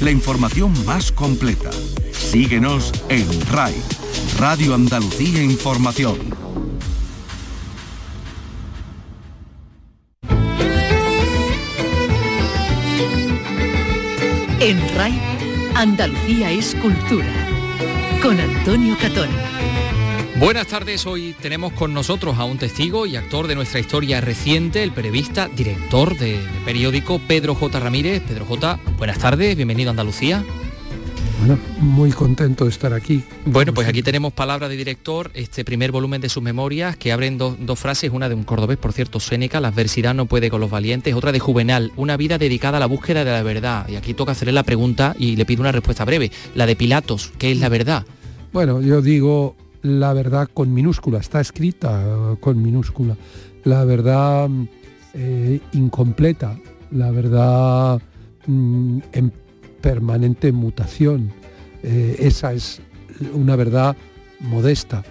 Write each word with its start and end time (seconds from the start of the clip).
la 0.00 0.10
información 0.12 0.72
más 0.86 1.10
completa. 1.10 1.70
Síguenos 2.12 2.92
en 3.08 3.26
RAI, 3.46 3.74
Radio 4.38 4.72
Andalucía 4.72 5.42
Información. 5.42 6.16
En 14.60 14.78
RAI, 14.94 15.20
Andalucía 15.74 16.52
es 16.52 16.76
cultura. 16.76 17.32
Con 18.22 18.38
Antonio 18.38 18.96
Catón. 19.00 19.51
Buenas 20.42 20.66
tardes, 20.66 21.06
hoy 21.06 21.36
tenemos 21.40 21.72
con 21.72 21.94
nosotros 21.94 22.36
a 22.36 22.44
un 22.44 22.58
testigo 22.58 23.06
y 23.06 23.14
actor 23.14 23.46
de 23.46 23.54
nuestra 23.54 23.78
historia 23.78 24.20
reciente, 24.20 24.82
el 24.82 24.90
periodista, 24.90 25.46
director 25.46 26.18
del 26.18 26.40
periódico 26.64 27.20
Pedro 27.28 27.54
J. 27.54 27.78
Ramírez. 27.78 28.22
Pedro 28.26 28.44
J., 28.46 28.80
buenas 28.98 29.20
tardes, 29.20 29.54
bienvenido 29.54 29.90
a 29.90 29.92
Andalucía. 29.92 30.44
Bueno, 31.38 31.60
muy 31.78 32.10
contento 32.10 32.64
de 32.64 32.70
estar 32.70 32.92
aquí. 32.92 33.22
Bueno, 33.46 33.72
pues 33.72 33.86
aquí 33.86 34.02
tenemos 34.02 34.32
palabra 34.32 34.68
de 34.68 34.76
director, 34.76 35.30
este 35.34 35.64
primer 35.64 35.92
volumen 35.92 36.20
de 36.20 36.28
sus 36.28 36.42
memorias, 36.42 36.96
que 36.96 37.12
abren 37.12 37.38
dos 37.38 37.78
frases, 37.78 38.10
una 38.12 38.28
de 38.28 38.34
un 38.34 38.42
cordobés, 38.42 38.78
por 38.78 38.92
cierto, 38.92 39.20
Séneca, 39.20 39.60
la 39.60 39.68
adversidad 39.68 40.12
no 40.12 40.26
puede 40.26 40.50
con 40.50 40.60
los 40.60 40.70
valientes, 40.70 41.14
otra 41.14 41.30
de 41.30 41.38
Juvenal, 41.38 41.92
una 41.94 42.16
vida 42.16 42.36
dedicada 42.36 42.78
a 42.78 42.80
la 42.80 42.86
búsqueda 42.86 43.24
de 43.24 43.30
la 43.30 43.44
verdad. 43.44 43.88
Y 43.88 43.94
aquí 43.94 44.12
toca 44.12 44.32
hacerle 44.32 44.54
la 44.54 44.64
pregunta 44.64 45.14
y 45.16 45.36
le 45.36 45.46
pido 45.46 45.60
una 45.60 45.70
respuesta 45.70 46.04
breve, 46.04 46.32
la 46.56 46.66
de 46.66 46.74
Pilatos, 46.74 47.30
¿qué 47.38 47.52
es 47.52 47.60
la 47.60 47.68
verdad? 47.68 48.04
Bueno, 48.52 48.82
yo 48.82 49.00
digo 49.00 49.54
la 49.82 50.12
verdad 50.12 50.48
con 50.52 50.72
minúscula, 50.72 51.18
está 51.18 51.40
escrita 51.40 52.36
con 52.40 52.62
minúscula, 52.62 53.16
la 53.64 53.84
verdad 53.84 54.48
eh, 55.14 55.60
incompleta, 55.72 56.58
la 56.90 57.10
verdad 57.10 58.00
mm, 58.46 58.98
en 59.12 59.32
permanente 59.80 60.52
mutación. 60.52 61.32
Eh, 61.82 62.16
esa 62.20 62.52
es 62.52 62.80
una 63.32 63.56
verdad 63.56 63.96
modesta, 64.40 65.02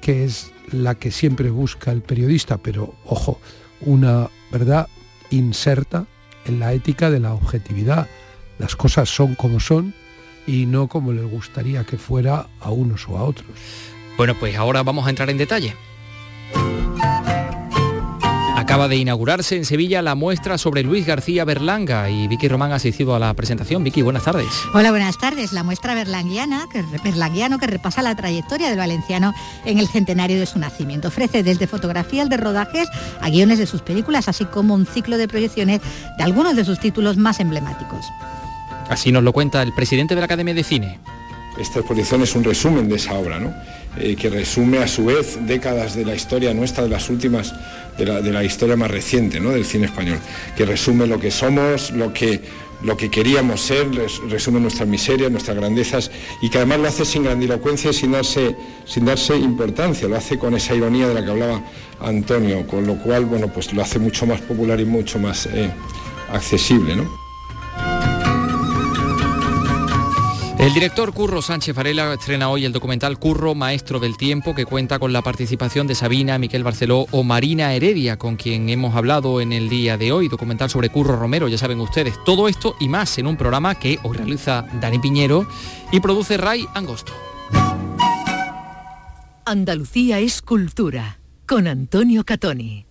que 0.00 0.24
es 0.24 0.52
la 0.70 0.94
que 0.94 1.10
siempre 1.10 1.50
busca 1.50 1.90
el 1.90 2.02
periodista, 2.02 2.58
pero 2.58 2.94
ojo, 3.06 3.40
una 3.80 4.28
verdad 4.52 4.88
inserta 5.30 6.06
en 6.44 6.60
la 6.60 6.72
ética 6.72 7.10
de 7.10 7.20
la 7.20 7.32
objetividad. 7.32 8.06
Las 8.58 8.76
cosas 8.76 9.08
son 9.08 9.34
como 9.34 9.60
son 9.60 9.94
y 10.46 10.66
no 10.66 10.88
como 10.88 11.12
le 11.12 11.22
gustaría 11.22 11.84
que 11.84 11.98
fuera 11.98 12.46
a 12.60 12.70
unos 12.70 13.08
o 13.08 13.16
a 13.16 13.24
otros. 13.24 13.48
Bueno, 14.18 14.34
pues 14.34 14.56
ahora 14.56 14.82
vamos 14.82 15.06
a 15.06 15.10
entrar 15.10 15.30
en 15.30 15.38
detalle. 15.38 15.76
Acaba 18.56 18.88
de 18.88 18.96
inaugurarse 18.96 19.56
en 19.56 19.64
Sevilla 19.64 20.02
la 20.02 20.16
muestra 20.16 20.58
sobre 20.58 20.82
Luis 20.82 21.06
García 21.06 21.44
Berlanga 21.44 22.10
y 22.10 22.26
Vicky 22.26 22.48
Román 22.48 22.72
ha 22.72 22.74
asistido 22.74 23.14
a 23.14 23.20
la 23.20 23.32
presentación. 23.34 23.84
Vicky, 23.84 24.02
buenas 24.02 24.24
tardes. 24.24 24.48
Hola, 24.74 24.90
buenas 24.90 25.16
tardes. 25.18 25.52
La 25.52 25.62
muestra 25.62 25.94
berlanguiana, 25.94 26.66
que, 26.70 26.82
berlanguiano 27.04 27.60
que 27.60 27.68
repasa 27.68 28.02
la 28.02 28.16
trayectoria 28.16 28.68
del 28.68 28.78
valenciano 28.78 29.32
en 29.64 29.78
el 29.78 29.86
centenario 29.86 30.40
de 30.40 30.46
su 30.46 30.58
nacimiento. 30.58 31.08
Ofrece 31.08 31.44
desde 31.44 31.68
fotografías 31.68 32.28
de 32.28 32.38
rodajes 32.38 32.88
a 33.20 33.30
guiones 33.30 33.60
de 33.60 33.66
sus 33.66 33.82
películas, 33.82 34.26
así 34.26 34.44
como 34.46 34.74
un 34.74 34.84
ciclo 34.84 35.16
de 35.16 35.28
proyecciones 35.28 35.80
de 36.18 36.24
algunos 36.24 36.56
de 36.56 36.64
sus 36.64 36.80
títulos 36.80 37.16
más 37.16 37.38
emblemáticos. 37.38 38.04
Así 38.88 39.12
nos 39.12 39.22
lo 39.22 39.32
cuenta 39.32 39.62
el 39.62 39.72
presidente 39.72 40.16
de 40.16 40.20
la 40.20 40.24
Academia 40.24 40.54
de 40.54 40.64
Cine. 40.64 40.98
Esta 41.56 41.78
exposición 41.78 42.22
es 42.22 42.34
un 42.34 42.42
resumen 42.42 42.88
de 42.88 42.96
esa 42.96 43.14
obra, 43.14 43.38
¿no? 43.38 43.54
Eh, 44.00 44.14
que 44.16 44.30
resume 44.30 44.78
a 44.78 44.86
su 44.86 45.06
vez 45.06 45.38
décadas 45.46 45.96
de 45.96 46.04
la 46.04 46.14
historia 46.14 46.54
nuestra, 46.54 46.84
de 46.84 46.90
las 46.90 47.10
últimas, 47.10 47.52
de 47.96 48.32
la, 48.32 48.44
historia 48.44 48.76
más 48.76 48.90
reciente 48.90 49.40
¿no? 49.40 49.50
del 49.50 49.64
cine 49.64 49.86
español, 49.86 50.18
que 50.56 50.64
resume 50.64 51.06
lo 51.06 51.18
que 51.18 51.32
somos, 51.32 51.90
lo 51.90 52.12
que, 52.12 52.40
lo 52.82 52.96
que 52.96 53.10
queríamos 53.10 53.60
ser, 53.60 53.88
resume 54.28 54.60
nuestras 54.60 54.88
miserias, 54.88 55.32
nuestras 55.32 55.56
grandezas 55.56 56.12
y 56.40 56.48
que 56.48 56.58
además 56.58 56.78
lo 56.78 56.88
hace 56.88 57.04
sin 57.04 57.24
grandilocuencia 57.24 57.90
y 57.90 57.94
sin 57.94 58.12
darse, 58.12 58.54
sin 58.84 59.04
darse 59.04 59.36
importancia, 59.36 60.06
lo 60.06 60.16
hace 60.16 60.38
con 60.38 60.54
esa 60.54 60.76
ironía 60.76 61.08
de 61.08 61.14
la 61.14 61.24
que 61.24 61.30
hablaba 61.30 61.62
Antonio, 62.00 62.66
con 62.68 62.86
lo 62.86 62.98
cual 62.98 63.24
bueno, 63.24 63.52
pues 63.52 63.72
lo 63.72 63.82
hace 63.82 63.98
mucho 63.98 64.26
más 64.26 64.40
popular 64.42 64.78
y 64.80 64.84
mucho 64.84 65.18
más 65.18 65.46
eh, 65.46 65.70
accesible. 66.30 66.94
¿no? 66.94 67.27
El 70.58 70.74
director 70.74 71.14
Curro 71.14 71.40
Sánchez 71.40 71.76
Varela 71.76 72.12
estrena 72.12 72.50
hoy 72.50 72.64
el 72.64 72.72
documental 72.72 73.16
Curro, 73.20 73.54
Maestro 73.54 74.00
del 74.00 74.16
Tiempo, 74.16 74.56
que 74.56 74.66
cuenta 74.66 74.98
con 74.98 75.12
la 75.12 75.22
participación 75.22 75.86
de 75.86 75.94
Sabina, 75.94 76.36
Miquel 76.36 76.64
Barceló 76.64 77.06
o 77.12 77.22
Marina 77.22 77.72
Heredia, 77.72 78.18
con 78.18 78.34
quien 78.34 78.68
hemos 78.68 78.96
hablado 78.96 79.40
en 79.40 79.52
el 79.52 79.68
día 79.68 79.96
de 79.96 80.10
hoy, 80.10 80.26
documental 80.28 80.68
sobre 80.68 80.90
Curro 80.90 81.14
Romero, 81.14 81.46
ya 81.46 81.58
saben 81.58 81.80
ustedes. 81.80 82.14
Todo 82.24 82.48
esto 82.48 82.74
y 82.80 82.88
más 82.88 83.18
en 83.18 83.28
un 83.28 83.36
programa 83.36 83.76
que 83.76 84.00
hoy 84.02 84.16
realiza 84.16 84.66
Dani 84.80 84.98
Piñero 84.98 85.46
y 85.92 86.00
produce 86.00 86.36
Ray 86.36 86.66
Angosto. 86.74 87.12
Andalucía 89.44 90.18
es 90.18 90.42
cultura, 90.42 91.20
con 91.46 91.68
Antonio 91.68 92.24
Catoni. 92.24 92.87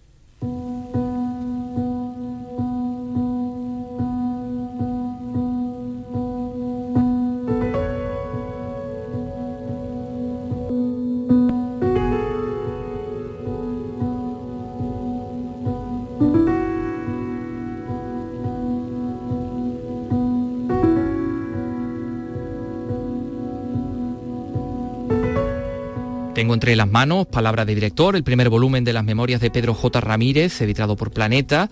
Tengo 26.48 26.54
entre 26.54 26.78
las 26.78 26.90
manos, 26.90 27.28
palabra 27.28 27.66
de 27.66 27.76
director, 27.76 28.16
el 28.16 28.24
primer 28.24 28.48
volumen 28.48 28.86
de 28.86 28.94
las 28.94 29.04
memorias 29.04 29.42
de 29.42 29.52
Pedro 29.52 29.74
J. 29.74 30.00
Ramírez, 30.00 30.62
editado 30.62 30.96
por 30.96 31.12
Planeta. 31.12 31.70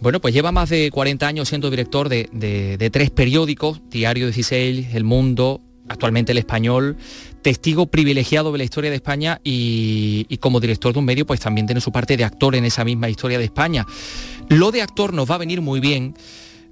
Bueno, 0.00 0.20
pues 0.20 0.34
lleva 0.34 0.50
más 0.50 0.70
de 0.70 0.90
40 0.90 1.24
años 1.24 1.48
siendo 1.48 1.70
director 1.70 2.08
de, 2.08 2.90
tres 2.92 3.10
periódicos, 3.10 3.80
Diario 3.90 4.26
16, 4.26 4.92
El 4.92 5.04
Mundo, 5.04 5.60
actualmente 5.88 6.32
El 6.32 6.38
Español, 6.38 6.96
testigo 7.42 7.86
privilegiado 7.86 8.50
de 8.50 8.58
la 8.58 8.64
historia 8.64 8.90
de 8.90 8.96
España 8.96 9.40
y, 9.44 10.26
y, 10.28 10.38
como 10.38 10.58
director 10.58 10.92
de 10.92 10.98
un 10.98 11.04
medio, 11.04 11.24
pues 11.24 11.38
también 11.38 11.68
tiene 11.68 11.80
su 11.80 11.92
parte 11.92 12.16
de 12.16 12.24
actor 12.24 12.56
en 12.56 12.64
esa 12.64 12.84
misma 12.84 13.08
historia 13.08 13.38
de 13.38 13.44
España. 13.44 13.86
Lo 14.48 14.72
de 14.72 14.82
actor 14.82 15.14
nos 15.14 15.30
va 15.30 15.36
a 15.36 15.38
venir 15.38 15.60
muy 15.60 15.78
bien 15.78 16.16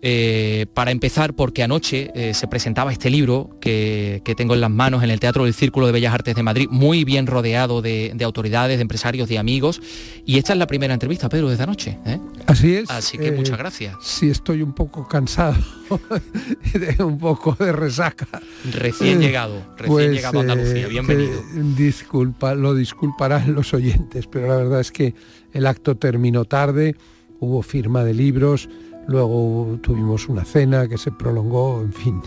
eh, 0.03 0.67
para 0.73 0.93
empezar, 0.93 1.35
porque 1.35 1.63
anoche 1.63 2.11
eh, 2.15 2.33
se 2.33 2.49
presentaba 2.49 2.91
este 2.91 3.11
libro 3.11 3.51
que, 3.61 4.23
tengo 4.37 4.55
en 4.55 4.63
las 4.63 4.71
manos 4.71 5.03
en 5.03 5.11
el 5.11 5.21
Teatro 5.21 5.45
del 5.45 5.53
Círculo 5.53 5.87
de 5.87 5.93
Bellas 5.93 6.15
Artes 6.15 6.35
de 6.35 6.43
Madrid, 6.43 6.69
muy 6.71 7.05
bien 7.05 7.27
rodeado 7.27 7.83
de, 7.83 8.17
autoridades, 8.25 8.79
de 8.79 8.83
empresarios, 8.83 9.29
de 9.29 9.39
amigos. 9.39 9.83
Y 10.25 10.39
esta 10.39 10.55
es 10.55 10.59
la 10.59 10.67
primera 10.67 10.95
entrevista, 10.95 11.29
Pedro, 11.29 11.51
desde 11.51 11.65
anoche. 11.65 11.99
¿eh? 12.07 12.19
Así 12.47 12.77
es. 12.77 12.91
Así 12.91 13.19
que 13.19 13.33
muchas 13.33 13.59
gracias. 13.59 13.97
Sí, 14.01 14.31
estoy 14.31 14.63
un 14.63 14.73
poco 14.73 15.07
cansado, 15.07 15.59
de 16.73 17.05
un 17.05 17.19
poco 17.19 17.55
de 17.59 17.73
resaca. 17.73 18.27
Recién 18.73 19.21
llegado, 19.21 19.63
recién 19.77 19.93
pues, 19.93 20.11
llegado 20.13 20.39
a 20.39 20.43
Andalucía, 20.43 20.89
bienvenido. 20.89 21.43
Disculpa, 21.77 22.55
lo 22.55 22.75
disculparán 22.75 23.55
los 23.55 23.75
oyentes, 23.75 24.27
pero 24.27 24.49
la 24.49 24.57
verdad 24.57 24.81
es 24.81 24.93
que 24.93 25.15
el 25.53 25.67
acto 25.67 25.97
terminó 25.97 26.47
tarde, 26.47 26.97
hubo 27.39 27.63
firma 27.63 28.03
de 28.05 28.15
libros, 28.15 28.69
luego 29.07 29.79
tuvimos 29.83 30.29
una 30.29 30.45
cena 30.45 30.89
que 30.89 30.99
se 30.99 31.11
prolongó, 31.11 31.83
en 31.83 31.93
fin. 31.93 32.23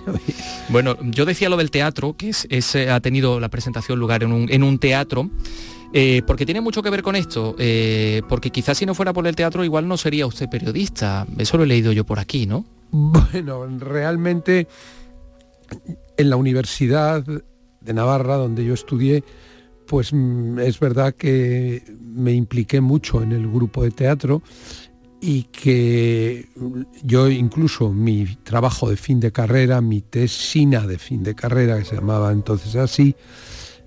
Bueno, 0.70 0.96
yo 1.02 1.26
decía 1.26 1.50
lo 1.50 1.58
del 1.58 1.72
teatro, 1.72 2.16
que 2.18 2.30
es, 2.30 2.76
ha 2.76 3.00
tenido 3.00 3.40
la 3.40 3.50
presentación 3.50 4.00
lugar 4.00 4.24
en 4.24 4.64
un, 4.64 4.80
teatro, 4.80 5.30
eh, 5.94 6.22
porque 6.26 6.46
tiene 6.46 6.62
mucho 6.62 6.82
que 6.82 6.90
ver 6.90 7.04
con 7.04 7.16
esto, 7.16 7.56
eh, 7.60 8.22
porque 8.30 8.50
quizás 8.50 8.78
si 8.78 8.86
no 8.86 8.96
fuera 8.96 9.14
por 9.14 9.28
el 9.28 9.36
teatro 9.36 9.64
igual 9.64 9.88
no 9.88 9.98
sería 9.98 10.26
usted 10.26 10.50
periodista, 10.50 11.28
eso 11.38 11.58
lo 11.58 11.64
he 11.64 11.68
leído 11.68 11.92
yo 11.92 12.06
por 12.06 12.20
aquí, 12.20 12.46
¿no? 12.46 12.66
Bueno, 12.92 13.66
realmente 13.80 14.68
en 16.18 16.30
la 16.30 16.36
Universidad 16.36 17.24
de 17.24 17.94
Navarra, 17.94 18.36
donde 18.36 18.64
yo 18.64 18.74
estudié, 18.74 19.24
pues 19.88 20.14
mm, 20.14 20.60
es 20.60 20.80
verdad 20.80 21.14
que 21.14 21.84
me 22.00 22.34
impliqué 22.34 22.82
mucho 22.82 23.22
en 23.22 23.32
el 23.32 23.48
grupo 23.50 23.84
de 23.84 23.92
teatro 23.92 24.42
y 25.26 25.44
que 25.44 26.50
yo 27.02 27.30
incluso 27.30 27.94
mi 27.94 28.26
trabajo 28.44 28.90
de 28.90 28.98
fin 28.98 29.22
de 29.22 29.32
carrera, 29.32 29.80
mi 29.80 30.02
tesina 30.02 30.86
de 30.86 30.98
fin 30.98 31.24
de 31.24 31.34
carrera, 31.34 31.80
que 31.80 31.86
se 31.86 31.96
llamaba 31.96 32.34
entonces 32.34 32.76
así, 32.76 33.16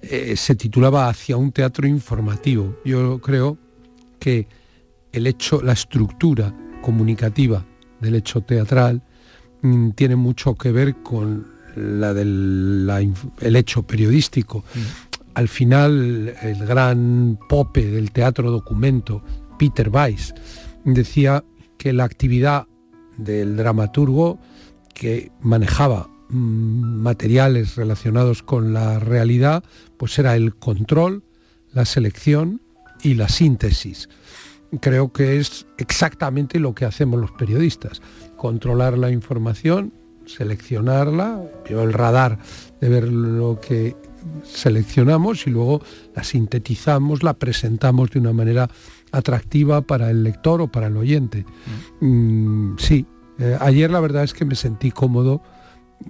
eh, 0.00 0.34
se 0.34 0.54
titulaba 0.54 1.10
Hacia 1.10 1.36
un 1.36 1.52
teatro 1.52 1.86
informativo. 1.86 2.78
Yo 2.86 3.20
creo 3.20 3.58
que 4.18 4.48
el 5.12 5.26
hecho, 5.26 5.60
la 5.60 5.74
estructura 5.74 6.54
comunicativa 6.80 7.66
del 8.00 8.14
hecho 8.14 8.40
teatral 8.40 9.02
mm, 9.60 9.90
tiene 9.90 10.16
mucho 10.16 10.54
que 10.54 10.72
ver 10.72 11.02
con 11.02 11.48
la 11.76 12.14
del 12.14 12.90
el 13.42 13.56
hecho 13.56 13.82
periodístico. 13.82 14.64
Mm. 14.74 14.80
Al 15.34 15.48
final, 15.48 16.34
el 16.40 16.64
gran 16.64 17.38
pope 17.46 17.84
del 17.84 18.10
teatro 18.10 18.50
documento, 18.50 19.22
Peter 19.58 19.90
Weiss, 19.90 20.32
decía 20.86 21.44
que 21.78 21.92
la 21.92 22.04
actividad 22.04 22.66
del 23.18 23.56
dramaturgo 23.56 24.38
que 24.94 25.30
manejaba 25.40 26.08
mm, 26.30 27.02
materiales 27.02 27.76
relacionados 27.76 28.42
con 28.42 28.72
la 28.72 28.98
realidad, 28.98 29.62
pues 29.98 30.18
era 30.18 30.36
el 30.36 30.54
control, 30.54 31.24
la 31.72 31.84
selección 31.84 32.62
y 33.02 33.14
la 33.14 33.28
síntesis. 33.28 34.08
Creo 34.80 35.12
que 35.12 35.38
es 35.38 35.66
exactamente 35.76 36.58
lo 36.58 36.74
que 36.74 36.84
hacemos 36.84 37.20
los 37.20 37.32
periodistas, 37.32 38.00
controlar 38.36 38.98
la 38.98 39.10
información, 39.10 39.92
seleccionarla, 40.26 41.42
el 41.68 41.92
radar 41.92 42.38
de 42.80 42.88
ver 42.88 43.08
lo 43.08 43.60
que 43.60 43.96
seleccionamos 44.42 45.46
y 45.46 45.50
luego 45.50 45.82
la 46.14 46.24
sintetizamos, 46.24 47.22
la 47.22 47.34
presentamos 47.34 48.10
de 48.10 48.18
una 48.18 48.32
manera 48.32 48.68
atractiva 49.12 49.82
para 49.82 50.10
el 50.10 50.22
lector 50.22 50.60
o 50.60 50.68
para 50.68 50.88
el 50.88 50.96
oyente. 50.96 51.44
Mm, 52.00 52.76
sí, 52.78 53.06
eh, 53.38 53.56
ayer 53.60 53.90
la 53.90 54.00
verdad 54.00 54.24
es 54.24 54.34
que 54.34 54.44
me 54.44 54.54
sentí 54.54 54.90
cómodo 54.90 55.42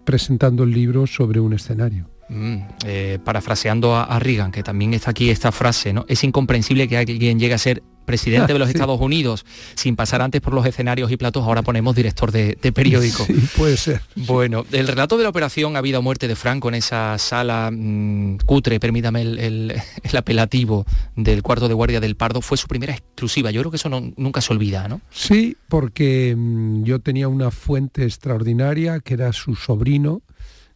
presentando 0.04 0.64
el 0.64 0.70
libro 0.70 1.06
sobre 1.06 1.40
un 1.40 1.52
escenario. 1.52 2.08
Mm, 2.28 2.56
eh, 2.84 3.18
parafraseando 3.24 3.94
a, 3.94 4.02
a, 4.04 4.18
Reagan, 4.18 4.50
que 4.50 4.62
también 4.62 4.94
está 4.94 5.12
aquí 5.12 5.30
esta 5.30 5.52
frase, 5.52 5.92
¿no? 5.92 6.04
Es 6.08 6.24
incomprensible 6.24 6.88
que 6.88 6.96
alguien 6.96 7.38
llegue 7.38 7.54
a 7.54 7.58
ser 7.58 7.84
presidente 8.06 8.54
de 8.54 8.58
los 8.58 8.68
Estados 8.76 9.00
Unidos 9.00 9.44
sin 9.74 9.96
pasar 9.96 10.22
antes 10.22 10.40
por 10.40 10.54
los 10.54 10.64
escenarios 10.64 11.10
y 11.12 11.16
platos, 11.16 11.44
ahora 11.44 11.62
ponemos 11.62 11.94
director 11.94 12.32
de, 12.32 12.56
periódico. 12.72 13.24
Sí, 13.24 13.34
puede 13.56 13.76
ser. 13.76 14.00
Bueno, 14.14 14.64
el 14.72 14.88
relato 14.88 15.18
de 15.18 15.24
la 15.24 15.28
operación 15.28 15.76
ha 15.76 15.80
habido 15.80 16.00
muerte 16.00 16.28
de 16.28 16.36
Franco 16.36 16.68
en 16.68 16.76
esa 16.76 17.18
sala 17.18 17.70
mm, 17.72 18.38
cutre, 18.46 18.80
permítame 18.80 19.22
el, 19.22 19.82
apelativo 20.16 20.86
del 21.14 21.42
cuarto 21.42 21.68
de 21.68 21.74
guardia 21.74 22.00
del 22.00 22.16
Pardo, 22.16 22.40
fue 22.40 22.56
su 22.56 22.68
primera 22.68 22.94
exclusiva. 22.94 23.50
Yo 23.50 23.60
creo 23.60 23.70
que 23.70 23.76
eso 23.76 23.90
nunca 23.90 24.40
se 24.40 24.52
olvida, 24.52 24.88
¿no? 24.88 25.00
Sí, 25.10 25.56
porque 25.68 26.34
mm, 26.36 26.84
yo 26.84 27.00
tenía 27.00 27.28
una 27.28 27.50
fuente 27.50 28.04
extraordinaria 28.04 29.00
que 29.00 29.14
era 29.14 29.32
su 29.32 29.54
sobrino, 29.56 30.22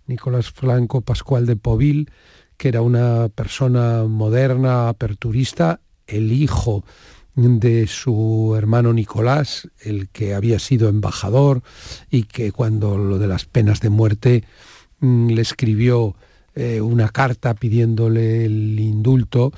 Nicolás 0.06 0.50
Franco 0.50 1.00
Pascual 1.00 1.46
de 1.46 1.56
Povil, 1.56 2.10
que 2.56 2.68
era 2.68 2.82
una 2.82 3.28
persona 3.28 4.04
moderna, 4.04 4.88
aperturista, 4.88 5.80
el 6.06 6.32
hijo 6.32 6.84
de 7.34 7.86
su 7.86 8.54
hermano 8.56 8.92
Nicolás, 8.92 9.68
el 9.80 10.08
que 10.08 10.34
había 10.34 10.58
sido 10.58 10.88
embajador 10.88 11.62
y 12.10 12.24
que 12.24 12.52
cuando 12.52 12.98
lo 12.98 13.18
de 13.18 13.28
las 13.28 13.44
penas 13.44 13.80
de 13.80 13.90
muerte 13.90 14.44
mm, 15.00 15.28
le 15.30 15.42
escribió 15.42 16.16
eh, 16.54 16.80
una 16.80 17.08
carta 17.08 17.54
pidiéndole 17.54 18.44
el 18.44 18.78
indulto 18.78 19.52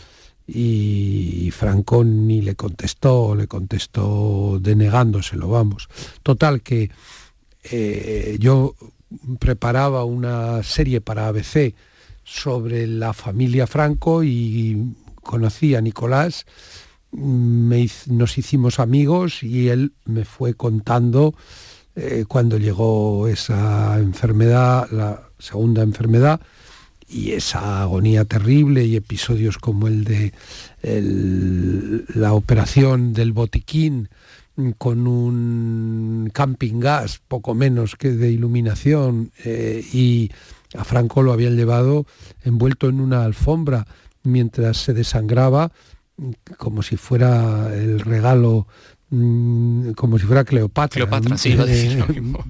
y 0.47 1.51
Franco 1.53 2.05
ni 2.05 2.43
le 2.43 2.55
contestó, 2.55 3.35
le 3.35 3.47
contestó 3.47 4.59
denegándoselo, 4.61 5.49
vamos. 5.49 5.89
Total 6.23 6.63
que 6.63 6.91
eh, 7.65 8.37
yo 8.39 8.75
preparaba 9.39 10.05
una 10.05 10.63
serie 10.63 11.01
para 11.01 11.29
ABC 11.29 11.75
sobre 12.25 12.87
la 12.87 13.13
familia 13.13 13.67
Franco 13.67 14.23
y 14.23 14.95
conocí 15.23 15.75
a 15.75 15.81
Nicolás 15.81 16.47
nos 17.13 18.39
hicimos 18.39 18.81
amigos 18.81 19.43
y 19.43 19.69
él 19.69 19.93
me 20.05 20.25
fue 20.25 20.55
contando 20.55 21.35
eh, 21.95 22.25
cuando 22.27 22.57
llegó 22.59 23.29
esa 23.29 23.99
enfermedad, 23.99 24.89
la 24.91 25.29
segunda 25.39 25.83
enfermedad, 25.83 26.41
y 27.07 27.33
esa 27.33 27.83
agonía 27.83 28.25
terrible 28.25 28.87
y 28.87 28.97
episodios 28.97 29.59
como 29.59 29.87
el 29.89 30.05
de 30.05 30.33
la 32.15 32.33
operación 32.33 33.13
del 33.13 33.33
botiquín 33.33 34.09
con 34.79 35.07
un 35.07 36.31
camping 36.33 36.81
gas, 36.81 37.21
poco 37.29 37.55
menos 37.55 37.97
que 37.97 38.11
de 38.11 38.31
iluminación, 38.31 39.31
eh, 39.45 39.85
y 39.93 40.31
a 40.75 40.85
Franco 40.85 41.23
lo 41.23 41.33
habían 41.33 41.57
llevado 41.57 42.07
envuelto 42.45 42.89
en 42.89 43.01
una 43.01 43.25
alfombra 43.25 43.87
mientras 44.23 44.79
se 44.79 44.95
desangraba 44.95 45.73
como 46.57 46.83
si 46.83 46.97
fuera 46.97 47.75
el 47.75 48.01
regalo, 48.01 48.67
mm, 49.11 49.93
como 49.93 50.19
si 50.19 50.27
fuera 50.27 50.45
Cleopatra. 50.45 51.07
Cleopatra, 51.07 51.37
sí, 51.39 51.55
lo 51.55 51.67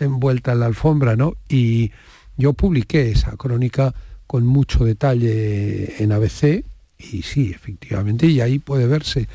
envuelta 0.00 0.52
en 0.52 0.60
la 0.60 0.66
alfombra, 0.66 1.16
¿no? 1.16 1.34
Y 1.48 1.92
yo 2.36 2.52
publiqué 2.52 3.10
esa 3.10 3.36
crónica 3.36 3.94
con 4.26 4.46
mucho 4.46 4.84
detalle 4.84 6.02
en 6.02 6.12
ABC, 6.12 6.64
y 6.98 7.22
sí, 7.22 7.52
efectivamente, 7.54 8.26
y 8.26 8.40
ahí 8.40 8.58
puede 8.58 8.86
verse 8.86 9.28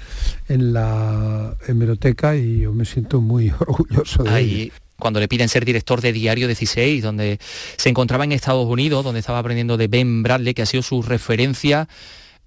en 0.48 0.74
la 0.74 1.56
hemeroteca 1.68 2.36
y 2.36 2.62
yo 2.62 2.74
me 2.74 2.86
siento 2.86 3.22
muy 3.22 3.50
orgulloso 3.60 4.24
de 4.24 4.30
ahí, 4.30 4.72
Cuando 4.98 5.20
le 5.20 5.28
piden 5.28 5.50
ser 5.50 5.66
director 5.66 6.02
de 6.02 6.14
Diario 6.14 6.48
16, 6.48 7.04
donde 7.04 7.40
se 7.78 7.90
encontraba 7.90 8.24
en 8.24 8.32
Estados 8.32 8.68
Unidos, 8.68 9.04
donde 9.04 9.20
estaba 9.20 9.40
aprendiendo 9.40 9.78
de 9.78 9.88
Ben 9.88 10.24
Bradley, 10.24 10.54
que 10.54 10.64
ha 10.64 10.66
sido 10.66 10.84
su 10.84 11.02
referencia 11.02 11.88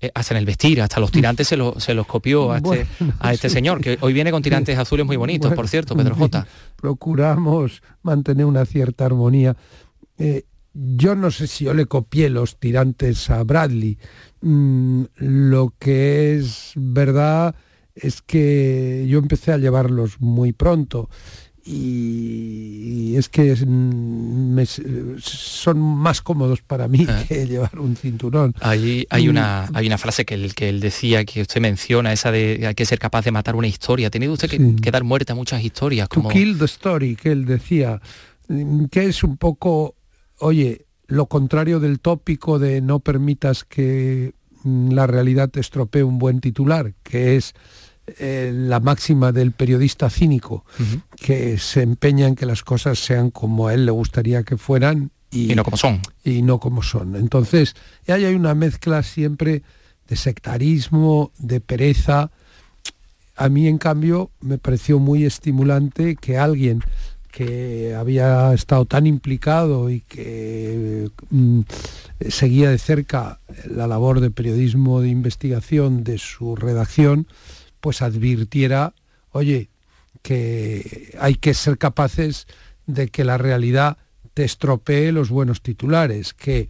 eh, 0.02 0.10
hasta 0.12 0.34
en 0.34 0.38
el 0.38 0.44
vestir, 0.44 0.82
hasta 0.82 0.98
los 0.98 1.12
tirantes 1.12 1.46
se, 1.46 1.56
se 1.78 1.94
los 1.94 2.06
copió 2.08 2.50
a 2.50 2.56
este, 2.56 2.86
a 3.20 3.32
este 3.32 3.48
señor, 3.48 3.80
que 3.80 3.98
hoy 4.00 4.12
viene 4.12 4.32
con 4.32 4.42
tirantes 4.42 4.76
azules 4.76 5.06
muy 5.06 5.16
bonitos, 5.16 5.54
por 5.54 5.68
cierto, 5.68 5.94
Pedro 5.94 6.16
J. 6.16 6.44
Procuramos 6.76 7.82
mantener 8.02 8.44
una 8.44 8.66
cierta 8.66 9.06
armonía. 9.06 9.56
Eh, 10.18 10.44
yo 10.74 11.14
no 11.14 11.30
sé 11.30 11.46
si 11.46 11.66
yo 11.66 11.74
le 11.74 11.86
copié 11.86 12.30
los 12.30 12.58
tirantes 12.58 13.30
a 13.30 13.44
Bradley. 13.44 13.96
Mm, 14.40 15.04
lo 15.18 15.72
que 15.78 16.34
es 16.36 16.72
verdad 16.74 17.54
es 17.94 18.22
que 18.22 19.06
yo 19.08 19.20
empecé 19.20 19.52
a 19.52 19.58
llevarlos 19.58 20.20
muy 20.20 20.52
pronto 20.52 21.10
y, 21.64 23.16
es 23.16 23.28
que 23.28 23.54
son 23.56 24.64
más 25.78 26.22
cómodos 26.22 26.62
para 26.62 26.88
mí 26.88 27.06
ah. 27.08 27.24
que 27.28 27.46
llevar 27.46 27.78
un 27.78 27.96
cinturón. 27.96 28.54
Hay, 28.60 29.06
hay, 29.10 29.28
una, 29.28 29.68
hay 29.74 29.86
una 29.86 29.98
frase 29.98 30.24
que 30.24 30.34
él, 30.34 30.54
que 30.54 30.68
él 30.68 30.80
decía, 30.80 31.24
que 31.24 31.42
usted 31.42 31.60
menciona, 31.60 32.12
esa 32.12 32.32
de 32.32 32.66
hay 32.66 32.74
que 32.74 32.86
ser 32.86 32.98
capaz 32.98 33.24
de 33.24 33.30
matar 33.30 33.54
una 33.54 33.68
historia. 33.68 34.08
Ha 34.08 34.10
tenido 34.10 34.32
usted 34.32 34.50
que, 34.50 34.90
dar 34.90 35.04
muerte 35.04 35.32
a 35.32 35.34
muchas 35.34 35.62
historias. 35.62 36.08
Como... 36.08 36.28
To 36.28 36.34
kill 36.34 36.58
the 36.58 36.64
story, 36.64 37.16
que 37.16 37.30
él 37.30 37.44
decía, 37.44 38.00
que 38.90 39.06
es 39.06 39.22
un 39.22 39.36
poco, 39.36 39.94
oye, 40.38 40.86
lo 41.06 41.26
contrario 41.26 41.78
del 41.78 42.00
tópico 42.00 42.58
de 42.58 42.80
no 42.80 43.00
permitas 43.00 43.64
que 43.64 44.32
mm, 44.64 44.92
la 44.92 45.06
realidad 45.06 45.50
te 45.50 45.60
estropee 45.60 46.02
un 46.02 46.18
buen 46.18 46.40
titular, 46.40 46.94
que 47.02 47.36
es 47.36 47.54
eh, 48.06 48.50
la 48.52 48.80
máxima 48.80 49.32
del 49.32 49.52
periodista 49.52 50.10
cínico, 50.10 50.64
que 51.16 51.58
se 51.58 51.82
empeña 51.82 52.26
en 52.26 52.34
que 52.34 52.46
las 52.46 52.62
cosas 52.62 52.98
sean 52.98 53.30
como 53.30 53.68
a 53.68 53.74
él 53.74 53.86
le 53.86 53.92
gustaría 53.92 54.42
que 54.42 54.56
fueran 54.56 55.10
y, 55.30 55.54
no 55.54 55.64
como 55.64 55.76
son. 55.76 56.00
Y 56.24 56.42
no 56.42 56.60
como 56.60 56.82
son. 56.82 57.16
Entonces, 57.16 57.74
ahí 58.06 58.24
hay 58.24 58.34
una 58.34 58.54
mezcla 58.54 59.02
siempre 59.02 59.62
de 60.06 60.16
sectarismo, 60.16 61.32
de 61.38 61.60
pereza. 61.60 62.30
A 63.36 63.48
mí, 63.48 63.66
en 63.66 63.78
cambio, 63.78 64.30
me 64.40 64.58
pareció 64.58 64.98
muy 64.98 65.24
estimulante 65.24 66.16
que 66.16 66.38
alguien 66.38 66.82
que 67.32 67.94
había 67.94 68.52
estado 68.52 68.84
tan 68.84 69.06
implicado 69.06 69.88
y 69.88 70.00
que 70.00 71.08
mm, 71.30 71.60
seguía 72.28 72.68
de 72.68 72.78
cerca 72.78 73.40
la 73.64 73.86
labor 73.86 74.20
de 74.20 74.30
periodismo 74.30 75.00
de 75.00 75.08
investigación 75.08 76.04
de 76.04 76.18
su 76.18 76.56
redacción, 76.56 77.26
pues 77.82 78.00
advirtiera, 78.00 78.94
oye, 79.32 79.68
que 80.22 81.16
hay 81.20 81.34
que 81.34 81.52
ser 81.52 81.78
capaces 81.78 82.46
de 82.86 83.08
que 83.08 83.24
la 83.24 83.38
realidad 83.38 83.98
te 84.34 84.44
estropee 84.44 85.10
los 85.10 85.30
buenos 85.30 85.62
titulares, 85.62 86.32
que 86.32 86.68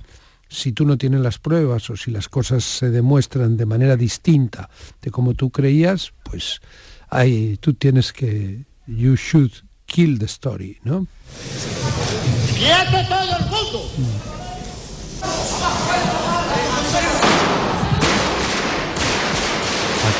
si 0.49 0.73
tú 0.73 0.87
no 0.87 0.97
tienes 0.97 1.21
las 1.21 1.39
pruebas 1.39 1.91
o 1.91 1.97
si 1.97 2.11
las 2.11 2.31
cosas 2.31 2.65
se 2.65 2.89
demuestran 2.89 3.59
de 3.59 3.67
manera 3.67 3.97
distinta 3.97 4.71
de 5.03 5.11
como 5.11 5.35
tú 5.35 5.51
creías, 5.51 6.15
pues 6.25 6.63
ahí 7.11 7.59
tú 7.61 7.75
tienes 7.75 8.15
que 8.15 8.65
you 8.87 9.15
should 9.15 9.53
kill 9.85 10.19
the 10.19 10.25
story, 10.25 10.79
¿no? 10.83 11.07
todo 13.07 13.37
el 13.37 13.45
mundo! 13.51 13.83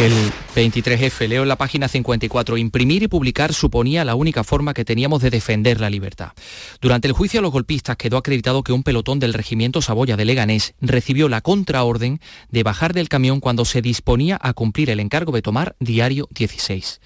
Aquel 0.03 0.33
23F, 0.57 1.29
leo 1.29 1.43
en 1.43 1.49
la 1.49 1.55
página 1.55 1.87
54, 1.87 2.57
imprimir 2.57 3.05
y 3.05 3.07
publicar 3.07 3.53
suponía 3.53 4.05
la 4.05 4.17
única 4.17 4.43
forma 4.43 4.75
que 4.75 4.85
teníamos 4.85 5.23
de 5.23 5.31
defender 5.31 5.81
la 5.81 5.91
libertad. 5.91 6.33
Durante 6.81 7.07
el 7.07 7.15
juicio 7.15 7.39
a 7.39 7.43
los 7.43 7.53
golpistas 7.53 7.97
quedó 7.97 8.17
acreditado 8.17 8.65
que 8.65 8.73
un 8.73 8.83
pelotón 8.83 9.21
del 9.21 9.33
regimiento 9.33 9.81
Saboya 9.81 10.17
de 10.17 10.25
Leganés 10.25 10.75
recibió 10.81 11.29
la 11.29 11.41
contraorden 11.41 12.21
de 12.51 12.65
bajar 12.65 12.95
del 12.95 13.09
camión 13.09 13.39
cuando 13.39 13.65
se 13.65 13.81
disponía 13.81 14.41
a 14.43 14.55
cumplir 14.55 14.91
el 14.91 14.99
encargo 14.99 15.31
de 15.31 15.43
tomar 15.43 15.77
Diario 15.79 16.27
16. 16.33 17.01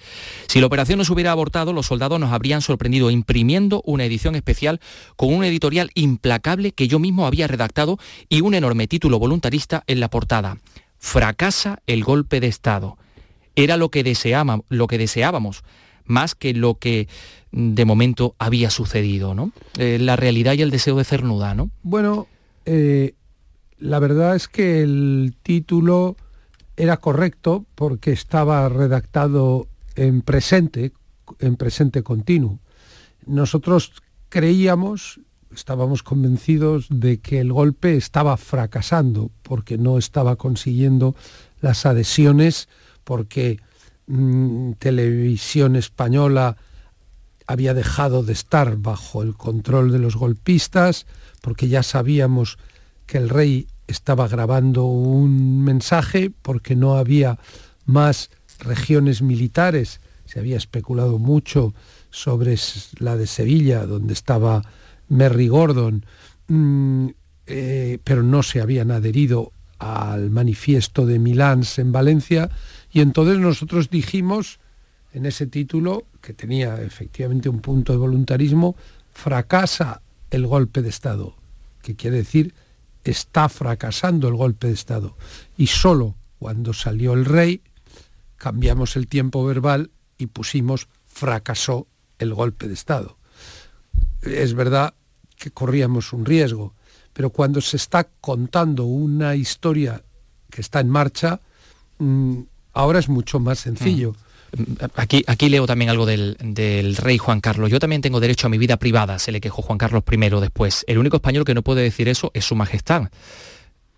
Si 0.47 0.59
la 0.59 0.65
operación 0.65 0.97
no 0.97 1.05
se 1.05 1.13
hubiera 1.13 1.31
abortado, 1.31 1.73
los 1.73 1.85
soldados 1.85 2.19
nos 2.19 2.33
habrían 2.33 2.63
sorprendido 2.63 3.11
imprimiendo 3.11 3.83
una 3.85 4.05
edición 4.05 4.33
especial 4.33 4.81
con 5.15 5.31
un 5.31 5.43
editorial 5.43 5.91
implacable 5.93 6.71
que 6.71 6.87
yo 6.87 6.97
mismo 6.97 7.27
había 7.27 7.45
redactado 7.45 7.99
y 8.27 8.41
un 8.41 8.55
enorme 8.55 8.87
título 8.87 9.19
voluntarista 9.19 9.83
en 9.85 9.99
la 9.99 10.09
portada. 10.09 10.57
Fracasa 11.07 11.79
el 11.87 12.03
golpe 12.03 12.41
de 12.41 12.47
Estado 12.47 12.97
era 13.55 13.77
lo 13.77 13.89
que, 13.91 14.03
deseábamos, 14.03 14.65
lo 14.67 14.87
que 14.87 14.97
deseábamos, 14.97 15.63
más 16.03 16.35
que 16.35 16.53
lo 16.53 16.79
que 16.79 17.07
de 17.53 17.85
momento 17.85 18.35
había 18.39 18.69
sucedido, 18.69 19.33
¿no? 19.33 19.53
Eh, 19.77 19.99
la 20.01 20.17
realidad 20.17 20.55
y 20.55 20.63
el 20.63 20.69
deseo 20.69 20.97
de 20.97 21.05
Cernuda, 21.05 21.55
¿no? 21.55 21.71
Bueno, 21.81 22.27
eh, 22.65 23.15
la 23.79 23.99
verdad 23.99 24.35
es 24.35 24.49
que 24.49 24.81
el 24.81 25.33
título 25.43 26.17
era 26.75 26.97
correcto 26.97 27.65
porque 27.75 28.11
estaba 28.11 28.67
redactado 28.67 29.69
en 29.95 30.21
presente, 30.21 30.91
en 31.39 31.55
presente 31.55 32.03
continuo. 32.03 32.59
Nosotros 33.25 33.93
creíamos, 34.27 35.21
estábamos 35.57 36.03
convencidos 36.03 36.87
de 36.89 37.19
que 37.19 37.39
el 37.39 37.51
golpe 37.51 37.97
estaba 37.97 38.37
fracasando 38.37 39.31
porque 39.41 39.77
no 39.77 39.97
estaba 39.97 40.35
consiguiendo 40.35 41.15
las 41.61 41.85
adhesiones, 41.85 42.69
porque 43.03 43.59
mm, 44.05 44.73
Televisión 44.73 45.75
Española 45.75 46.57
había 47.47 47.73
dejado 47.73 48.23
de 48.23 48.33
estar 48.33 48.77
bajo 48.77 49.23
el 49.23 49.33
control 49.35 49.91
de 49.91 49.99
los 49.99 50.15
golpistas, 50.15 51.07
porque 51.41 51.69
ya 51.69 51.81
sabíamos 51.81 52.57
que 53.05 53.17
el 53.17 53.29
rey 53.29 53.67
estaba 53.87 54.27
grabando 54.27 54.83
un 54.83 55.63
mensaje, 55.63 56.31
porque 56.41 56.75
no 56.75 56.97
había 56.97 57.39
más 57.85 58.29
regiones 58.59 59.21
militares. 59.21 60.01
Se 60.25 60.39
había 60.39 60.57
especulado 60.57 61.17
mucho 61.17 61.73
sobre 62.11 62.57
la 62.99 63.15
de 63.15 63.27
Sevilla, 63.27 63.85
donde 63.85 64.13
estaba 64.13 64.61
Merry 65.09 65.47
Gordon, 65.47 66.05
mm, 66.47 67.07
eh, 67.45 67.99
pero 68.03 68.23
no 68.23 68.43
se 68.43 68.61
habían 68.61 68.91
adherido 68.91 69.51
al 69.79 70.29
manifiesto 70.31 71.05
de 71.05 71.19
Milán 71.19 71.63
en 71.77 71.91
Valencia, 71.91 72.49
y 72.91 73.01
entonces 73.01 73.39
nosotros 73.39 73.89
dijimos 73.89 74.59
en 75.13 75.25
ese 75.25 75.47
título, 75.47 76.05
que 76.21 76.33
tenía 76.33 76.81
efectivamente 76.81 77.49
un 77.49 77.59
punto 77.59 77.93
de 77.93 77.99
voluntarismo, 77.99 78.75
fracasa 79.11 80.01
el 80.29 80.45
golpe 80.45 80.81
de 80.81 80.89
Estado, 80.89 81.35
que 81.81 81.95
quiere 81.95 82.17
decir 82.17 82.53
está 83.03 83.49
fracasando 83.49 84.27
el 84.27 84.35
golpe 84.35 84.67
de 84.67 84.73
Estado. 84.73 85.15
Y 85.57 85.67
solo 85.67 86.15
cuando 86.39 86.73
salió 86.73 87.13
el 87.13 87.25
rey 87.25 87.61
cambiamos 88.37 88.95
el 88.95 89.07
tiempo 89.07 89.45
verbal 89.45 89.91
y 90.17 90.27
pusimos 90.27 90.87
fracasó 91.05 91.87
el 92.19 92.33
golpe 92.33 92.67
de 92.67 92.73
Estado. 92.73 93.17
Es 94.21 94.53
verdad 94.53 94.93
que 95.37 95.51
corríamos 95.51 96.13
un 96.13 96.25
riesgo, 96.25 96.73
pero 97.13 97.29
cuando 97.29 97.61
se 97.61 97.77
está 97.77 98.07
contando 98.21 98.85
una 98.85 99.35
historia 99.35 100.03
que 100.49 100.61
está 100.61 100.79
en 100.79 100.89
marcha, 100.89 101.39
mm, 101.99 102.39
ahora 102.73 102.99
es 102.99 103.09
mucho 103.09 103.39
más 103.39 103.59
sencillo. 103.59 104.11
Mm. 104.11 104.17
Aquí, 104.95 105.23
aquí 105.27 105.49
leo 105.49 105.65
también 105.65 105.89
algo 105.89 106.05
del, 106.05 106.37
rey 106.97 107.17
Juan 107.17 107.41
Carlos. 107.41 107.69
Yo 107.69 107.79
también 107.79 108.01
tengo 108.01 108.19
derecho 108.19 108.47
a 108.47 108.49
mi 108.49 108.57
vida 108.57 108.77
privada, 108.77 109.19
se 109.19 109.31
le 109.31 109.41
quejó 109.41 109.61
Juan 109.61 109.77
Carlos 109.77 110.03
I 110.09 110.17
después. 110.17 110.85
El 110.87 110.97
único 110.97 111.17
español 111.17 111.43
que 111.43 111.53
no 111.53 111.63
puede 111.63 111.81
decir 111.81 112.07
eso 112.07 112.31
es 112.33 112.45
su 112.45 112.55
majestad. 112.55 113.09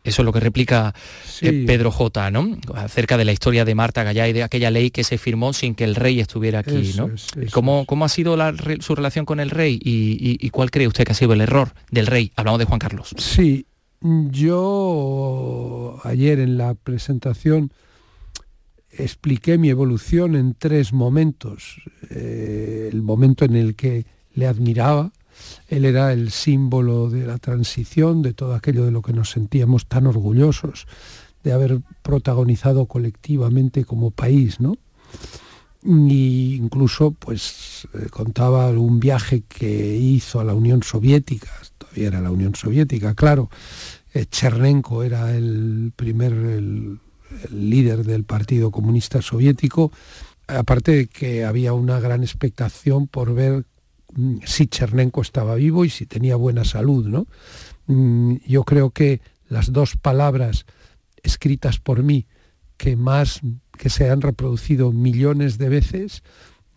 Eso 0.10 0.22
es 0.24 0.26
lo 0.26 0.34
que 0.34 0.40
replica 0.40 0.94
eh, 1.42 1.64
Pedro 1.66 1.92
J, 1.92 2.32
¿no? 2.32 2.58
Acerca 2.74 3.18
de 3.18 3.26
la 3.26 3.32
historia 3.32 3.66
de 3.66 3.76
Marta 3.76 4.04
Gallá 4.04 4.28
y 4.28 4.34
de 4.34 4.44
aquella 4.44 4.72
ley 4.72 4.92
que 4.92 5.04
se 5.04 5.18
firmó 5.18 5.54
sin 5.54 5.76
que 5.76 5.84
el 5.84 5.96
rey 5.96 6.20
estuviera 6.20 6.60
aquí, 6.60 6.94
¿no? 6.98 7.10
¿Cómo, 7.52 7.86
¿Cómo, 7.86 8.06
ha 8.06 8.10
sido 8.10 8.38
su 8.80 8.96
relación 8.96 9.26
con 9.26 9.40
el 9.40 9.50
rey 9.50 9.80
y, 9.82 10.50
cuál 10.50 10.72
cree 10.72 10.88
usted 10.88 11.06
que 11.06 11.12
ha 11.12 11.16
sido 11.16 11.34
el 11.34 11.42
error 11.42 11.74
del 11.92 12.08
rey? 12.08 12.32
Hablamos 12.36 12.60
de 12.60 12.66
Juan 12.66 12.80
Carlos. 12.80 13.16
Sí, 13.18 13.66
yo 14.02 16.00
ayer 16.04 16.40
en 16.40 16.58
la 16.58 16.74
presentación 16.74 17.72
expliqué 18.92 19.58
mi 19.58 19.70
evolución 19.70 20.36
en 20.36 20.56
tres 20.56 20.94
momentos. 20.94 21.82
Eh, 22.10 22.90
el 22.92 23.02
momento 23.02 23.46
en 23.46 23.56
el 23.56 23.76
que 23.76 24.06
le 24.34 24.48
admiraba, 24.48 25.12
él 25.68 25.86
era 25.86 26.14
el 26.14 26.32
símbolo 26.32 27.10
de 27.10 27.26
la 27.26 27.38
transición, 27.38 28.22
de 28.22 28.34
todo 28.34 28.56
aquello 28.56 28.86
de 28.86 28.92
lo 28.92 29.02
que 29.02 29.14
nos 29.14 29.32
sentíamos 29.32 29.88
tan 29.88 30.08
orgullosos 30.08 30.88
de 31.44 31.54
haber 31.54 31.82
protagonizado 32.02 32.86
colectivamente 32.86 33.86
como 33.86 34.12
país, 34.12 34.60
¿no? 34.60 34.76
Y 35.84 36.56
incluso 36.56 37.12
pues 37.12 37.88
eh, 37.94 38.08
contaba 38.10 38.70
un 38.72 39.00
viaje 39.00 39.44
que 39.48 39.96
hizo 39.96 40.40
a 40.40 40.44
la 40.44 40.54
Unión 40.54 40.84
Soviética, 40.84 41.50
todavía 41.78 42.08
era 42.08 42.22
la 42.22 42.32
Unión 42.32 42.56
Soviética, 42.56 43.16
claro. 43.16 43.50
Eh, 44.14 44.26
Chernenko 44.26 45.04
era 45.04 45.36
el 45.36 45.94
primer 45.96 46.34
líder 47.52 48.04
del 48.04 48.24
Partido 48.26 48.72
Comunista 48.72 49.22
Soviético, 49.22 49.92
aparte 50.48 50.92
de 50.92 51.08
que 51.08 51.46
había 51.46 51.74
una 51.74 52.00
gran 52.00 52.24
expectación 52.24 53.08
por 53.08 53.34
ver 53.34 53.66
si 54.46 54.68
Chernenko 54.68 55.22
estaba 55.22 55.56
vivo 55.56 55.86
y 55.86 55.90
si 55.90 56.06
tenía 56.06 56.36
buena 56.36 56.64
salud. 56.66 57.08
¿no? 57.08 57.28
Mm, 57.88 58.38
yo 58.46 58.64
creo 58.64 58.92
que 58.92 59.22
las 59.48 59.72
dos 59.72 59.96
palabras 59.96 60.66
escritas 61.24 61.80
por 61.80 62.04
mí 62.04 62.28
que 62.78 62.96
más 62.96 63.42
que 63.78 63.90
se 63.90 64.10
han 64.10 64.22
reproducido 64.22 64.92
millones 64.92 65.58
de 65.58 65.70
veces 65.70 66.24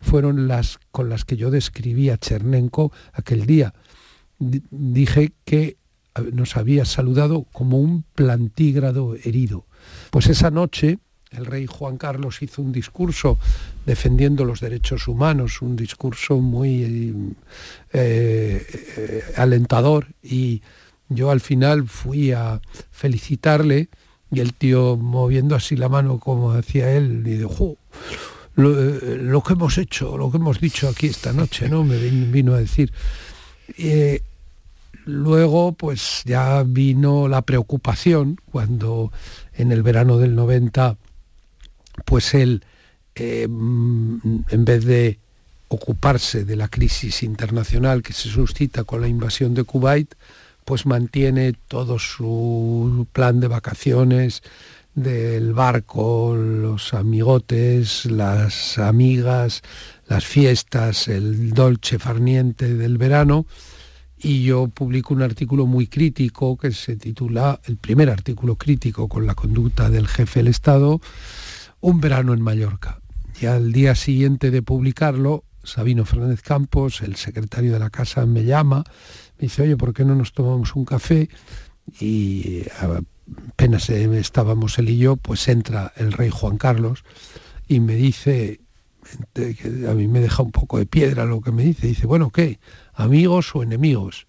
fueron 0.00 0.48
las 0.48 0.78
con 0.90 1.08
las 1.08 1.24
que 1.24 1.36
yo 1.36 1.50
describí 1.50 2.10
a 2.10 2.18
Chernenko 2.18 2.92
aquel 3.12 3.46
día. 3.46 3.72
dije 4.38 5.32
que 5.44 5.76
nos 6.32 6.56
había 6.56 6.84
saludado 6.84 7.44
como 7.52 7.78
un 7.78 8.04
plantígrado 8.14 9.14
herido. 9.14 9.66
Pues 10.10 10.26
esa 10.26 10.50
noche 10.50 10.98
el 11.30 11.46
rey 11.46 11.66
Juan 11.66 11.96
Carlos 11.96 12.42
hizo 12.42 12.62
un 12.62 12.72
discurso 12.72 13.38
defendiendo 13.86 14.44
los 14.44 14.60
derechos 14.60 15.08
humanos, 15.08 15.60
un 15.62 15.76
discurso 15.76 16.38
muy 16.38 17.34
eh, 17.92 18.66
eh, 18.96 19.24
alentador 19.36 20.06
y 20.22 20.62
yo 21.08 21.30
al 21.30 21.40
final 21.40 21.88
fui 21.88 22.32
a 22.32 22.60
felicitarle 22.90 23.88
y 24.30 24.40
el 24.40 24.54
tío 24.54 24.96
moviendo 24.96 25.54
así 25.54 25.76
la 25.76 25.88
mano 25.88 26.18
como 26.18 26.52
hacía 26.52 26.92
él 26.92 27.22
y 27.26 27.36
dijo, 27.36 27.76
eh, 28.56 29.18
lo, 29.20 29.42
que 29.42 29.52
hemos 29.54 29.76
hecho, 29.78 30.16
lo 30.16 30.30
que 30.30 30.38
hemos 30.38 30.60
dicho 30.60 30.88
aquí 30.88 31.08
esta 31.08 31.32
noche, 31.32 31.68
¿no? 31.68 31.84
Me 31.84 31.96
vino 31.98 32.54
a 32.54 32.58
decir. 32.58 32.92
luego 35.04 35.72
pues 35.72 36.22
ya 36.24 36.62
vino 36.62 37.26
la 37.28 37.42
preocupación 37.42 38.38
cuando 38.50 39.12
en 39.54 39.72
el 39.72 39.82
verano 39.82 40.18
del 40.18 40.34
90, 40.34 40.96
pues 42.06 42.32
él, 42.34 42.64
eh, 43.14 43.45
en 43.45 44.64
vez 44.64 44.85
de 44.85 45.19
ocuparse 45.69 46.45
de 46.45 46.57
la 46.57 46.69
crisis 46.69 47.23
internacional 47.23 48.02
que 48.02 48.12
se 48.12 48.28
suscita 48.28 48.85
con 48.85 49.00
la 49.00 49.09
invasión 49.09 49.54
de 49.54 49.64
Kuwait, 49.64 50.14
pues 50.64 50.87
mantiene 50.87 51.54
todo 51.69 51.99
su 51.99 53.07
plan 53.12 53.40
de 53.40 53.49
vacaciones, 53.49 54.42
del 54.95 55.54
barco, 55.54 56.37
los 56.37 56.92
amigotes, 56.92 58.04
las 58.07 58.78
amigas, 58.78 59.62
las 60.07 60.25
fiestas, 60.26 61.09
el 61.09 61.52
dolce 61.52 61.99
farniente 61.99 62.75
del 62.75 62.99
verano, 62.99 63.47
y 64.19 64.45
yo 64.45 64.69
publico 64.69 65.14
un 65.14 65.23
artículo 65.23 65.66
muy 65.66 65.88
crítico 65.88 66.57
que 66.57 66.71
se 66.71 66.97
titula, 66.97 67.59
el 67.64 67.76
primer 67.76 68.09
artículo 68.09 68.57
crítico 68.57 69.09
con 69.09 69.26
la 69.26 69.35
conducta 69.35 69.90
del 69.90 70.07
jefe 70.07 70.40
del 70.40 70.49
Estado, 70.49 71.00
Un 71.81 72.00
verano 72.00 72.33
en 72.33 72.40
Mallorca. 72.40 73.01
Y 73.42 73.46
al 73.46 73.72
día 73.72 73.96
siguiente 73.96 74.52
de 74.52 74.62
publicarlo, 74.62 75.42
Sabino 75.64 76.04
Fernández 76.04 76.42
Campos, 76.42 77.02
el 77.02 77.16
secretario 77.16 77.72
de 77.72 77.80
la 77.80 77.90
casa, 77.90 78.25
me 78.25 78.44
llama, 78.44 78.84
me 79.37 79.46
dice, 79.46 79.62
oye, 79.62 79.76
¿por 79.76 79.92
qué 79.92 80.04
no 80.04 80.14
nos 80.14 80.32
tomamos 80.32 80.76
un 80.76 80.84
café? 80.84 81.28
Y 81.99 82.62
apenas 83.50 83.90
estábamos 83.90 84.78
él 84.78 84.90
y 84.90 84.99
yo, 84.99 85.16
pues 85.16 85.49
entra 85.49 85.92
el 85.96 86.12
rey 86.12 86.30
Juan 86.30 86.56
Carlos 86.56 87.02
y 87.66 87.80
me 87.80 87.96
dice, 87.96 88.61
que 89.32 89.88
a 89.90 89.94
mí 89.94 90.06
me 90.06 90.20
deja 90.20 90.44
un 90.44 90.52
poco 90.52 90.78
de 90.78 90.87
piedra 90.87 91.25
lo 91.25 91.40
que 91.40 91.50
me 91.50 91.64
dice, 91.64 91.88
dice, 91.88 92.06
bueno, 92.06 92.30
¿qué? 92.30 92.61
amigos 92.94 93.56
o 93.56 93.64
enemigos. 93.64 94.28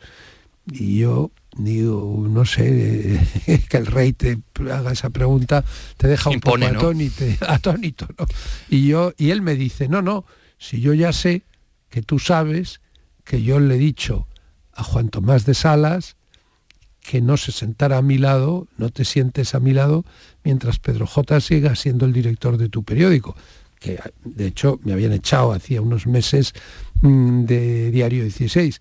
Y 0.72 0.98
yo 0.98 1.30
digo, 1.58 2.26
no 2.30 2.46
sé, 2.46 3.20
que 3.70 3.78
el 3.78 3.86
rey 3.86 4.14
te 4.14 4.40
haga 4.72 4.92
esa 4.92 5.10
pregunta, 5.10 5.64
te 5.98 6.08
deja 6.08 6.30
un 6.30 6.40
poco 6.40 6.58
atónito, 7.48 8.08
Y, 8.70 8.88
yo, 8.88 9.14
y 9.18 9.32
él 9.32 9.42
me 9.42 9.56
dice, 9.56 9.88
no, 9.88 10.02
no, 10.02 10.26
si 10.58 10.82
yo 10.82 10.94
ya 10.94 11.14
sé 11.14 11.44
que 11.90 12.02
tú 12.02 12.20
sabes 12.20 12.82
que 13.24 13.44
yo 13.44 13.60
le 13.60 13.76
he 13.76 13.78
dicho 13.78 14.28
a 14.74 14.84
Juan 14.84 15.10
Tomás 15.10 15.46
de 15.46 15.54
Salas 15.54 16.16
que 17.02 17.22
no 17.22 17.36
se 17.36 17.52
sentara 17.52 17.98
a 17.98 18.02
mi 18.02 18.18
lado, 18.18 18.68
no 18.78 18.90
te 18.90 19.04
sientes 19.04 19.56
a 19.56 19.60
mi 19.60 19.74
lado, 19.74 20.06
mientras 20.44 20.80
Pedro 20.80 21.06
J 21.06 21.42
siga 21.42 21.76
siendo 21.76 22.06
el 22.06 22.14
director 22.14 22.58
de 22.58 22.70
tu 22.70 22.84
periódico 22.84 23.36
que 23.84 24.00
de 24.24 24.48
hecho 24.48 24.80
me 24.84 24.94
habían 24.94 25.12
echado 25.12 25.52
hacía 25.52 25.82
unos 25.82 26.08
meses 26.08 26.54
mm, 27.02 27.44
de 27.44 27.92
Diario 27.92 28.24
16. 28.24 28.80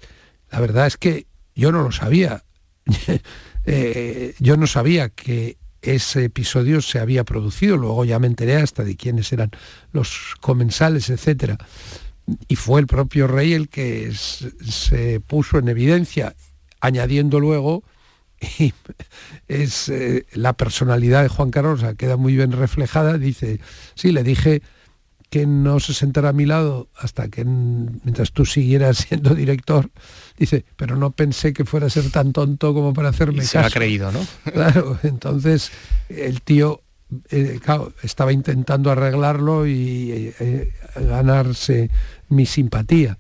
La 0.53 0.61
verdad 0.61 0.87
es 0.87 0.97
que 0.97 1.27
yo 1.57 1.73
no 1.73 1.83
lo 1.83 1.91
sabía. 1.91 2.45
Eh, 3.65 4.35
yo 4.41 4.57
no 4.57 4.67
sabía 4.67 5.09
que 5.09 5.57
ese 5.83 6.25
episodio 6.25 6.83
se 6.83 6.99
había 6.99 7.23
producido, 7.23 7.77
luego 7.77 8.05
ya 8.05 8.19
me 8.19 8.27
enteré 8.27 8.57
hasta 8.57 8.83
de 8.83 8.97
quiénes 8.97 9.33
eran 9.33 9.53
los 9.93 10.35
comensales, 10.41 11.09
etcétera. 11.09 11.59
y 12.49 12.57
fue 12.57 12.81
el 12.81 12.89
propio 12.89 13.29
rey 13.29 13.53
el 13.53 13.69
que 13.69 14.13
se 14.13 15.21
puso 15.21 15.59
en 15.59 15.69
evidencia, 15.69 16.35
añadiendo 16.81 17.39
luego, 17.39 17.85
y 18.59 18.75
es 19.47 19.89
eh, 19.89 20.27
la 20.33 20.55
personalidad 20.55 21.23
de 21.23 21.29
Juan 21.29 21.53
Carlos, 21.53 21.85
queda 21.97 22.17
muy 22.17 22.35
bien 22.35 22.51
reflejada, 22.51 23.17
dice, 23.17 23.61
sí, 23.95 24.11
le 24.11 24.25
dije 24.25 24.63
que 25.33 25.47
no 25.47 25.81
se 25.81 25.95
sentara 25.95 26.29
a 26.29 26.33
mi 26.35 26.45
lado 26.45 26.89
hasta 26.95 27.29
que 27.29 27.43
mientras 27.43 28.33
tú 28.33 28.45
siguieras 28.45 28.99
siendo 29.09 29.35
director, 29.35 29.91
dice, 30.37 30.67
pero 30.77 30.95
no 30.95 31.13
pensé 31.13 31.55
que 31.55 31.65
fuera 31.65 31.87
a 31.87 31.91
ser 31.91 32.11
tan 32.11 32.35
tonto 32.35 32.75
como 32.75 32.93
para 32.93 33.09
hacerme 33.09 33.43
y 33.43 33.47
se 33.47 33.59
ha 33.59 33.71
creído, 33.71 34.13
¿no? 34.13 34.21
Claro, 34.53 34.99
entonces 35.03 35.73
el 36.11 36.43
tío 36.43 36.83
eh, 37.31 37.59
estaba 38.03 38.35
intentando 38.35 38.91
arreglarlo 38.91 39.67
y 39.67 40.11
eh, 40.13 40.35
eh, 40.39 40.73
ganarse 40.97 41.89
mi 42.29 42.45
simpatía. 42.45 43.17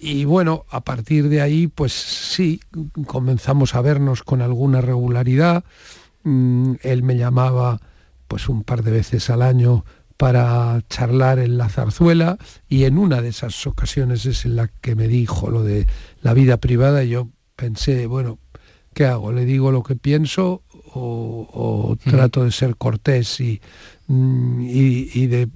Y 0.00 0.24
bueno, 0.24 0.64
a 0.68 0.80
partir 0.80 1.28
de 1.28 1.42
ahí, 1.42 1.68
pues 1.68 1.92
sí, 1.92 2.58
comenzamos 3.06 3.76
a 3.76 3.82
vernos 3.82 4.24
con 4.24 4.42
alguna 4.42 4.80
regularidad. 4.80 5.62
Mm, 6.24 6.72
él 6.82 7.04
me 7.04 7.16
llamaba 7.16 7.80
pues 8.26 8.48
un 8.48 8.64
par 8.64 8.82
de 8.82 8.90
veces 8.90 9.30
al 9.30 9.42
año 9.42 9.84
para 10.16 10.80
charlar 10.88 11.38
en 11.38 11.58
la 11.58 11.68
zarzuela 11.68 12.38
y 12.68 12.84
en 12.84 12.98
una 12.98 13.20
de 13.20 13.28
esas 13.28 13.66
ocasiones 13.66 14.26
es 14.26 14.44
en 14.44 14.56
la 14.56 14.68
que 14.68 14.94
me 14.94 15.08
dijo 15.08 15.50
lo 15.50 15.62
de 15.62 15.86
la 16.22 16.34
vida 16.34 16.58
privada 16.58 17.04
y 17.04 17.10
yo 17.10 17.28
pensé, 17.56 18.06
bueno, 18.06 18.38
¿qué 18.94 19.06
hago? 19.06 19.32
¿Le 19.32 19.44
digo 19.44 19.72
lo 19.72 19.82
que 19.82 19.96
pienso 19.96 20.62
o, 20.96 21.96
trato 22.04 22.44
de 22.44 22.52
ser 22.52 22.76
cortés 22.76 23.40
mm, 24.06 24.60
y, 24.62 25.10
y, 25.12 25.26
de 25.26 25.48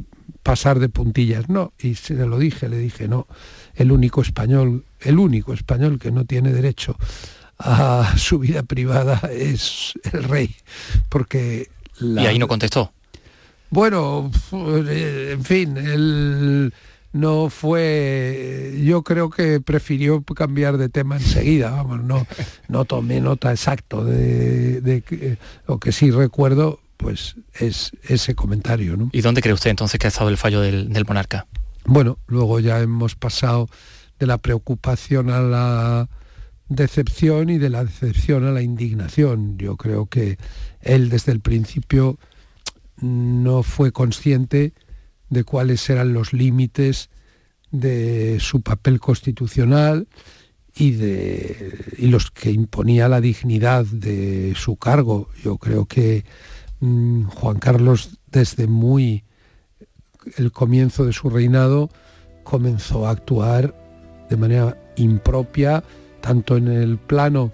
pasar 0.42 0.78
de 0.78 0.88
puntillas. 0.88 1.48
No, 1.48 1.72
y 1.78 1.94
se 1.94 2.14
lo 2.14 2.38
dije, 2.38 2.68
le 2.68 2.78
dije, 2.78 3.08
no, 3.08 3.26
el 3.74 3.92
único 3.92 4.22
español, 4.22 4.84
el 5.00 5.18
único 5.18 5.52
español 5.52 5.98
que 5.98 6.10
no 6.10 6.24
tiene 6.24 6.52
derecho 6.52 6.96
a 7.58 8.14
su 8.16 8.38
vida 8.38 8.62
privada 8.62 9.20
es 9.32 9.92
el 10.12 10.24
rey, 10.24 10.56
porque... 11.08 11.68
y 12.00 12.18
ahí 12.18 12.38
no 12.38 12.48
contestó. 12.48 12.92
Bueno, 13.70 14.30
en 14.52 15.44
fin, 15.44 15.76
el 15.76 16.72
no 17.12 17.48
fue 17.50 18.80
yo 18.84 19.02
creo 19.02 19.30
que 19.30 19.60
prefirió 19.60 20.22
cambiar 20.22 20.76
de 20.76 20.88
tema 20.88 21.16
enseguida 21.16 21.70
vamos 21.70 22.02
no 22.04 22.26
no 22.68 22.84
tomé 22.84 23.20
nota 23.20 23.50
exacto 23.50 24.04
de, 24.04 24.80
de, 24.82 25.38
lo 25.66 25.78
que 25.78 25.92
sí 25.92 26.10
recuerdo 26.10 26.80
pues 26.98 27.36
es 27.54 27.92
ese 28.02 28.34
comentario 28.34 28.96
¿no? 28.96 29.08
y 29.12 29.22
dónde 29.22 29.40
cree 29.40 29.54
usted 29.54 29.70
entonces 29.70 29.98
que 29.98 30.06
ha 30.06 30.08
estado 30.08 30.28
el 30.28 30.36
fallo 30.36 30.60
del, 30.60 30.92
del 30.92 31.06
monarca 31.06 31.46
bueno 31.86 32.18
luego 32.26 32.60
ya 32.60 32.80
hemos 32.80 33.14
pasado 33.14 33.68
de 34.18 34.26
la 34.26 34.36
preocupación 34.36 35.30
a 35.30 35.40
la 35.40 36.08
decepción 36.68 37.48
y 37.48 37.56
de 37.56 37.70
la 37.70 37.84
decepción 37.84 38.44
a 38.44 38.50
la 38.50 38.60
indignación 38.60 39.56
yo 39.56 39.76
creo 39.76 40.06
que 40.06 40.36
él 40.82 41.08
desde 41.08 41.32
el 41.32 41.40
principio 41.40 42.18
no 43.00 43.62
fue 43.62 43.92
consciente 43.92 44.72
de 45.30 45.44
cuáles 45.44 45.88
eran 45.90 46.12
los 46.12 46.32
límites 46.32 47.10
de 47.70 48.38
su 48.40 48.62
papel 48.62 48.98
constitucional 48.98 50.08
y, 50.74 50.92
de, 50.92 51.94
y 51.98 52.06
los 52.06 52.30
que 52.30 52.50
imponía 52.50 53.08
la 53.08 53.20
dignidad 53.20 53.84
de 53.84 54.54
su 54.56 54.76
cargo. 54.76 55.28
Yo 55.42 55.58
creo 55.58 55.86
que 55.86 56.24
mm, 56.80 57.24
Juan 57.24 57.58
Carlos 57.58 58.18
desde 58.30 58.66
muy 58.66 59.24
el 60.36 60.52
comienzo 60.52 61.04
de 61.04 61.12
su 61.12 61.30
reinado 61.30 61.90
comenzó 62.44 63.06
a 63.06 63.10
actuar 63.10 63.74
de 64.28 64.36
manera 64.36 64.76
impropia, 64.96 65.82
tanto 66.20 66.56
en 66.56 66.68
el 66.68 66.98
plano 66.98 67.52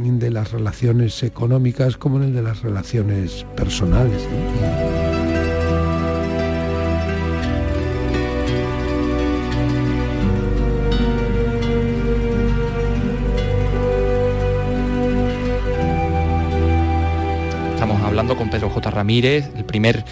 de 0.00 0.30
las 0.30 0.52
relaciones 0.52 1.22
económicas 1.24 1.96
como 1.96 2.18
en 2.18 2.24
el 2.24 2.34
de 2.34 2.42
las 2.42 2.62
relaciones 2.62 3.44
personales. 3.56 4.22
hablando 18.04 18.36
con 18.36 18.50
Pedro 18.50 18.68
J. 18.70 18.90
Ramírez, 18.90 19.48
el 19.54 19.64
primer 19.64 20.04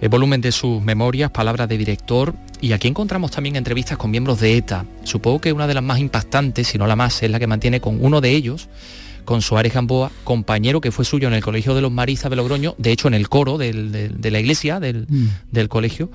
eh, 0.00 0.08
volumen 0.08 0.40
de 0.40 0.50
sus 0.50 0.80
memorias, 0.80 1.30
palabras 1.30 1.68
de 1.68 1.76
director, 1.76 2.32
y 2.60 2.72
aquí 2.72 2.88
encontramos 2.88 3.32
también 3.32 3.56
entrevistas 3.56 3.98
con 3.98 4.10
miembros 4.10 4.40
de 4.40 4.56
ETA. 4.56 4.86
Supongo 5.02 5.40
que 5.40 5.52
una 5.52 5.66
de 5.66 5.74
las 5.74 5.82
más 5.82 5.98
impactantes, 5.98 6.68
si 6.68 6.78
no 6.78 6.86
la 6.86 6.96
más, 6.96 7.22
es 7.22 7.30
la 7.30 7.38
que 7.38 7.46
mantiene 7.46 7.80
con 7.80 8.02
uno 8.02 8.22
de 8.22 8.30
ellos, 8.30 8.68
con 9.30 9.42
Suárez 9.42 9.72
Gamboa, 9.72 10.10
compañero 10.24 10.80
que 10.80 10.90
fue 10.90 11.04
suyo 11.04 11.28
en 11.28 11.34
el 11.34 11.40
Colegio 11.40 11.76
de 11.76 11.80
los 11.80 11.92
Maristas 11.92 12.30
de 12.30 12.34
Logroño, 12.34 12.74
de 12.78 12.90
hecho 12.90 13.06
en 13.06 13.14
el 13.14 13.28
coro 13.28 13.58
de 13.58 13.72
la 13.72 14.40
iglesia 14.40 14.80
del, 14.80 15.06
mm. 15.08 15.66
colegio, 15.68 16.10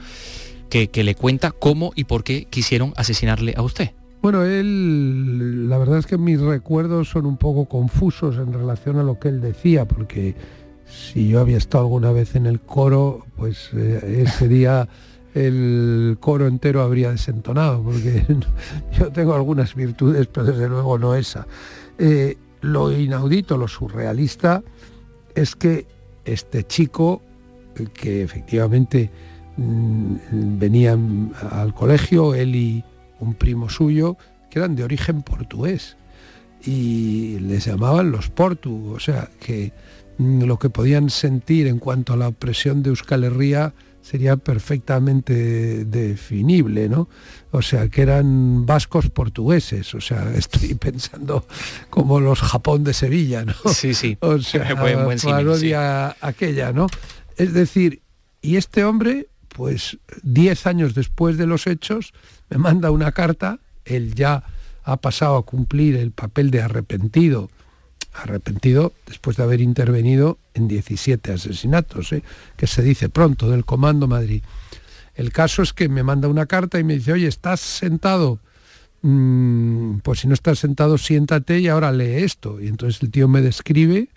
que, 0.70 0.90
que 0.90 1.06
le 1.06 1.16
cuenta 1.16 1.52
cómo 1.52 1.94
y 1.96 2.04
por 2.04 2.26
qué 2.26 2.44
quisieron 2.50 2.92
asesinarle 2.98 3.54
a 3.56 3.62
usted. 3.62 3.92
Bueno, 4.22 4.44
él, 4.44 5.70
la 5.70 5.78
verdad 5.78 6.00
es 6.00 6.08
que 6.08 6.18
mis 6.18 6.42
recuerdos 6.42 7.08
son 7.08 7.26
un 7.26 7.38
poco 7.38 7.70
confusos 7.70 8.36
en 8.36 8.52
relación 8.52 9.00
a 9.00 9.04
lo 9.04 9.18
que 9.18 9.30
él 9.30 9.40
decía, 9.40 9.86
porque 9.86 10.36
si 10.86 11.30
yo 11.30 11.40
había 11.40 11.56
estado 11.56 11.86
alguna 11.86 12.12
vez 12.12 12.36
en 12.36 12.46
el 12.46 12.60
coro, 12.60 13.26
pues 13.38 13.70
eh, 13.78 14.26
ese 14.28 14.50
día 14.50 14.90
el 15.34 16.18
coro 16.20 16.48
entero 16.48 16.82
habría 16.82 17.12
desentonado, 17.12 17.82
porque 17.82 18.26
yo 19.00 19.10
tengo 19.14 19.36
algunas 19.36 19.74
virtudes, 19.74 20.28
pero 20.28 20.48
desde 20.48 20.68
luego 20.68 21.00
no 21.00 21.16
esa. 21.16 21.48
Eh, 21.98 22.36
lo 22.66 22.92
inaudito, 22.92 23.58
lo 23.58 23.68
surrealista, 23.68 24.64
es 25.34 25.56
que 25.56 25.86
este 26.26 26.64
chico, 26.64 27.22
que 27.94 28.24
efectivamente 28.24 29.12
mm, 29.58 30.16
venían 30.58 31.32
al 31.52 31.74
colegio, 31.74 32.34
él 32.34 32.56
y 32.56 32.84
un 33.20 33.36
primo 33.36 33.70
suyo, 33.70 34.18
que 34.50 34.60
eran 34.60 34.76
de 34.76 34.84
origen 34.84 35.22
portugués, 35.22 35.98
y 36.64 37.40
les 37.40 37.66
llamaban 37.66 38.12
los 38.12 38.30
portu, 38.30 38.94
o 38.94 39.00
sea, 39.00 39.30
que 39.40 39.72
Mm, 40.18 40.44
lo 40.44 40.58
que 40.60 40.70
podían 40.70 41.10
sentir 41.10 41.68
en 41.68 41.80
cuanto 41.80 42.14
a 42.14 42.18
la 42.18 42.30
opresión 42.30 42.84
de 42.84 42.90
Euskal 42.90 43.24
Herria 43.24 43.74
sería 44.06 44.38
perfectamente 44.38 45.84
definible, 45.84 46.88
¿no? 46.88 47.10
O 47.50 47.64
sea, 47.64 47.90
que 47.90 48.04
eran 48.04 48.68
vascos 48.68 49.10
portugueses, 49.10 49.96
o 49.96 50.02
sea, 50.02 50.32
estoy 50.36 50.76
pensando 50.76 51.48
como 51.90 52.20
los 52.20 52.40
Japón 52.40 52.84
de 52.84 52.94
Sevilla, 52.94 53.44
¿no? 53.46 53.56
Sí, 53.74 53.96
sí. 53.96 54.16
O 54.20 54.38
sea, 54.38 54.76
buen, 55.04 55.20
aquella, 56.22 56.72
¿no? 56.72 56.86
Es 57.36 57.54
decir, 57.54 58.04
y 58.44 58.58
este 58.58 58.84
hombre, 58.84 59.28
pues 59.50 59.98
diez 60.22 60.68
años 60.68 60.94
después 60.94 61.38
de 61.40 61.48
los 61.48 61.66
hechos, 61.66 62.14
me 62.52 62.60
manda 62.60 62.92
una 62.92 63.12
carta, 63.12 63.58
él 63.86 64.14
ya 64.14 64.44
ha 64.84 64.98
pasado 64.98 65.38
a 65.38 65.46
cumplir 65.46 65.96
el 65.96 66.12
papel 66.12 66.52
de 66.52 66.62
arrepentido 66.62 67.50
arrepentido 68.16 68.94
después 69.06 69.38
de 69.38 69.44
haber 69.44 69.62
intervenido 69.62 70.38
en 70.54 70.68
17 70.68 71.34
asesinatos, 71.34 72.14
¿eh? 72.14 72.24
que 72.56 72.68
se 72.68 72.82
dice 72.82 73.10
pronto, 73.10 73.50
del 73.50 73.66
Comando 73.66 74.08
Madrid. 74.08 74.42
El 75.16 75.32
caso 75.32 75.62
es 75.62 75.74
que 75.74 75.90
me 75.90 76.04
manda 76.04 76.28
una 76.28 76.46
carta 76.46 76.80
y 76.80 76.84
me 76.84 76.96
dice, 76.96 77.14
oye, 77.14 77.28
¿estás 77.28 77.60
sentado? 77.60 78.40
Mm, 79.02 80.00
pues 80.00 80.20
si 80.20 80.28
no 80.28 80.34
estás 80.34 80.60
sentado, 80.60 80.98
siéntate 80.98 81.60
y 81.60 81.68
ahora 81.68 81.92
lee 81.92 82.24
esto. 82.24 82.60
Y 82.60 82.68
entonces 82.68 83.02
el 83.02 83.12
tío 83.12 83.28
me 83.28 83.42
describe 83.42 84.10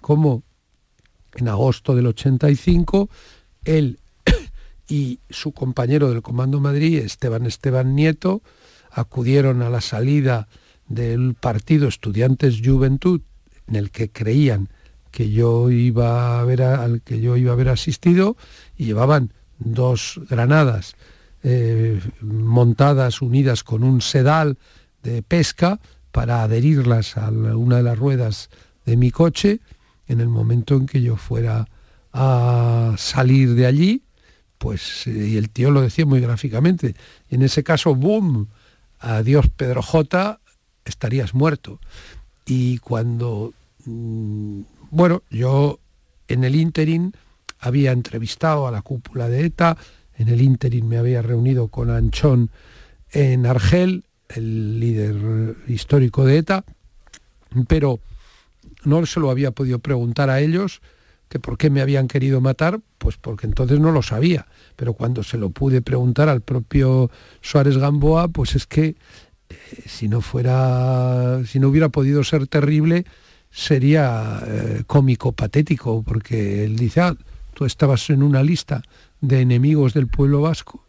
cómo 0.00 0.42
en 1.34 1.48
agosto 1.48 1.94
del 1.94 2.06
85 2.06 3.08
él 3.64 3.98
y 4.88 5.20
su 5.30 5.52
compañero 5.52 6.10
del 6.10 6.22
Comando 6.22 6.60
Madrid, 6.60 6.98
Esteban 6.98 7.46
Esteban 7.46 7.94
Nieto, 7.94 8.42
acudieron 8.90 9.62
a 9.62 9.70
la 9.70 9.80
salida 9.80 10.48
del 10.86 11.34
partido 11.34 11.88
Estudiantes 11.88 12.60
Juventud 12.62 13.22
en 13.68 13.76
el 13.76 13.90
que 13.90 14.10
creían 14.10 14.68
que 15.10 15.30
yo 15.30 15.70
iba 15.70 16.40
a 16.40 16.44
ver 16.44 16.62
al 16.62 17.02
que 17.02 17.20
yo 17.20 17.36
iba 17.36 17.50
a 17.50 17.54
haber 17.54 17.68
asistido 17.68 18.36
y 18.76 18.86
llevaban 18.86 19.32
dos 19.58 20.20
granadas 20.28 20.96
eh, 21.44 22.00
montadas 22.20 23.20
unidas 23.20 23.62
con 23.62 23.84
un 23.84 24.00
sedal 24.00 24.58
de 25.02 25.22
pesca 25.22 25.80
para 26.12 26.42
adherirlas 26.42 27.16
a 27.16 27.30
una 27.30 27.76
de 27.78 27.82
las 27.82 27.98
ruedas 27.98 28.48
de 28.86 28.96
mi 28.96 29.10
coche 29.10 29.60
en 30.08 30.20
el 30.20 30.28
momento 30.28 30.76
en 30.76 30.86
que 30.86 31.02
yo 31.02 31.16
fuera 31.16 31.68
a 32.12 32.94
salir 32.96 33.54
de 33.54 33.66
allí. 33.66 34.02
Pues 34.58 35.06
eh, 35.06 35.28
y 35.30 35.36
el 35.36 35.50
tío 35.50 35.70
lo 35.70 35.82
decía 35.82 36.06
muy 36.06 36.20
gráficamente 36.20 36.94
en 37.28 37.42
ese 37.42 37.64
caso 37.64 37.94
boom 37.94 38.46
adiós 39.00 39.48
Pedro 39.48 39.82
J 39.82 40.38
estarías 40.84 41.34
muerto 41.34 41.80
y 42.46 42.78
cuando, 42.78 43.52
mm, 43.84 44.60
bueno, 44.90 45.22
yo 45.30 45.78
en 46.28 46.44
el 46.44 46.56
interín 46.56 47.14
había 47.58 47.92
entrevistado 47.92 48.66
a 48.66 48.70
la 48.70 48.82
cúpula 48.82 49.28
de 49.28 49.46
ETA, 49.46 49.76
en 50.16 50.28
el 50.28 50.40
interín 50.42 50.88
me 50.88 50.98
había 50.98 51.22
reunido 51.22 51.68
con 51.68 51.90
Anchón 51.90 52.50
en 53.10 53.46
Argel, 53.46 54.04
el 54.28 54.80
líder 54.80 55.56
histórico 55.68 56.24
de 56.24 56.38
ETA, 56.38 56.64
pero 57.68 58.00
no 58.84 59.04
se 59.06 59.20
lo 59.20 59.30
había 59.30 59.50
podido 59.50 59.78
preguntar 59.78 60.30
a 60.30 60.40
ellos 60.40 60.80
que 61.28 61.38
por 61.38 61.56
qué 61.56 61.70
me 61.70 61.80
habían 61.80 62.08
querido 62.08 62.40
matar, 62.40 62.80
pues 62.98 63.16
porque 63.16 63.46
entonces 63.46 63.80
no 63.80 63.90
lo 63.90 64.02
sabía. 64.02 64.46
Pero 64.76 64.92
cuando 64.92 65.22
se 65.22 65.38
lo 65.38 65.50
pude 65.50 65.80
preguntar 65.80 66.28
al 66.28 66.42
propio 66.42 67.10
Suárez 67.40 67.78
Gamboa, 67.78 68.28
pues 68.28 68.54
es 68.54 68.66
que 68.66 68.96
si 69.86 70.08
no 70.08 70.20
fuera, 70.20 71.40
si 71.46 71.58
no 71.58 71.68
hubiera 71.68 71.88
podido 71.88 72.24
ser 72.24 72.46
terrible, 72.46 73.04
sería 73.50 74.42
eh, 74.46 74.82
cómico, 74.86 75.32
patético, 75.32 76.02
porque 76.02 76.64
él 76.64 76.76
dice, 76.76 77.00
ah, 77.00 77.16
tú 77.54 77.64
estabas 77.64 78.08
en 78.10 78.22
una 78.22 78.42
lista 78.42 78.82
de 79.20 79.40
enemigos 79.40 79.94
del 79.94 80.08
pueblo 80.08 80.40
vasco. 80.40 80.84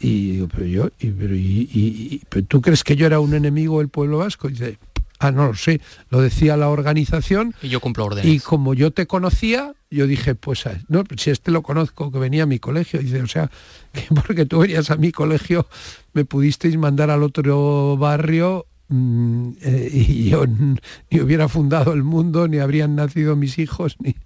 Y 0.00 0.42
pero 0.46 0.66
yo, 0.66 0.88
y, 0.98 1.10
pero, 1.10 1.34
y, 1.36 2.22
¿tú 2.48 2.60
crees 2.60 2.82
que 2.82 2.96
yo 2.96 3.06
era 3.06 3.20
un 3.20 3.34
enemigo 3.34 3.78
del 3.78 3.88
pueblo 3.88 4.18
vasco? 4.18 4.48
Y 4.48 4.52
dice, 4.52 4.78
Ah, 5.24 5.30
no 5.30 5.46
lo 5.46 5.54
sé, 5.54 5.80
lo 6.10 6.20
decía 6.20 6.56
la 6.56 6.68
organización. 6.68 7.54
Y 7.62 7.68
yo 7.68 7.80
cumplo 7.80 8.04
órdenes. 8.04 8.30
Y 8.30 8.40
como 8.40 8.74
yo 8.74 8.90
te 8.90 9.06
conocía, 9.06 9.74
yo 9.94 10.06
dije, 10.06 10.34
pues 10.34 10.64
no, 10.88 11.04
si 11.16 11.30
este 11.30 11.50
lo 11.50 11.62
conozco, 11.62 12.10
que 12.10 12.18
venía 12.18 12.42
a 12.42 12.46
mi 12.46 12.58
colegio, 12.58 13.00
dice, 13.00 13.22
o 13.22 13.26
sea, 13.26 13.50
que 13.92 14.02
porque 14.14 14.46
tú 14.46 14.60
venías 14.60 14.90
a 14.90 14.96
mi 14.96 15.12
colegio, 15.12 15.66
me 16.12 16.24
pudisteis 16.24 16.76
mandar 16.76 17.10
al 17.10 17.22
otro 17.22 17.96
barrio 17.96 18.66
mm, 18.88 19.48
eh, 19.62 19.90
y 19.92 20.30
yo 20.30 20.44
ni 20.46 21.20
hubiera 21.20 21.48
fundado 21.48 21.92
el 21.92 22.02
mundo, 22.02 22.48
ni 22.48 22.58
habrían 22.58 22.96
nacido 22.96 23.36
mis 23.36 23.58
hijos, 23.58 23.96
ni. 24.00 24.16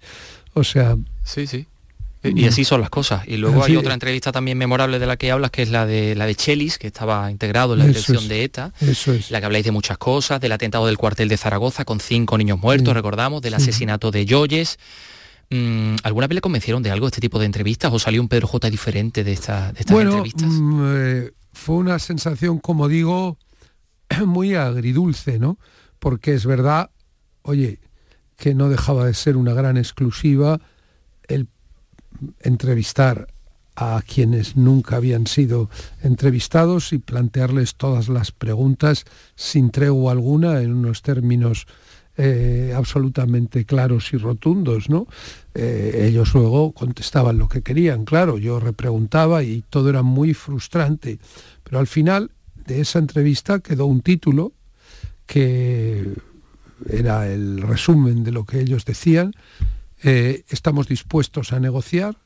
O 0.53 0.63
sea. 0.63 0.97
Sí, 1.23 1.47
sí. 1.47 1.67
Y 2.21 2.45
así 2.45 2.65
son 2.65 2.81
las 2.81 2.89
cosas. 2.89 3.23
Y 3.27 3.37
luego 3.37 3.63
hay 3.63 3.77
otra 3.77 3.93
entrevista 3.93 4.33
también 4.33 4.57
memorable 4.57 4.99
de 4.99 5.05
la 5.05 5.15
que 5.15 5.31
hablas, 5.31 5.51
que 5.51 5.61
es 5.61 5.69
la 5.69 5.85
de 5.85 6.15
la 6.15 6.25
de 6.25 6.35
Chelis, 6.35 6.77
que 6.77 6.87
estaba 6.87 7.31
integrado 7.31 7.73
en 7.73 7.79
la 7.79 7.85
dirección 7.85 8.27
de 8.27 8.43
ETA. 8.43 8.73
Eso 8.81 9.13
es. 9.13 9.31
La 9.31 9.39
que 9.39 9.45
habláis 9.45 9.63
de 9.63 9.71
muchas 9.71 9.97
cosas, 9.97 10.41
del 10.41 10.51
atentado 10.51 10.85
del 10.87 10.97
cuartel 10.97 11.29
de 11.29 11.37
Zaragoza 11.37 11.85
con 11.85 12.01
cinco 12.01 12.37
niños 12.37 12.59
muertos, 12.59 12.93
recordamos, 12.93 13.41
del 13.41 13.53
asesinato 13.53 14.11
de 14.11 14.25
Joyes. 14.27 14.79
Mm, 15.49 15.95
¿Alguna 16.03 16.27
vez 16.27 16.35
le 16.35 16.41
convencieron 16.41 16.83
de 16.83 16.91
algo 16.91 17.07
este 17.07 17.21
tipo 17.21 17.39
de 17.39 17.45
entrevistas 17.45 17.91
o 17.91 17.99
salió 17.99 18.21
un 18.21 18.27
Pedro 18.27 18.47
J 18.47 18.69
diferente 18.69 19.23
de, 19.23 19.31
esta, 19.31 19.71
de 19.71 19.79
estas 19.79 19.93
bueno, 19.93 20.11
entrevistas? 20.11 20.51
Mm, 20.51 20.81
eh, 20.95 21.31
fue 21.53 21.75
una 21.75 21.97
sensación, 21.99 22.59
como 22.59 22.87
digo, 22.87 23.37
muy 24.25 24.55
agridulce, 24.55 25.39
¿no? 25.39 25.57
Porque 25.97 26.33
es 26.33 26.45
verdad, 26.45 26.91
oye, 27.41 27.79
que 28.37 28.53
no 28.53 28.69
dejaba 28.69 29.05
de 29.05 29.13
ser 29.13 29.37
una 29.37 29.53
gran 29.53 29.77
exclusiva 29.77 30.61
el 31.27 31.47
entrevistar 32.41 33.27
a 33.75 34.01
quienes 34.05 34.57
nunca 34.57 34.97
habían 34.97 35.25
sido 35.25 35.69
entrevistados 36.03 36.91
y 36.91 36.97
plantearles 36.97 37.75
todas 37.75 38.09
las 38.09 38.31
preguntas 38.31 39.05
sin 39.35 39.71
tregua 39.71 40.11
alguna 40.11 40.61
en 40.61 40.73
unos 40.73 41.01
términos 41.01 41.65
eh, 42.21 42.73
absolutamente 42.75 43.63
claros 43.63 44.11
y 44.11 44.17
rotundos, 44.17 44.89
¿no? 44.89 45.07
Eh, 45.55 46.07
ellos 46.09 46.33
luego 46.33 46.73
contestaban 46.73 47.37
lo 47.37 47.47
que 47.47 47.61
querían, 47.61 48.03
claro, 48.03 48.37
yo 48.37 48.59
repreguntaba 48.59 49.41
y 49.41 49.63
todo 49.69 49.89
era 49.89 50.03
muy 50.03 50.33
frustrante, 50.33 51.17
pero 51.63 51.79
al 51.79 51.87
final 51.87 52.31
de 52.65 52.81
esa 52.81 52.99
entrevista 52.99 53.59
quedó 53.59 53.85
un 53.85 54.01
título 54.01 54.51
que 55.27 56.13
era 56.89 57.31
el 57.31 57.61
resumen 57.61 58.25
de 58.25 58.33
lo 58.33 58.43
que 58.43 58.59
ellos 58.59 58.83
decían, 58.83 59.31
eh, 60.03 60.43
estamos 60.49 60.89
dispuestos 60.89 61.53
a 61.53 61.61
negociar, 61.61 62.17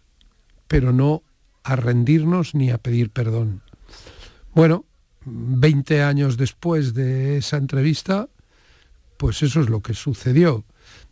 pero 0.67 0.91
no 0.91 1.21
a 1.61 1.75
rendirnos 1.75 2.55
ni 2.55 2.71
a 2.71 2.79
pedir 2.79 3.11
perdón. 3.11 3.61
Bueno, 4.55 4.85
20 5.25 6.01
años 6.01 6.35
después 6.37 6.95
de 6.95 7.37
esa 7.37 7.57
entrevista, 7.57 8.27
pues 9.23 9.41
eso 9.41 9.61
es 9.61 9.69
lo 9.69 9.79
que 9.79 9.93
sucedió, 9.93 10.65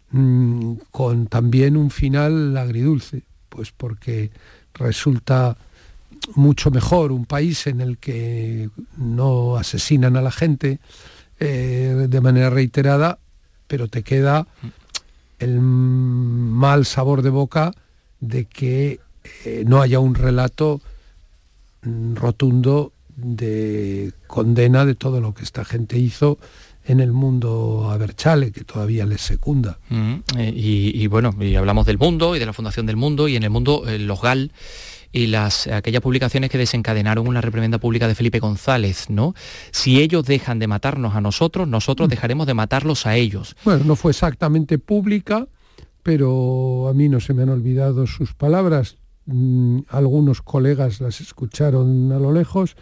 mm, 0.10 0.74
con 0.92 1.28
también 1.28 1.78
un 1.78 1.90
final 1.90 2.58
agridulce, 2.58 3.22
pues 3.48 3.72
porque 3.72 4.32
resulta 4.74 5.56
mucho 6.36 6.72
mejor 6.72 7.14
un 7.14 7.26
país 7.26 7.68
en 7.68 7.80
el 7.80 7.98
que 8.00 8.70
no 8.98 9.56
asesinan 9.56 10.18
a 10.18 10.22
la 10.22 10.32
gente 10.32 10.82
eh, 11.40 12.08
de 12.10 12.20
manera 12.20 12.50
reiterada, 12.50 13.18
pero 13.70 13.88
te 13.88 14.04
queda 14.04 14.46
el 15.40 15.62
mal 15.62 16.86
sabor 16.86 17.22
de 17.22 17.30
boca 17.30 17.72
de 18.20 18.44
que 18.44 19.00
eh, 19.46 19.64
no 19.66 19.82
haya 19.82 20.02
un 20.02 20.16
relato 20.16 20.82
mm, 21.84 22.16
rotundo 22.16 22.92
de 23.16 24.12
condena 24.28 24.86
de 24.86 24.96
todo 24.96 25.22
lo 25.22 25.34
que 25.34 25.44
esta 25.44 25.64
gente 25.64 25.98
hizo 25.98 26.40
en 26.86 27.00
el 27.00 27.12
mundo 27.12 27.90
Aberchale, 27.92 28.52
que 28.52 28.64
todavía 28.64 29.06
les 29.06 29.22
secunda. 29.22 29.80
Eh, 30.38 30.54
y, 30.56 31.08
bueno, 31.08 31.36
y 31.40 31.56
hablamos 31.56 31.86
del 31.86 31.98
mundo 31.98 32.36
y 32.36 32.40
de 32.40 32.46
la 32.46 32.54
Fundación 32.54 32.86
del 32.86 32.98
Mundo, 32.98 33.28
y 33.28 33.36
en 33.36 33.44
el 33.44 33.50
mundo 33.50 33.84
eh, 33.88 34.00
los 34.00 34.22
GAL 34.22 34.52
y 35.12 35.28
las, 35.28 35.68
aquellas 35.68 36.02
publicaciones 36.02 36.50
que 36.50 36.58
desencadenaron 36.58 37.28
una 37.28 37.42
reprimenda 37.42 37.78
pública 37.78 38.08
de 38.08 38.16
Felipe 38.16 38.40
González, 38.40 39.10
¿no? 39.10 39.34
Si 39.72 40.02
ellos 40.02 40.26
dejan 40.26 40.60
de 40.60 40.68
matarnos 40.68 41.16
a 41.16 41.22
nosotros, 41.22 41.68
nosotros 41.68 42.08
mm. 42.08 42.12
dejaremos 42.12 42.48
de 42.48 42.54
matarlos 42.54 43.06
a 43.06 43.16
ellos. 43.16 43.56
Bueno, 43.66 43.84
no 43.84 43.96
fue 43.96 44.12
exactamente 44.12 44.80
pública, 44.80 45.48
pero 46.02 46.88
a 46.88 46.94
mí 46.94 47.10
no 47.10 47.20
se 47.20 47.34
me 47.34 47.44
han 47.44 47.50
olvidado 47.50 48.08
sus 48.08 48.34
palabras. 48.34 48.98
Mm, 49.26 49.82
algunos 49.90 50.42
colegas 50.42 51.02
las 51.02 51.22
escucharon 51.22 52.12
a 52.12 52.18
lo 52.18 52.32
lejos 52.32 52.76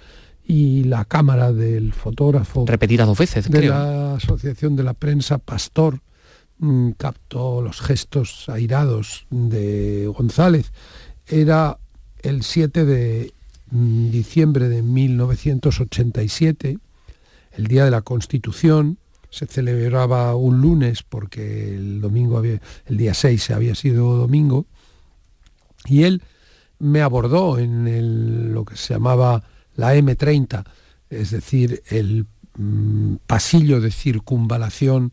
y 0.49 0.83
la 0.85 1.05
cámara 1.05 1.53
del 1.53 1.93
fotógrafo 1.93 2.65
repetida 2.65 3.05
dos 3.05 3.19
veces 3.19 3.51
de 3.51 3.67
la 3.67 4.15
asociación 4.15 4.75
de 4.75 4.81
la 4.81 4.95
prensa 4.95 5.37
Pastor 5.37 6.01
mm, 6.57 6.93
captó 6.97 7.61
los 7.61 7.81
gestos 7.81 8.49
airados 8.49 9.27
de 9.29 10.07
González. 10.07 10.71
Era 11.27 11.77
el 12.23 12.41
7 12.41 12.83
de 12.83 13.31
mm, 13.69 14.09
diciembre 14.09 14.69
de 14.69 14.81
1987, 14.81 16.79
el 17.51 17.67
día 17.67 17.85
de 17.85 17.91
la 17.91 18.01
Constitución, 18.01 18.97
se 19.29 19.45
celebraba 19.45 20.35
un 20.35 20.61
lunes 20.61 21.03
porque 21.03 21.75
el 21.75 22.01
domingo 22.01 22.39
había, 22.39 22.59
el 22.87 22.97
día 22.97 23.13
6 23.13 23.51
había 23.51 23.75
sido 23.75 24.17
domingo, 24.17 24.65
y 25.85 26.05
él 26.05 26.23
me 26.79 27.03
abordó 27.03 27.59
en 27.59 28.51
lo 28.51 28.65
que 28.65 28.77
se 28.77 28.95
llamaba 28.95 29.43
la 29.79 29.95
M30, 29.95 30.65
es 31.09 31.31
decir, 31.31 31.81
el 31.87 32.25
mm, 32.55 33.15
pasillo 33.25 33.79
de 33.79 33.91
circunvalación 33.91 35.11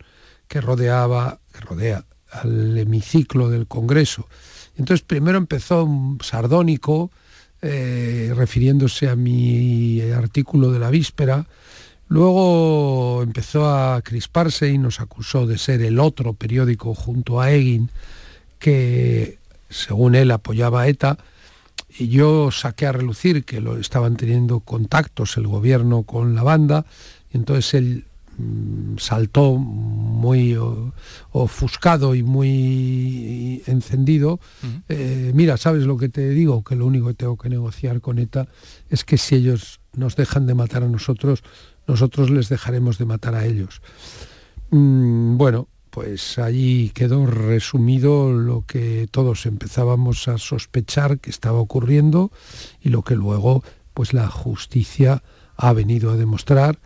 que 0.49 0.61
rodeaba, 0.61 1.39
que 1.53 1.61
rodea 1.61 2.05
al 2.33 2.77
hemiciclo 2.77 3.49
del 3.49 3.69
Congreso. 3.69 4.29
Entonces 4.77 5.07
primero 5.07 5.39
empezó 5.39 5.89
sardónico, 6.21 7.11
eh, 7.63 8.33
refiriéndose 8.37 9.09
a 9.09 9.17
mi 9.17 10.01
artículo 10.11 10.73
de 10.73 10.81
la 10.81 10.91
víspera, 10.91 11.47
luego 12.09 13.23
empezó 13.23 13.71
a 13.71 14.03
crisparse 14.03 14.69
y 14.69 14.79
nos 14.79 15.01
acusó 15.01 15.47
de 15.47 15.59
ser 15.59 15.81
el 15.83 16.01
otro 16.01 16.35
periódico 16.35 16.95
junto 16.95 17.41
a 17.41 17.53
Egin, 17.53 17.91
que 18.59 19.39
según 19.71 20.17
él 20.17 20.31
apoyaba 20.33 20.83
a 20.83 20.89
ETA, 20.89 21.19
yo 21.99 22.51
saqué 22.51 22.87
a 22.87 22.93
relucir 22.93 23.45
que 23.45 23.61
lo 23.61 23.79
estaban 23.79 24.17
teniendo 24.17 24.61
contactos 24.61 25.37
el 25.37 25.47
gobierno 25.47 26.03
con 26.03 26.35
la 26.35 26.43
banda, 26.43 26.87
y 27.33 27.37
entonces 27.37 27.75
él 27.75 28.05
Mm, 28.39 28.99
saltó 28.99 29.55
muy 29.55 30.59
ofuscado 31.33 32.15
y 32.15 32.23
muy 32.23 33.63
encendido, 33.67 34.41
eh, 34.91 35.33
mira, 35.35 35.57
¿sabes 35.57 35.85
lo 35.85 35.97
que 35.97 36.11
te 36.11 36.29
digo? 36.31 36.63
Que 36.63 36.77
lo 36.77 36.85
único 36.85 37.09
que 37.09 37.15
tengo 37.15 37.39
que 37.39 37.49
negociar 37.49 38.03
con 38.03 38.19
ETA 38.19 38.47
es 38.91 39.05
que 39.05 39.17
si 39.17 39.37
ellos 39.37 39.81
nos 39.95 40.17
dejan 40.17 40.47
de 40.47 40.55
matar 40.55 40.83
a 40.83 40.89
nosotros, 40.89 41.43
nosotros 41.87 42.29
les 42.29 42.51
dejaremos 42.51 42.99
de 42.99 43.07
matar 43.07 43.35
a 43.35 43.47
ellos. 43.47 43.81
Mm, 44.71 45.39
bueno, 45.39 45.69
pues 45.97 46.39
allí 46.39 46.91
quedó 46.91 47.25
resumido 47.25 48.31
lo 48.31 48.67
que 48.67 49.09
todos 49.11 49.47
empezábamos 49.47 50.29
a 50.29 50.37
sospechar 50.37 51.21
que 51.21 51.31
estaba 51.31 51.59
ocurriendo 51.59 52.31
y 52.83 52.91
lo 52.91 53.01
que 53.01 53.15
luego 53.15 53.65
pues 53.95 54.13
la 54.13 54.29
justicia 54.29 55.23
ha 55.57 55.73
venido 55.73 56.11
a 56.11 56.17
demostrar 56.17 56.79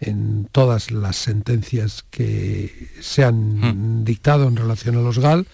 en 0.00 0.50
todas 0.52 0.90
las 0.90 1.16
sentencias 1.16 2.04
que 2.10 2.90
se 3.00 3.24
han 3.24 4.00
hmm. 4.00 4.04
dictado 4.04 4.46
en 4.48 4.56
relación 4.56 4.96
a 4.96 5.00
los 5.00 5.18
GAL, 5.18 5.46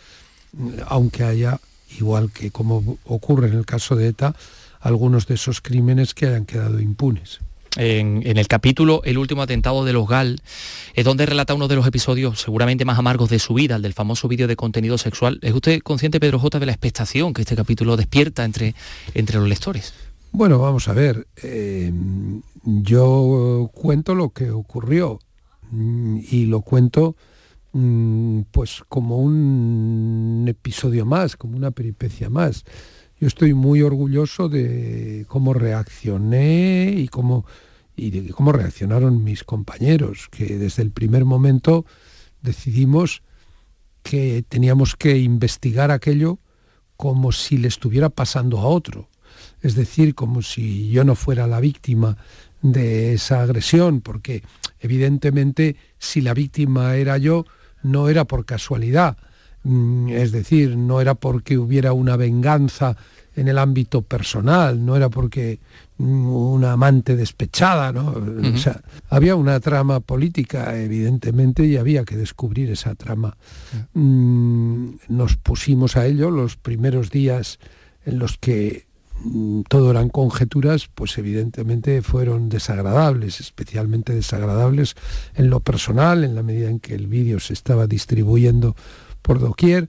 aunque 0.89 1.23
haya, 1.23 1.61
igual 1.97 2.33
que 2.33 2.51
como 2.51 2.99
ocurre 3.05 3.47
en 3.47 3.55
el 3.55 3.65
caso 3.65 3.95
de 3.95 4.09
ETA, 4.09 4.35
algunos 4.81 5.29
de 5.29 5.35
esos 5.35 5.61
crímenes 5.61 6.15
que 6.15 6.27
hayan 6.27 6.47
quedado 6.47 6.81
impunes. 6.81 7.39
En, 7.77 8.23
el 8.25 8.47
capítulo 8.47 9.03
El 9.05 9.19
último 9.19 9.43
atentado 9.43 9.85
de 9.85 9.93
los 9.93 10.09
GAL, 10.09 10.41
es 10.95 11.05
donde 11.05 11.27
relata 11.27 11.55
uno 11.55 11.69
de 11.69 11.77
los 11.77 11.87
episodios 11.87 12.41
seguramente 12.41 12.85
más 12.85 12.99
amargos 12.99 13.31
de 13.31 13.39
su 13.39 13.55
vida, 13.55 13.77
el 13.77 13.83
del 13.83 13.95
famoso 13.95 14.29
vídeo 14.29 14.47
de 14.47 14.57
contenido 14.57 14.99
sexual. 14.99 15.39
¿Es 15.43 15.53
usted 15.53 15.81
consciente, 15.81 16.21
Pedro 16.21 16.39
J., 16.39 16.61
de 16.61 16.67
la 16.67 16.73
expectación 16.73 17.35
que 17.35 17.43
este 17.43 17.57
capítulo 17.57 17.97
despierta 17.97 18.45
entre, 18.45 18.75
entre 19.15 19.39
los 19.39 19.49
lectores? 19.49 19.93
Bueno, 20.31 20.59
vamos 20.59 20.89
a 20.89 20.93
ver. 20.93 21.27
Eh, 21.43 21.93
yo 22.65 23.71
cuento 23.73 24.15
lo 24.15 24.31
que 24.31 24.51
ocurrió 24.51 25.21
mm, 25.71 26.19
y 26.31 26.47
lo 26.47 26.63
cuento 26.63 27.17
mm, 27.73 28.41
pues 28.51 28.83
como 28.89 29.19
un 29.19 30.45
episodio 30.49 31.07
más, 31.07 31.37
como 31.37 31.57
una 31.57 31.71
peripecia 31.71 32.31
más. 32.31 32.65
Yo 33.21 33.29
estoy 33.29 33.55
muy 33.55 33.83
orgulloso 33.83 34.49
de 34.49 35.25
cómo 35.29 35.55
reaccioné 35.55 36.95
y 36.97 37.09
cómo, 37.09 37.47
y 37.97 38.11
de 38.11 38.33
cómo 38.33 38.53
reaccionaron 38.53 39.23
mis 39.23 39.45
compañeros, 39.45 40.29
que 40.31 40.59
desde 40.59 40.83
el 40.83 40.91
primer 40.91 41.25
momento 41.25 41.85
decidimos 42.43 43.23
que 44.03 44.45
teníamos 44.49 44.97
que 44.97 45.19
investigar 45.19 45.91
aquello 45.91 46.39
como 46.97 47.33
si 47.33 47.57
le 47.57 47.69
estuviera 47.69 48.11
pasando 48.11 48.59
a 48.59 48.67
otro. 48.67 49.09
Es 49.63 49.75
decir, 49.75 50.15
como 50.15 50.43
si 50.43 50.91
yo 50.91 51.05
no 51.05 51.15
fuera 51.15 51.47
la 51.47 51.61
víctima 51.61 52.17
de 52.63 53.15
esa 53.15 53.43
agresión, 53.43 54.01
porque 54.01 54.43
evidentemente 54.81 55.77
si 55.99 56.21
la 56.21 56.35
víctima 56.35 56.97
era 56.97 57.19
yo, 57.19 57.45
no 57.83 58.09
era 58.09 58.25
por 58.25 58.45
casualidad. 58.45 59.17
Mm, 59.65 60.11
es 60.11 60.31
decir, 60.31 60.77
no 60.77 61.01
era 61.01 61.15
porque 61.15 61.59
hubiera 61.59 61.93
una 61.93 62.17
venganza 62.17 62.97
en 63.37 63.49
el 63.49 63.59
ámbito 63.59 64.03
personal, 64.03 64.85
no 64.85 64.95
era 64.97 65.09
porque 65.09 65.59
una 65.99 66.73
amante 66.73 67.17
despechada, 67.17 67.93
¿no? 67.93 68.15
O 68.55 68.57
sea, 68.57 68.81
había 69.09 69.37
una 69.37 69.59
trama 69.61 70.01
política, 70.01 70.77
evidentemente, 70.79 71.65
y 71.65 71.77
había 71.77 72.05
que 72.05 72.17
descubrir 72.17 72.71
esa 72.71 72.95
trama. 72.95 73.37
Mm, 73.95 74.89
nos 75.09 75.37
pusimos 75.37 75.97
a 75.97 76.07
ello 76.07 76.31
los 76.31 76.57
primeros 76.57 77.11
días 77.11 77.59
en 78.05 78.19
los 78.19 78.39
que 78.39 78.87
mm, 79.25 79.63
todo 79.69 79.91
eran 79.91 80.11
conjeturas, 80.11 80.89
pues 80.95 81.17
evidentemente 81.19 82.03
fueron 82.03 82.49
desagradables, 82.49 83.41
especialmente 83.41 84.15
desagradables 84.15 84.95
en 85.35 85.51
lo 85.51 85.61
personal, 85.61 86.23
en 86.23 86.35
la 86.35 86.43
medida 86.43 86.71
en 86.71 86.81
que 86.81 86.95
el 86.95 87.09
vídeo 87.09 87.41
se 87.41 87.53
estaba 87.53 87.87
distribuyendo 87.87 88.77
por 89.25 89.41
doquier 89.41 89.89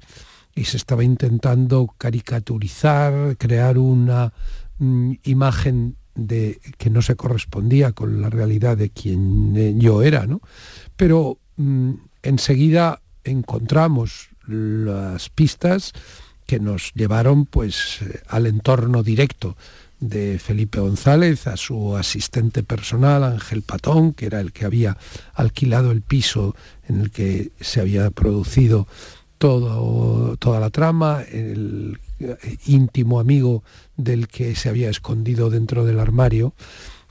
y 0.55 0.63
se 0.63 0.77
estaba 0.77 1.03
intentando 1.03 1.93
caricaturizar, 1.99 3.35
crear 3.37 3.77
una 3.77 4.31
Mm, 4.77 5.13
imagen 5.23 5.95
de 6.15 6.59
que 6.77 6.89
no 6.89 7.01
se 7.01 7.15
correspondía 7.15 7.93
con 7.93 8.21
la 8.21 8.29
realidad 8.29 8.75
de 8.75 8.89
quien 8.89 9.53
eh, 9.55 9.73
yo 9.77 10.01
era, 10.01 10.27
¿no? 10.27 10.41
Pero 10.97 11.37
mm, 11.55 11.91
enseguida 12.23 13.01
encontramos 13.23 14.29
las 14.47 15.29
pistas 15.29 15.93
que 16.45 16.59
nos 16.59 16.91
llevaron 16.93 17.45
pues 17.45 17.99
al 18.27 18.47
entorno 18.47 19.01
directo 19.01 19.55
de 20.01 20.39
Felipe 20.39 20.81
González, 20.81 21.47
a 21.47 21.55
su 21.55 21.95
asistente 21.95 22.61
personal, 22.61 23.23
Ángel 23.23 23.61
Patón, 23.61 24.13
que 24.13 24.25
era 24.25 24.41
el 24.41 24.51
que 24.51 24.65
había 24.65 24.97
alquilado 25.33 25.91
el 25.91 26.01
piso 26.01 26.53
en 26.87 26.99
el 26.99 27.11
que 27.11 27.51
se 27.61 27.79
había 27.79 28.11
producido 28.11 28.87
todo, 29.45 30.37
toda 30.37 30.59
la 30.59 30.71
trama, 30.71 31.21
el 31.21 31.99
íntimo 32.65 33.19
amigo 33.19 33.63
del 33.95 34.27
que 34.27 34.55
se 34.55 34.69
había 34.69 34.89
escondido 34.89 35.51
dentro 35.51 35.85
del 35.85 35.99
armario. 35.99 36.53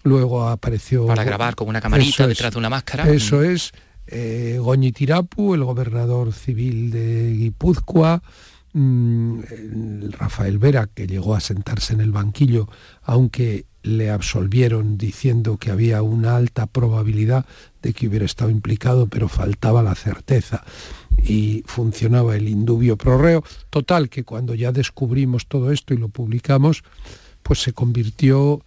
Luego 0.03 0.49
apareció... 0.49 1.07
Para 1.07 1.23
grabar 1.23 1.55
con 1.55 1.69
una 1.69 1.81
camarita 1.81 2.27
detrás 2.27 2.53
de 2.53 2.59
una 2.59 2.71
máscara. 2.71 3.09
Eso 3.09 3.43
es. 3.43 3.73
Eh, 4.09 4.59
Goñi 4.61 4.91
Tirapu, 4.91 5.55
el 5.55 5.63
gobernador 5.63 6.33
civil 6.33 6.91
de 6.91 7.33
Guipúzcoa, 7.35 8.21
mm, 8.73 10.11
Rafael 10.11 10.59
Vera, 10.59 10.89
que 10.93 11.07
llegó 11.07 11.37
a 11.37 11.41
sentarse 11.41 11.95
en 11.95 12.01
el 12.01 12.11
banquillo, 12.11 12.69
aunque 13.03 13.65
le 13.85 14.11
absolvieron 14.11 14.99
diciendo 14.99 15.57
que 15.59 15.71
había 15.71 16.03
una 16.03 16.37
alta 16.37 16.67
probabilidad 16.67 17.47
de 17.83 17.93
que 17.93 18.09
hubiera 18.09 18.25
estado 18.25 18.51
implicado, 18.51 19.07
pero 19.07 19.29
faltaba 19.29 19.83
la 19.83 19.95
certeza 19.95 20.65
y 21.19 21.63
funcionaba 21.67 22.37
el 22.37 22.49
indubio 22.49 22.97
prorreo. 22.97 23.43
Total, 23.71 24.09
que 24.09 24.25
cuando 24.25 24.55
ya 24.55 24.73
descubrimos 24.73 25.47
todo 25.47 25.71
esto 25.73 25.95
y 25.95 25.99
lo 25.99 26.09
publicamos, 26.09 26.83
pues 27.43 27.63
se 27.63 27.73
convirtió 27.73 28.63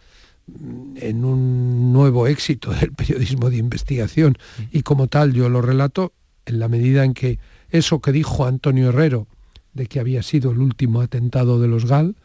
mm, 0.47 0.97
en 0.97 1.25
un 1.25 1.93
nuevo 1.93 2.27
éxito 2.27 2.71
del 2.73 2.93
periodismo 2.93 3.49
de 3.49 3.57
investigación 3.57 4.37
y 4.71 4.83
como 4.83 5.07
tal 5.07 5.33
yo 5.33 5.49
lo 5.49 5.61
relato 5.61 6.13
en 6.45 6.59
la 6.59 6.67
medida 6.67 7.03
en 7.03 7.13
que 7.13 7.39
eso 7.69 7.99
que 7.99 8.11
dijo 8.11 8.45
Antonio 8.45 8.89
Herrero 8.89 9.27
de 9.73 9.87
que 9.87 9.99
había 9.99 10.23
sido 10.23 10.51
el 10.51 10.59
último 10.59 11.01
atentado 11.01 11.61
de 11.61 11.67
los 11.67 11.85
GAL, 11.85 12.15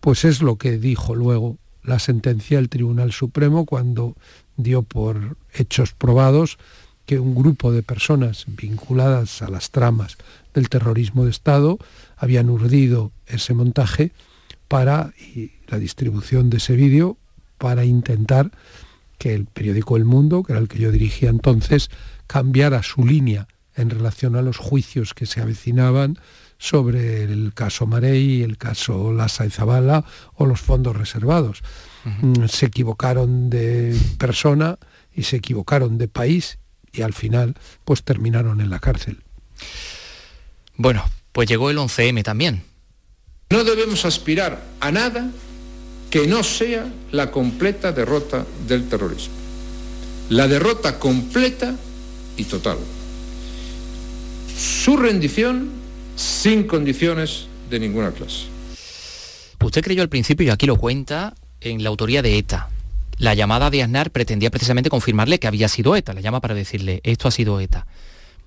pues 0.00 0.24
es 0.24 0.42
lo 0.42 0.56
que 0.56 0.78
dijo 0.78 1.14
luego 1.14 1.58
la 1.82 1.98
sentencia 1.98 2.58
del 2.58 2.68
Tribunal 2.68 3.12
Supremo 3.12 3.64
cuando 3.64 4.16
dio 4.56 4.82
por 4.82 5.36
hechos 5.54 5.94
probados 5.94 6.58
que 7.10 7.18
un 7.18 7.34
grupo 7.34 7.72
de 7.72 7.82
personas 7.82 8.44
vinculadas 8.46 9.42
a 9.42 9.50
las 9.50 9.72
tramas 9.72 10.16
del 10.54 10.68
terrorismo 10.68 11.24
de 11.24 11.32
Estado 11.32 11.76
habían 12.16 12.48
urdido 12.48 13.10
ese 13.26 13.52
montaje 13.52 14.12
para 14.68 15.12
y 15.18 15.50
la 15.66 15.80
distribución 15.80 16.50
de 16.50 16.58
ese 16.58 16.76
vídeo 16.76 17.16
para 17.58 17.84
intentar 17.84 18.52
que 19.18 19.34
el 19.34 19.46
periódico 19.46 19.96
El 19.96 20.04
Mundo, 20.04 20.44
que 20.44 20.52
era 20.52 20.60
el 20.60 20.68
que 20.68 20.78
yo 20.78 20.92
dirigía 20.92 21.30
entonces, 21.30 21.90
cambiara 22.28 22.84
su 22.84 23.04
línea 23.04 23.48
en 23.74 23.90
relación 23.90 24.36
a 24.36 24.42
los 24.42 24.58
juicios 24.58 25.12
que 25.12 25.26
se 25.26 25.40
avecinaban 25.40 26.16
sobre 26.58 27.24
el 27.24 27.54
caso 27.54 27.88
Marey, 27.88 28.44
el 28.44 28.56
caso 28.56 29.12
Lassa 29.12 29.46
y 29.46 29.50
Zabala 29.50 30.04
o 30.36 30.46
los 30.46 30.60
fondos 30.60 30.96
reservados. 30.96 31.64
Mm, 32.04 32.44
se 32.46 32.66
equivocaron 32.66 33.50
de 33.50 33.98
persona 34.16 34.78
y 35.12 35.24
se 35.24 35.38
equivocaron 35.38 35.98
de 35.98 36.06
país 36.06 36.59
y 36.92 37.02
al 37.02 37.12
final 37.12 37.56
pues 37.84 38.02
terminaron 38.02 38.60
en 38.60 38.70
la 38.70 38.78
cárcel. 38.78 39.22
Bueno, 40.76 41.04
pues 41.32 41.48
llegó 41.48 41.70
el 41.70 41.78
11M 41.78 42.22
también. 42.22 42.62
No 43.50 43.64
debemos 43.64 44.04
aspirar 44.04 44.62
a 44.80 44.90
nada 44.90 45.30
que 46.10 46.26
no 46.26 46.42
sea 46.42 46.86
la 47.12 47.30
completa 47.30 47.92
derrota 47.92 48.46
del 48.66 48.88
terrorismo. 48.88 49.34
La 50.28 50.48
derrota 50.48 50.98
completa 50.98 51.74
y 52.36 52.44
total. 52.44 52.78
Su 54.56 54.96
rendición 54.96 55.70
sin 56.16 56.66
condiciones 56.66 57.46
de 57.68 57.80
ninguna 57.80 58.12
clase. 58.12 58.46
Usted 59.62 59.82
creyó 59.82 60.02
al 60.02 60.08
principio, 60.08 60.46
y 60.46 60.50
aquí 60.50 60.66
lo 60.66 60.76
cuenta, 60.76 61.34
en 61.60 61.82
la 61.82 61.90
autoría 61.90 62.22
de 62.22 62.38
ETA. 62.38 62.68
La 63.20 63.34
llamada 63.34 63.68
de 63.68 63.82
Aznar 63.82 64.12
pretendía 64.12 64.50
precisamente 64.50 64.88
confirmarle 64.88 65.38
que 65.38 65.46
había 65.46 65.68
sido 65.68 65.94
ETA, 65.94 66.14
la 66.14 66.22
llama 66.22 66.40
para 66.40 66.54
decirle, 66.54 67.02
esto 67.04 67.28
ha 67.28 67.30
sido 67.30 67.60
ETA. 67.60 67.86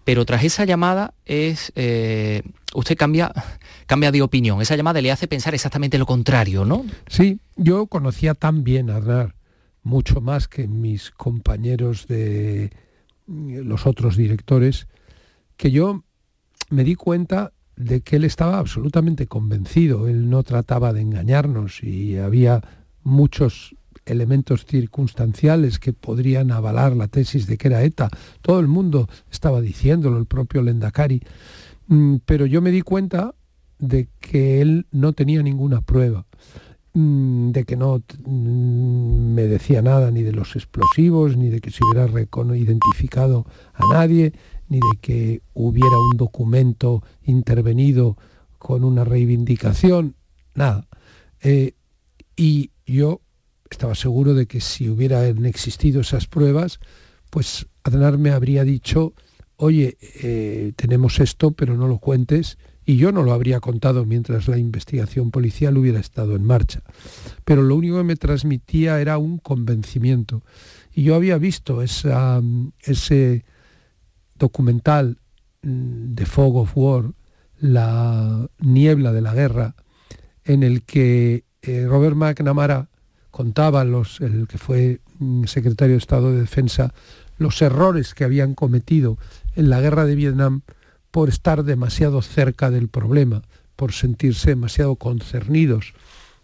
Pero 0.03 0.25
tras 0.25 0.43
esa 0.43 0.65
llamada 0.65 1.13
es, 1.25 1.71
eh, 1.75 2.41
usted 2.73 2.97
cambia, 2.97 3.31
cambia 3.85 4.11
de 4.11 4.23
opinión. 4.23 4.59
Esa 4.63 4.75
llamada 4.75 4.99
le 4.99 5.11
hace 5.11 5.27
pensar 5.27 5.53
exactamente 5.53 5.99
lo 5.99 6.07
contrario, 6.07 6.65
¿no? 6.65 6.87
Sí, 7.05 7.39
yo 7.55 7.85
conocía 7.85 8.33
tan 8.33 8.63
bien 8.63 8.89
a 8.89 8.97
Aznar, 8.97 9.35
mucho 9.83 10.21
más 10.21 10.47
que 10.47 10.67
mis 10.67 11.11
compañeros 11.11 12.07
de 12.07 12.71
los 13.27 13.85
otros 13.85 14.17
directores, 14.17 14.87
que 15.55 15.69
yo 15.69 16.03
me 16.71 16.83
di 16.83 16.95
cuenta 16.95 17.53
de 17.75 18.01
que 18.01 18.15
él 18.15 18.23
estaba 18.23 18.57
absolutamente 18.57 19.27
convencido, 19.27 20.07
él 20.07 20.31
no 20.31 20.41
trataba 20.41 20.93
de 20.93 21.01
engañarnos 21.01 21.83
y 21.83 22.17
había 22.17 22.61
muchos 23.03 23.75
elementos 24.05 24.65
circunstanciales 24.65 25.79
que 25.79 25.93
podrían 25.93 26.51
avalar 26.51 26.95
la 26.95 27.07
tesis 27.07 27.47
de 27.47 27.57
que 27.57 27.67
era 27.67 27.83
ETA. 27.83 28.09
Todo 28.41 28.59
el 28.59 28.67
mundo 28.67 29.09
estaba 29.31 29.61
diciéndolo, 29.61 30.17
el 30.17 30.25
propio 30.25 30.61
Lendakari. 30.61 31.21
Mm, 31.87 32.17
pero 32.25 32.45
yo 32.45 32.61
me 32.61 32.71
di 32.71 32.81
cuenta 32.81 33.35
de 33.79 34.07
que 34.19 34.61
él 34.61 34.87
no 34.91 35.13
tenía 35.13 35.43
ninguna 35.43 35.81
prueba, 35.81 36.25
mm, 36.93 37.51
de 37.51 37.63
que 37.65 37.75
no 37.75 38.01
mm, 38.25 39.33
me 39.33 39.43
decía 39.43 39.81
nada 39.81 40.11
ni 40.11 40.23
de 40.23 40.31
los 40.31 40.55
explosivos, 40.55 41.35
ni 41.35 41.49
de 41.49 41.59
que 41.59 41.71
se 41.71 41.79
hubiera 41.83 42.07
identificado 42.55 43.45
a 43.73 43.93
nadie, 43.93 44.33
ni 44.69 44.77
de 44.77 44.99
que 45.01 45.41
hubiera 45.53 45.99
un 45.99 46.17
documento 46.17 47.03
intervenido 47.23 48.17
con 48.57 48.83
una 48.83 49.03
reivindicación, 49.03 50.15
nada. 50.55 50.87
Eh, 51.41 51.73
y 52.37 52.71
yo 52.85 53.21
estaba 53.73 53.95
seguro 53.95 54.33
de 54.33 54.45
que 54.45 54.61
si 54.61 54.87
hubieran 54.87 55.45
existido 55.45 56.01
esas 56.01 56.27
pruebas, 56.27 56.79
pues 57.29 57.67
Aznar 57.83 58.17
me 58.17 58.29
habría 58.29 58.63
dicho, 58.63 59.13
oye, 59.57 59.97
eh, 60.21 60.73
tenemos 60.75 61.19
esto, 61.19 61.51
pero 61.51 61.75
no 61.75 61.87
lo 61.87 61.97
cuentes, 61.97 62.57
y 62.85 62.97
yo 62.97 63.11
no 63.11 63.23
lo 63.23 63.33
habría 63.33 63.59
contado 63.59 64.05
mientras 64.05 64.47
la 64.47 64.57
investigación 64.57 65.31
policial 65.31 65.77
hubiera 65.77 65.99
estado 65.99 66.35
en 66.35 66.43
marcha. 66.43 66.83
Pero 67.45 67.63
lo 67.63 67.75
único 67.75 67.97
que 67.97 68.03
me 68.03 68.15
transmitía 68.15 69.01
era 69.01 69.17
un 69.17 69.39
convencimiento. 69.39 70.43
Y 70.93 71.03
yo 71.03 71.15
había 71.15 71.37
visto 71.37 71.81
ese 71.81 73.45
documental 74.35 75.17
de 75.61 76.23
mm, 76.23 76.27
Fog 76.27 76.57
of 76.57 76.71
War, 76.75 77.11
La 77.59 78.49
niebla 78.59 79.13
de 79.13 79.21
la 79.21 79.33
guerra, 79.33 79.75
en 80.43 80.61
el 80.61 80.83
que 80.83 81.45
eh, 81.61 81.85
Robert 81.87 82.15
McNamara 82.15 82.89
contaba 83.33 83.83
los, 83.83 84.21
el 84.21 84.47
que 84.47 84.59
fue 84.59 84.99
mm, 85.17 85.45
secretario 85.45 85.95
de 85.95 85.97
Estado 85.97 86.31
de 86.31 86.41
Defensa 86.41 86.93
los 87.39 87.63
errores 87.63 88.13
que 88.13 88.23
habían 88.23 88.53
cometido 88.53 89.17
en 89.55 89.71
la 89.71 89.81
guerra 89.81 90.05
de 90.05 90.13
Vietnam 90.13 90.61
por 91.09 91.29
estar 91.29 91.63
demasiado 91.63 92.21
cerca 92.21 92.69
del 92.69 92.89
problema, 92.89 93.41
por 93.75 93.91
sentirse 93.91 94.51
demasiado 94.51 94.97
concernidos 94.97 95.95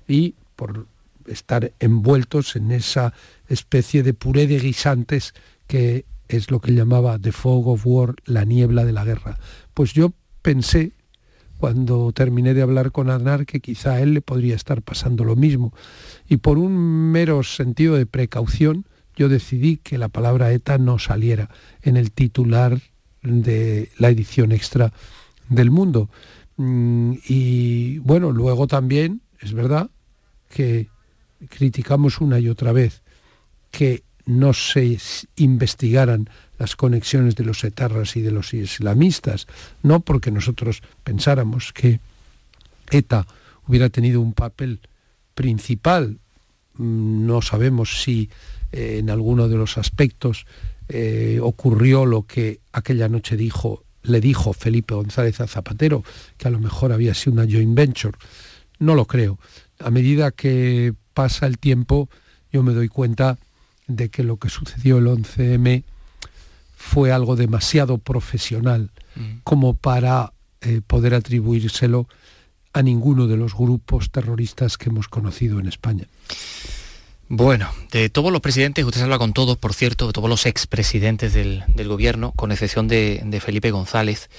y 0.08 0.34
por 0.56 0.88
estar 1.28 1.74
envueltos 1.80 2.56
en 2.56 2.72
esa 2.72 3.14
especie 3.48 4.02
de 4.02 4.16
puré 4.16 4.48
de 4.48 4.58
guisantes 4.58 5.36
que 5.68 6.06
es 6.28 6.50
lo 6.50 6.60
que 6.60 6.74
llamaba 6.74 7.20
The 7.20 7.32
Fog 7.32 7.68
of 7.68 7.86
War, 7.86 8.16
la 8.26 8.46
niebla 8.46 8.84
de 8.84 8.94
la 8.94 9.06
guerra. 9.06 9.38
Pues 9.76 9.94
yo 9.94 10.12
pensé, 10.42 10.94
cuando 11.60 12.14
terminé 12.14 12.54
de 12.54 12.62
hablar 12.62 12.94
con 12.94 13.10
Aznar, 13.10 13.46
que 13.46 13.60
quizá 13.60 13.96
a 13.96 14.02
él 14.02 14.14
le 14.14 14.22
podría 14.22 14.56
estar 14.56 14.82
pasando 14.82 15.26
lo 15.26 15.36
mismo. 15.36 15.74
Y 16.30 16.38
por 16.38 16.58
un 16.58 17.12
mero 17.12 17.44
sentido 17.44 17.96
de 17.96 18.06
precaución, 18.06 18.86
yo 19.18 19.28
decidí 19.28 19.76
que 19.76 19.98
la 19.98 20.08
palabra 20.08 20.54
ETA 20.54 20.78
no 20.78 21.00
saliera 21.00 21.50
en 21.82 21.98
el 21.98 22.14
titular 22.14 22.80
de 23.22 23.90
la 23.98 24.10
edición 24.10 24.54
extra 24.54 24.94
del 25.50 25.70
mundo. 25.70 26.10
Mm, 26.56 27.16
y 27.28 27.98
bueno, 28.00 28.32
luego 28.32 28.66
también, 28.66 29.22
es 29.42 29.52
verdad, 29.52 29.90
que 30.50 30.88
criticamos 31.50 32.22
una 32.22 32.40
y 32.40 32.48
otra 32.48 32.72
vez 32.72 33.04
que 33.70 34.04
no 34.26 34.54
se 34.54 34.98
investigaran 35.36 36.30
las 36.60 36.76
conexiones 36.76 37.36
de 37.36 37.46
los 37.46 37.64
etarras 37.64 38.16
y 38.18 38.22
de 38.22 38.32
los 38.32 38.54
islamistas, 38.54 39.48
no 39.82 40.02
porque 40.02 40.30
nosotros 40.30 40.84
pensáramos 41.04 41.74
que 41.74 42.00
ETA 42.92 43.26
hubiera 43.68 43.90
tenido 43.90 44.22
un 44.22 44.34
papel 44.34 44.80
principal, 45.34 46.20
mm, 46.76 47.26
no 47.26 47.42
sabemos 47.42 48.04
si 48.04 48.30
eh, 48.72 48.98
en 49.00 49.10
alguno 49.10 49.48
de 49.48 49.56
los 49.56 49.78
aspectos 49.78 50.46
eh, 50.90 51.40
ocurrió 51.42 52.06
lo 52.06 52.24
que 52.24 52.60
aquella 52.74 53.08
noche 53.08 53.38
dijo, 53.38 53.84
le 54.04 54.20
dijo 54.20 54.54
Felipe 54.54 54.96
González 54.96 55.40
a 55.40 55.48
Zapatero, 55.48 56.04
que 56.38 56.48
a 56.48 56.52
lo 56.52 56.60
mejor 56.60 56.92
había 56.92 57.14
sido 57.14 57.34
una 57.34 57.46
joint 57.50 57.76
venture. 57.76 58.18
No 58.80 58.96
lo 58.96 59.06
creo. 59.06 59.40
A 59.80 59.92
medida 59.92 60.32
que 60.32 60.94
pasa 61.14 61.48
el 61.48 61.58
tiempo, 61.58 62.10
yo 62.52 62.64
me 62.64 62.74
doy 62.74 62.90
cuenta 62.90 63.38
de 63.88 64.10
que 64.10 64.24
lo 64.24 64.38
que 64.38 64.50
sucedió 64.50 64.98
el 64.98 65.08
11M 65.08 65.84
fue 66.80 67.12
algo 67.12 67.36
demasiado 67.36 67.98
profesional 67.98 68.92
mm. 69.16 69.40
como 69.44 69.74
para 69.74 70.32
eh, 70.62 70.80
poder 70.88 71.14
atribuírselo 71.14 72.08
a 72.72 72.82
ninguno 72.82 73.28
de 73.28 73.36
los 73.36 73.54
grupos 73.54 74.12
terroristas 74.12 74.78
que 74.78 74.88
hemos 74.88 75.10
conocido 75.10 75.60
en 75.60 75.68
España. 75.68 76.08
Bueno, 77.28 77.70
de 77.92 78.10
todos 78.10 78.32
los 78.32 78.40
presidentes, 78.40 78.86
usted 78.86 79.02
habla 79.02 79.20
con 79.20 79.34
todos, 79.34 79.58
por 79.58 79.74
cierto, 79.74 80.08
de 80.08 80.14
todos 80.14 80.30
los 80.30 80.46
expresidentes 80.46 81.34
del, 81.34 81.66
del 81.68 81.90
gobierno, 81.90 82.32
con 82.32 82.54
excepción 82.54 82.88
de, 82.88 83.22
de 83.26 83.40
Felipe 83.42 83.72
González. 83.72 84.30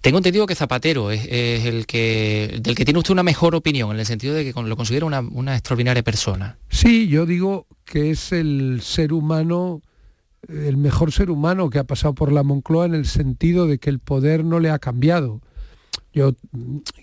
Tengo 0.00 0.18
entendido 0.18 0.46
que 0.46 0.56
Zapatero 0.56 1.10
es, 1.10 1.26
el 1.64 1.86
que 1.86 2.58
del 2.60 2.74
que 2.74 2.84
tiene 2.84 2.98
usted 2.98 3.12
una 3.12 3.22
mejor 3.22 3.54
opinión, 3.54 3.92
en 3.92 4.00
el 4.00 4.06
sentido 4.06 4.34
de 4.34 4.52
que 4.52 4.60
lo 4.60 4.76
considera 4.76 5.06
una, 5.06 5.54
extraordinaria 5.54 6.02
persona. 6.02 6.58
Sí, 6.68 7.08
yo 7.08 7.24
digo 7.24 7.66
que 7.84 8.10
es 8.10 8.32
el 8.32 8.80
ser 8.82 9.12
humano, 9.12 9.80
el 10.48 10.76
mejor 10.76 11.12
ser 11.12 11.30
humano 11.30 11.70
que 11.70 11.78
ha 11.78 11.84
pasado 11.84 12.14
por 12.14 12.32
la 12.32 12.42
Moncloa 12.42 12.86
en 12.86 12.94
el 12.94 13.06
sentido 13.06 13.66
de 13.66 13.78
que 13.78 13.90
el 13.90 13.98
poder 13.98 14.44
no 14.44 14.60
le 14.60 14.70
ha 14.70 14.78
cambiado. 14.78 15.40
Yo 16.12 16.34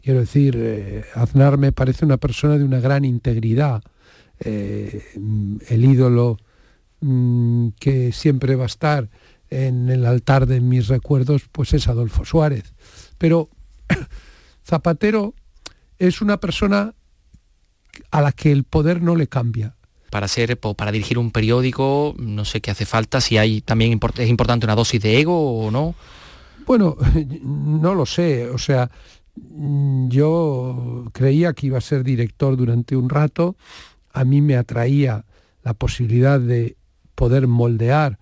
quiero 0.01 0.21
decir, 0.21 0.55
eh, 0.57 1.05
Aznar 1.13 1.57
me 1.57 1.71
parece 1.71 2.05
una 2.05 2.17
persona 2.17 2.57
de 2.57 2.63
una 2.63 2.79
gran 2.79 3.05
integridad. 3.05 3.83
Eh, 4.39 5.03
el 5.67 5.85
ídolo 5.85 6.37
mm, 7.01 7.69
que 7.79 8.11
siempre 8.11 8.55
va 8.55 8.63
a 8.63 8.67
estar 8.67 9.09
en 9.49 9.89
el 9.89 10.05
altar 10.05 10.47
de 10.47 10.61
mis 10.61 10.87
recuerdos, 10.87 11.43
pues 11.51 11.73
es 11.73 11.87
Adolfo 11.87 12.25
Suárez. 12.25 12.73
Pero 13.17 13.49
Zapatero 14.65 15.35
es 15.99 16.21
una 16.21 16.39
persona 16.39 16.95
a 18.09 18.21
la 18.21 18.31
que 18.31 18.51
el 18.51 18.63
poder 18.63 19.01
no 19.01 19.15
le 19.15 19.27
cambia. 19.27 19.75
Para 20.13 20.27
ser, 20.27 20.59
para 20.59 20.91
dirigir 20.91 21.17
un 21.17 21.31
periódico, 21.31 22.13
no 22.19 22.45
sé 22.45 22.61
qué 22.61 22.69
hace 22.69 22.85
falta, 22.85 23.19
si 23.19 23.39
hay 23.39 23.61
también 23.61 23.99
es 24.19 24.29
importante 24.29 24.67
una 24.67 24.75
dosis 24.75 25.01
de 25.01 25.19
ego 25.19 25.57
o 25.57 25.71
no. 25.71 25.95
Bueno, 26.67 26.97
no 27.41 27.95
lo 27.95 28.05
sé. 28.05 28.47
O 28.51 28.59
sea, 28.59 28.91
yo 30.09 31.05
creía 31.13 31.53
que 31.53 31.65
iba 31.65 31.79
a 31.79 31.81
ser 31.81 32.03
director 32.03 32.55
durante 32.55 32.95
un 32.95 33.09
rato. 33.09 33.55
A 34.11 34.23
mí 34.23 34.39
me 34.39 34.55
atraía 34.55 35.25
la 35.63 35.73
posibilidad 35.73 36.39
de 36.39 36.77
poder 37.15 37.47
moldear 37.47 38.19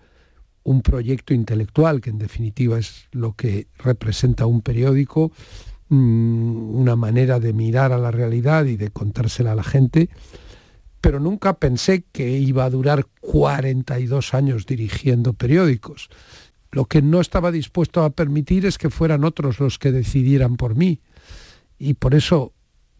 un 0.62 0.80
proyecto 0.80 1.34
intelectual, 1.34 2.00
que 2.00 2.08
en 2.08 2.16
definitiva 2.16 2.78
es 2.78 3.06
lo 3.10 3.34
que 3.34 3.66
representa 3.76 4.46
un 4.46 4.62
periódico, 4.62 5.30
mm, 5.90 6.74
una 6.74 6.96
manera 6.96 7.38
de 7.38 7.52
mirar 7.52 7.92
a 7.92 7.98
la 7.98 8.10
realidad 8.10 8.64
y 8.64 8.78
de 8.78 8.88
contársela 8.88 9.52
a 9.52 9.56
la 9.56 9.62
gente, 9.62 10.08
pero 11.02 11.18
nunca 11.18 11.54
pensé 11.54 12.04
que 12.12 12.38
iba 12.38 12.64
a 12.64 12.70
durar 12.70 13.06
42 13.20 14.34
años 14.34 14.66
dirigiendo 14.66 15.32
periódicos. 15.32 16.08
Lo 16.70 16.84
que 16.84 17.02
no 17.02 17.20
estaba 17.20 17.50
dispuesto 17.50 18.04
a 18.04 18.10
permitir 18.10 18.64
es 18.66 18.78
que 18.78 18.88
fueran 18.88 19.24
otros 19.24 19.58
los 19.58 19.80
que 19.80 19.90
decidieran 19.90 20.56
por 20.56 20.76
mí. 20.76 21.00
Y 21.76 21.94
por 21.94 22.14
eso, 22.14 22.52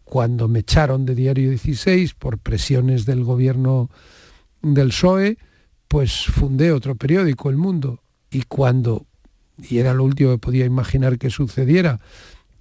cuando 0.03 0.49
me 0.49 0.59
echaron 0.59 1.05
de 1.05 1.15
Diario 1.15 1.49
16 1.49 2.13
por 2.15 2.39
presiones 2.39 3.05
del 3.05 3.23
gobierno 3.23 3.89
del 4.61 4.89
PSOE, 4.89 5.37
pues 5.87 6.25
fundé 6.25 6.73
otro 6.73 6.95
periódico, 6.95 7.49
El 7.49 7.57
Mundo, 7.57 8.03
y 8.29 8.41
cuando, 8.41 9.05
y 9.57 9.77
era 9.77 9.93
lo 9.93 10.03
último 10.03 10.31
que 10.31 10.39
podía 10.39 10.65
imaginar 10.65 11.17
que 11.17 11.29
sucediera, 11.29 12.01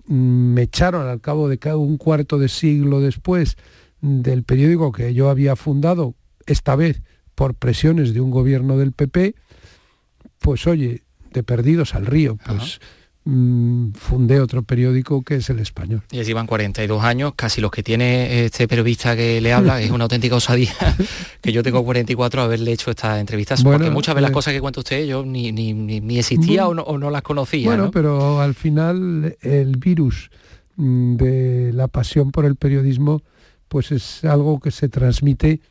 me 0.07 0.63
echaron 0.63 1.09
al 1.09 1.21
cabo 1.21 1.49
de 1.49 1.59
un 1.75 1.97
cuarto 1.97 2.39
de 2.39 2.49
siglo 2.49 3.01
después 3.01 3.57
del 4.03 4.43
periódico 4.43 4.93
que 4.93 5.15
yo 5.15 5.31
había 5.31 5.57
fundado, 5.57 6.15
esta 6.45 6.77
vez 6.77 7.01
por 7.35 7.55
presiones 7.55 8.13
de 8.13 8.21
un 8.21 8.31
gobierno 8.31 8.77
del 8.77 8.93
PP, 8.93 9.35
pues 10.39 10.67
oye, 10.67 11.05
de 11.33 11.43
perdidos 11.43 11.95
al 11.95 12.05
río, 12.05 12.37
pues 12.45 12.79
Mm, 13.25 13.93
fundé 13.93 14.41
otro 14.41 14.65
periódico 14.65 15.23
que 15.23 15.37
es 15.37 15.49
El 15.49 15.61
Español. 15.61 16.03
Y 16.11 16.19
así 16.19 16.33
van 16.33 16.49
42 16.49 17.05
años, 17.05 17.35
casi 17.37 17.61
los 17.61 17.71
que 17.71 17.85
tiene 17.85 18.45
este 18.45 18.67
periodista 18.67 19.15
que 19.15 19.41
le 19.41 19.53
habla, 19.53 19.81
es 19.81 19.93
una 19.93 20.05
auténtica 20.07 20.35
osadía 20.35 20.73
que 21.41 21.53
yo 21.53 21.63
tengo 21.63 21.85
44 21.85 22.43
haberle 22.43 22.73
hecho 22.73 22.91
estas 22.91 23.21
entrevistas, 23.21 23.63
porque 23.63 23.91
muchas 23.91 24.17
de 24.17 24.23
las 24.23 24.33
eh, 24.33 24.35
cosas 24.35 24.55
que 24.55 24.61
cuenta 24.61 24.81
usted 24.81 25.07
yo 25.07 25.25
ni, 25.25 25.53
ni, 25.53 26.19
existía 26.19 26.67
o, 26.67 26.75
no, 26.75 27.11
las 27.11 27.23
conocía. 27.23 27.67
Bueno, 27.67 27.93
pero 27.93 28.41
al 28.41 28.55
final 28.55 29.37
el 29.41 29.77
virus 29.77 30.31
mm, 30.75 31.15
de 31.15 31.73
la 31.73 31.87
pasión 31.87 32.33
por 32.33 32.45
el 32.45 32.57
periodismo 32.57 33.23
pues 33.73 33.91
es 33.91 34.23
algo 34.25 34.61
que 34.61 34.71
se 34.71 34.91
transmite 34.91 35.63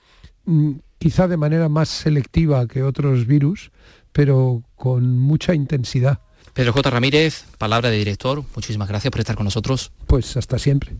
mm, 0.45 0.71
quizá 0.97 1.27
de 1.27 1.37
manera 1.37 1.69
más 1.69 1.87
selectiva 1.87 2.65
que 2.65 2.81
otros 2.81 3.27
virus, 3.27 3.69
pero 4.11 4.63
con 4.75 5.19
mucha 5.19 5.53
intensidad. 5.53 6.19
Pedro 6.53 6.73
J. 6.73 6.89
Ramírez, 6.89 7.45
palabra 7.59 7.91
de 7.91 7.99
director, 7.99 8.43
muchísimas 8.55 8.87
gracias 8.87 9.11
por 9.11 9.19
estar 9.19 9.35
con 9.35 9.43
nosotros. 9.43 9.91
Pues 10.07 10.35
hasta 10.35 10.57
siempre. 10.57 10.95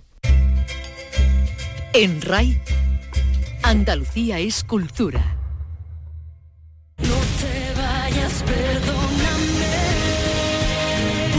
En 1.94 2.22
RAI, 2.22 2.62
Andalucía 3.64 4.38
es 4.38 4.64
cultura. 4.64 5.38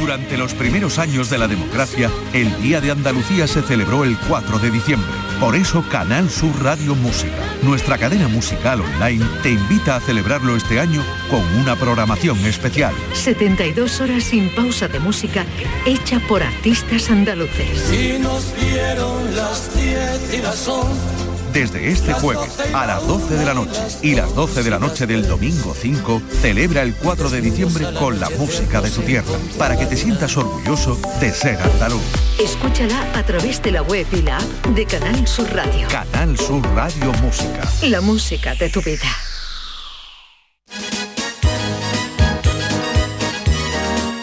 Durante 0.02 0.36
los 0.36 0.52
primeros 0.52 0.98
años 0.98 1.30
de 1.30 1.38
la 1.38 1.46
democracia, 1.46 2.10
el 2.32 2.60
Día 2.60 2.80
de 2.80 2.90
Andalucía 2.90 3.46
se 3.46 3.62
celebró 3.62 4.02
el 4.02 4.18
4 4.26 4.58
de 4.58 4.72
diciembre. 4.72 5.08
Por 5.38 5.54
eso 5.54 5.84
Canal 5.88 6.28
Sur 6.28 6.60
Radio 6.60 6.96
Música, 6.96 7.38
nuestra 7.62 7.96
cadena 7.98 8.26
musical 8.26 8.80
online, 8.80 9.24
te 9.44 9.50
invita 9.50 9.94
a 9.94 10.00
celebrarlo 10.00 10.56
este 10.56 10.80
año 10.80 11.04
con 11.30 11.40
una 11.54 11.76
programación 11.76 12.36
especial. 12.44 12.92
72 13.12 14.00
horas 14.00 14.24
sin 14.24 14.52
pausa 14.56 14.88
de 14.88 14.98
música 14.98 15.46
hecha 15.86 16.18
por 16.26 16.42
artistas 16.42 17.08
andaluces. 17.08 17.92
Y 17.92 18.18
nos 18.18 18.56
dieron 18.56 19.36
las 19.36 19.72
10 19.76 20.34
y 20.34 20.42
las 20.42 20.66
11 20.66 21.31
desde 21.52 21.90
este 21.90 22.12
jueves 22.14 22.50
a 22.72 22.86
las 22.86 23.06
12 23.06 23.34
de 23.34 23.44
la 23.44 23.54
noche 23.54 23.80
y 24.02 24.14
las 24.14 24.34
12 24.34 24.62
de 24.62 24.70
la 24.70 24.78
noche 24.78 25.06
del 25.06 25.26
domingo 25.26 25.74
5, 25.78 26.22
celebra 26.40 26.82
el 26.82 26.94
4 26.94 27.30
de 27.30 27.40
diciembre 27.40 27.86
con 27.98 28.18
la 28.18 28.30
música 28.30 28.80
de 28.80 28.90
tu 28.90 29.02
tierra, 29.02 29.32
para 29.58 29.78
que 29.78 29.86
te 29.86 29.96
sientas 29.96 30.36
orgulloso 30.36 30.98
de 31.20 31.32
ser 31.32 31.60
andaluz. 31.60 32.02
Escúchala 32.40 33.06
a 33.14 33.22
través 33.24 33.62
de 33.62 33.72
la 33.72 33.82
web 33.82 34.06
y 34.12 34.22
la 34.22 34.38
app 34.38 34.66
de 34.74 34.86
Canal 34.86 35.26
Sur 35.26 35.52
Radio. 35.54 35.88
Canal 35.88 36.38
Sur 36.38 36.62
Radio 36.74 37.12
Música. 37.22 37.68
La 37.82 38.00
música 38.00 38.54
de 38.54 38.70
tu 38.70 38.80
vida. 38.80 39.08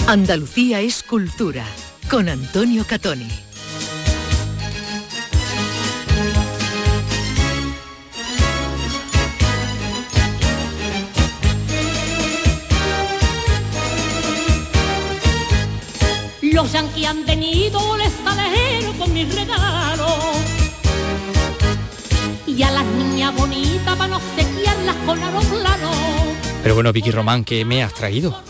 Andalucía 0.07 0.81
es 0.81 1.03
cultura, 1.03 1.63
con 2.09 2.29
Antonio 2.29 2.83
Catoni. 2.87 3.48
Los 16.53 16.71
yanquis 16.71 17.05
han 17.05 17.25
venido 17.25 17.79
les 17.97 18.13
lejero 18.35 18.93
con 18.97 19.13
mis 19.13 19.33
regalos. 19.33 20.35
Y 22.47 22.63
a 22.63 22.71
las 22.71 22.85
niñas 22.85 23.35
bonitas 23.35 23.97
van 23.97 24.13
a 24.13 24.17
obsequiarlas 24.17 24.95
con 25.05 25.19
planos. 25.45 25.95
Pero 26.63 26.75
bueno, 26.75 26.91
Vicky 26.91 27.11
Román, 27.11 27.43
¿qué 27.43 27.63
me 27.65 27.83
has 27.83 27.93
traído? 27.93 28.48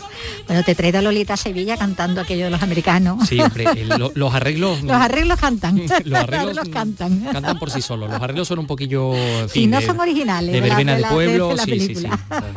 Bueno, 0.50 0.64
te 0.64 0.74
trae 0.74 0.96
a 0.96 1.00
Lolita 1.00 1.36
Sevilla 1.36 1.76
cantando 1.76 2.20
aquello 2.20 2.46
de 2.46 2.50
los 2.50 2.60
americanos. 2.60 3.28
Sí, 3.28 3.38
hombre, 3.38 3.66
los 4.14 4.34
arreglos... 4.34 4.82
los 4.82 4.96
arreglos 4.96 5.38
cantan. 5.38 5.80
los 6.04 6.18
arreglos 6.18 6.68
cantan. 6.70 7.20
Cantan 7.20 7.56
por 7.56 7.70
sí 7.70 7.80
solos. 7.80 8.10
Los 8.10 8.20
arreglos 8.20 8.48
son 8.48 8.58
un 8.58 8.66
poquillo... 8.66 9.14
sí, 9.48 9.68
no 9.68 9.80
son 9.80 10.00
originales. 10.00 10.52
De 10.52 10.60
verbena 10.60 10.96
de, 10.96 11.04
pueblo, 11.04 11.56
sí, 11.56 11.78
sí, 11.78 11.94
sí. 11.94 12.06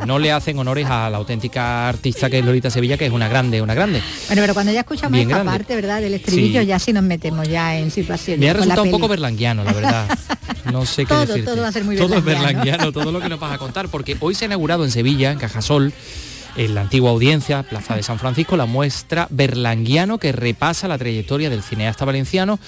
No 0.08 0.18
le 0.18 0.32
hacen 0.32 0.58
honores 0.58 0.88
a 0.90 1.08
la 1.08 1.18
auténtica 1.18 1.88
artista 1.88 2.28
que 2.28 2.40
es 2.40 2.44
Lolita 2.44 2.68
Sevilla, 2.68 2.96
que 2.96 3.06
es 3.06 3.12
una 3.12 3.28
grande, 3.28 3.62
una 3.62 3.74
grande. 3.74 4.02
Bueno, 4.26 4.42
pero 4.42 4.54
cuando 4.54 4.72
ya 4.72 4.80
escuchamos 4.80 5.16
esta 5.16 5.44
parte, 5.44 5.76
¿verdad? 5.76 6.00
Del 6.00 6.14
estribillo, 6.14 6.62
ya 6.62 6.80
sí 6.80 6.92
nos 6.92 7.04
metemos 7.04 7.48
ya 7.48 7.78
en 7.78 7.92
situaciones. 7.92 8.40
Me 8.40 8.50
ha 8.50 8.54
resultado 8.54 8.82
un 8.82 8.90
poco 8.90 9.06
berlanguiano, 9.06 9.62
la 9.62 9.72
verdad. 9.72 10.18
No 10.72 10.86
sé 10.86 11.04
qué 11.04 11.14
todo, 11.14 11.44
Todo 11.44 11.60
va 11.60 11.68
a 11.68 11.72
ser 11.72 11.84
muy 11.84 11.94
Todo 11.94 12.16
es 12.16 12.24
berlanguiano, 12.24 12.90
todo 12.90 13.12
lo 13.12 13.20
que 13.20 13.28
nos 13.28 13.38
vas 13.38 13.52
a 13.52 13.58
contar, 13.58 13.88
porque 13.88 14.16
hoy 14.18 14.34
se 14.34 14.46
ha 14.46 14.46
inaugurado 14.46 14.82
en 14.84 14.90
Sevilla, 14.90 15.30
en 15.30 15.38
Cajasol, 15.38 15.92
en 16.56 16.74
la 16.74 16.82
antigua 16.82 17.10
audiencia, 17.10 17.62
Plaza 17.62 17.96
de 17.96 18.02
San 18.02 18.18
Francisco, 18.18 18.56
la 18.56 18.66
muestra 18.66 19.26
Berlanguiano 19.30 20.18
que 20.18 20.32
repasa 20.32 20.88
la 20.88 20.98
trayectoria 20.98 21.50
del 21.50 21.62
cineasta 21.62 22.04
valenciano. 22.04 22.58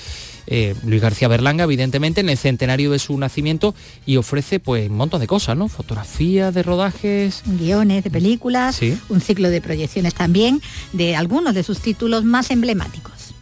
Eh, 0.48 0.74
Luis 0.84 1.02
García 1.02 1.28
Berlanga, 1.28 1.64
evidentemente, 1.64 2.20
en 2.20 2.28
el 2.28 2.38
centenario 2.38 2.92
de 2.92 2.98
su 2.98 3.16
nacimiento 3.18 3.74
y 4.04 4.16
ofrece 4.16 4.60
pues 4.60 4.88
un 4.88 4.96
montón 4.96 5.20
de 5.20 5.26
cosas, 5.26 5.56
¿no? 5.56 5.68
Fotografías 5.68 6.54
de 6.54 6.62
rodajes. 6.62 7.42
Guiones 7.46 8.04
de 8.04 8.10
películas, 8.10 8.80
un 9.08 9.20
ciclo 9.20 9.50
de 9.50 9.60
proyecciones 9.60 10.14
también 10.14 10.62
de 10.92 11.16
algunos 11.16 11.54
de 11.54 11.62
sus 11.62 11.80
títulos 11.80 12.24
más 12.24 12.50
emblemáticos. 12.50 13.34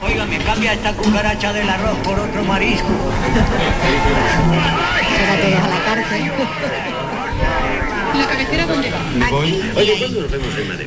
Oiga, 0.00 0.26
me 0.26 0.38
cambia 0.38 0.74
esta 0.74 0.92
cucaracha 0.92 1.52
del 1.52 1.68
arroz 1.68 1.96
por 2.04 2.18
otro 2.18 2.44
marisco. 2.44 2.86
Será 5.16 5.40
todos 5.40 5.60
a 5.60 5.68
la 5.68 5.84
cárcel. 5.84 6.30
¿La 8.18 8.26
cabecera 8.28 8.66
dónde 8.66 8.90
va? 8.90 9.06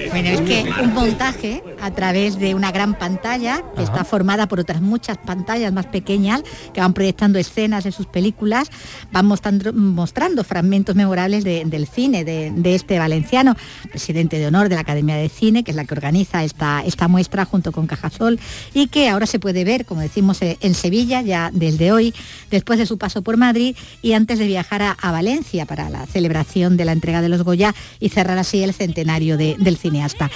Bueno, 0.10 0.30
es 0.30 0.42
que 0.42 0.66
un 0.82 0.94
montaje 0.94 1.64
a 1.82 1.92
través 1.92 2.40
de 2.40 2.56
una 2.56 2.72
gran 2.72 2.94
pantalla 2.94 3.64
que 3.76 3.84
está 3.84 4.04
formada 4.04 4.48
por 4.48 4.60
otras 4.60 4.82
muchas 4.82 5.18
pantallas 5.18 5.72
más 5.72 5.86
pequeñas 5.86 6.44
que 6.74 6.82
van 6.82 6.94
proyectando 6.94 7.40
escenas 7.40 7.84
de 7.84 7.92
sus 7.92 8.06
películas, 8.06 8.70
van 9.12 9.26
mostrando, 9.26 9.74
mostrando 9.74 10.44
fragmentos 10.44 10.96
memorables 10.96 11.44
del 11.44 11.88
cine 11.88 12.24
de, 12.24 12.76
este 12.76 13.00
valenciano, 13.00 13.56
presidente 13.90 14.38
de 14.38 14.48
honor 14.48 14.70
de 14.70 14.76
la 14.76 14.82
Academia 14.82 15.16
de 15.16 15.30
Cine, 15.30 15.64
que 15.64 15.72
es 15.72 15.78
la 15.78 15.86
que 15.86 15.94
organiza 15.94 16.44
esta, 16.44 16.84
esta 16.86 17.08
muestra 17.08 17.46
junto 17.46 17.72
con 17.72 17.88
Cajasol 17.88 18.40
y 18.74 18.88
que 18.88 19.10
ahora 19.10 19.26
se 19.26 19.40
puede 19.40 19.64
ver, 19.64 19.86
como 19.86 20.02
decimos, 20.02 20.42
eh, 20.42 20.58
en 20.62 20.74
Sevilla 20.74 21.22
ya 21.22 21.50
desde 21.54 21.92
hoy, 21.92 22.14
después 22.52 22.80
de 22.80 22.86
su 22.86 22.98
paso 22.98 23.22
por 23.22 23.38
Madrid 23.38 23.76
y 24.02 24.14
antes 24.14 24.40
de 24.40 24.48
viajar 24.48 24.82
a, 24.82 24.92
a 24.92 25.12
Valencia 25.12 25.66
para 25.66 25.90
la 25.90 26.06
celebración 26.06 26.78
de 26.78 26.86
la 26.86 26.92
entrega 26.92 27.19
de 27.22 27.30
los 27.30 27.44
Goya 27.44 27.74
y 28.00 28.10
cerrar 28.10 28.38
así 28.38 28.64
el 28.64 28.74
centenario 28.74 29.38
del 29.38 29.78
cineasta. 29.78 30.30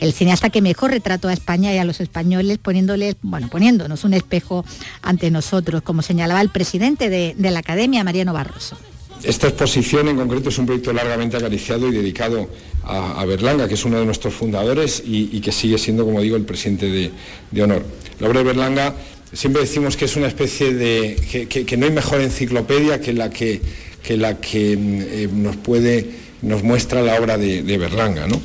El 0.00 0.12
cineasta 0.12 0.50
que 0.50 0.62
mejor 0.62 0.90
retrató 0.90 1.28
a 1.28 1.32
España 1.32 1.72
y 1.74 1.78
a 1.78 1.84
los 1.84 2.00
españoles 2.00 2.58
poniéndoles, 2.58 3.16
bueno, 3.22 3.48
poniéndonos 3.48 4.04
un 4.04 4.14
espejo 4.14 4.64
ante 5.02 5.30
nosotros, 5.30 5.82
como 5.82 6.02
señalaba 6.02 6.40
el 6.40 6.50
presidente 6.50 7.10
de, 7.10 7.34
la 7.50 7.60
Academia, 7.60 8.04
Mariano 8.04 8.32
Barroso. 8.32 8.76
Esta 9.22 9.48
exposición 9.48 10.06
en 10.08 10.16
concreto 10.16 10.48
es 10.48 10.58
un 10.58 10.66
proyecto 10.66 10.92
largamente 10.92 11.36
acariciado 11.36 11.88
y 11.88 11.92
dedicado 11.92 12.48
a, 12.84 13.24
Berlanga, 13.24 13.66
que 13.66 13.74
es 13.74 13.84
uno 13.84 13.98
de 13.98 14.06
nuestros 14.06 14.32
fundadores 14.32 15.02
y, 15.04 15.40
que 15.40 15.52
sigue 15.52 15.78
siendo, 15.78 16.04
como 16.04 16.20
digo, 16.20 16.36
el 16.36 16.44
presidente 16.44 17.10
de, 17.50 17.62
honor. 17.62 17.84
La 18.20 18.28
obra 18.28 18.40
de 18.40 18.44
Berlanga 18.44 18.94
siempre 19.32 19.62
decimos 19.62 19.96
que 19.96 20.04
es 20.04 20.16
una 20.16 20.28
especie 20.28 20.72
de. 20.72 21.46
que, 21.48 21.76
no 21.76 21.86
hay 21.86 21.92
mejor 21.92 22.20
enciclopedia 22.20 23.00
que 23.00 23.12
la 23.12 23.30
que, 23.30 23.60
que, 24.02 24.16
la 24.16 24.38
que 24.40 24.72
eh, 24.72 25.28
nos 25.32 25.56
puede 25.56 26.27
nos 26.42 26.62
muestra 26.62 27.02
la 27.02 27.20
obra 27.20 27.38
de, 27.38 27.78
Berlanga. 27.78 28.26
¿no? 28.26 28.40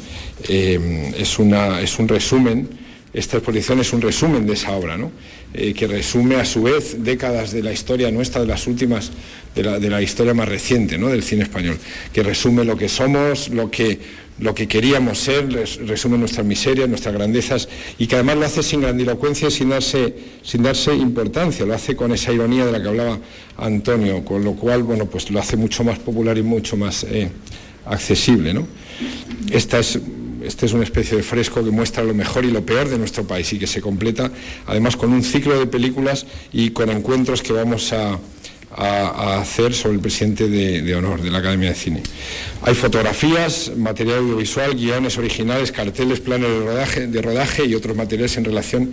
Eh, 0.48 1.14
es, 1.18 1.40
una, 1.40 1.82
es, 1.82 2.00
un 2.00 2.08
resumen, 2.08 2.70
esta 3.14 3.38
exposición 3.38 3.80
es 3.80 3.94
un 3.94 4.02
resumen 4.02 4.46
de 4.46 4.54
esa 4.54 4.72
obra, 4.72 4.98
¿no? 4.98 5.12
Eh, 5.56 5.76
que 5.76 5.86
resume 5.86 6.38
a 6.38 6.46
su 6.46 6.64
vez 6.64 7.04
décadas 7.04 7.52
de 7.52 7.62
la 7.62 7.72
historia 7.72 8.10
nuestra, 8.10 8.42
de 8.42 8.48
las 8.48 8.66
últimas, 8.66 9.12
de 9.54 9.62
la, 9.62 9.78
de 9.78 9.88
la 9.88 10.02
historia 10.02 10.34
más 10.34 10.50
reciente 10.50 10.98
¿no? 10.98 11.10
del 11.10 11.22
cine 11.22 11.44
español, 11.44 11.78
que 12.12 12.24
resume 12.24 12.64
lo 12.64 12.76
que 12.76 12.90
somos, 12.90 13.50
lo 13.50 13.70
que, 13.70 14.00
lo 14.40 14.56
que 14.56 14.68
queríamos 14.68 15.20
ser, 15.20 15.48
resume 15.86 16.18
nuestras 16.18 16.44
miserias, 16.44 16.90
nuestras 16.90 17.14
grandezas, 17.14 17.70
y 18.00 18.08
que 18.08 18.16
además 18.16 18.38
lo 18.38 18.46
hace 18.48 18.64
sin 18.64 18.82
grandilocuencia 18.82 19.50
y 19.50 19.52
sin 19.52 19.70
darse, 19.70 20.16
sin 20.42 20.64
darse 20.64 20.96
importancia, 20.96 21.68
lo 21.68 21.76
hace 21.76 21.96
con 21.96 22.12
esa 22.14 22.34
ironía 22.34 22.66
de 22.66 22.72
la 22.72 22.82
que 22.82 22.88
hablaba 22.88 23.20
Antonio, 23.58 24.26
con 24.26 24.44
lo 24.44 24.56
cual, 24.56 24.82
bueno, 24.82 25.06
pues 25.06 25.30
lo 25.30 25.40
hace 25.40 25.56
mucho 25.56 25.84
más 25.84 26.00
popular 26.00 26.36
y 26.36 26.42
mucho 26.42 26.78
más 26.78 27.04
eh, 27.04 27.30
accesible. 27.86 28.54
¿no? 28.54 28.68
Esta 29.52 29.80
es, 29.80 30.00
este 30.44 30.66
es 30.66 30.74
una 30.74 30.84
especie 30.84 31.18
de 31.18 31.24
fresco 31.24 31.64
que 31.64 31.72
muestra 31.72 32.04
lo 32.04 32.14
mejor 32.14 32.46
y 32.46 32.52
lo 32.52 32.66
peor 32.66 32.90
de 32.90 32.98
nuestro 32.98 33.26
país 33.26 33.52
y 33.54 33.60
que 33.60 33.68
se 33.68 33.82
completa 33.82 34.32
además 34.66 34.96
con 34.98 35.12
un 35.14 35.24
ciclo 35.24 35.58
de 35.58 35.68
películas 35.68 36.26
y 36.52 36.72
con 36.72 36.90
encuentros 36.90 37.42
que 37.42 37.54
vamos 37.54 37.94
a, 37.94 38.20
hacer 38.76 39.72
sobre 39.76 39.98
el 39.98 40.02
presidente 40.02 40.50
de, 40.50 40.96
honor 40.96 41.22
de 41.22 41.30
la 41.30 41.38
Academia 41.38 41.70
de 41.70 41.76
Cine. 41.76 42.02
Hay 42.64 42.74
fotografías, 42.74 43.72
material 43.78 44.18
audiovisual, 44.18 44.74
guiones 44.74 45.16
originales, 45.20 45.72
carteles, 45.72 46.20
planes 46.20 46.50
de 46.50 46.60
rodaje, 46.66 47.06
de 47.06 47.22
rodaje 47.22 47.66
y 47.66 47.76
otros 47.76 47.96
materiales 47.96 48.36
en 48.38 48.46
relación 48.46 48.92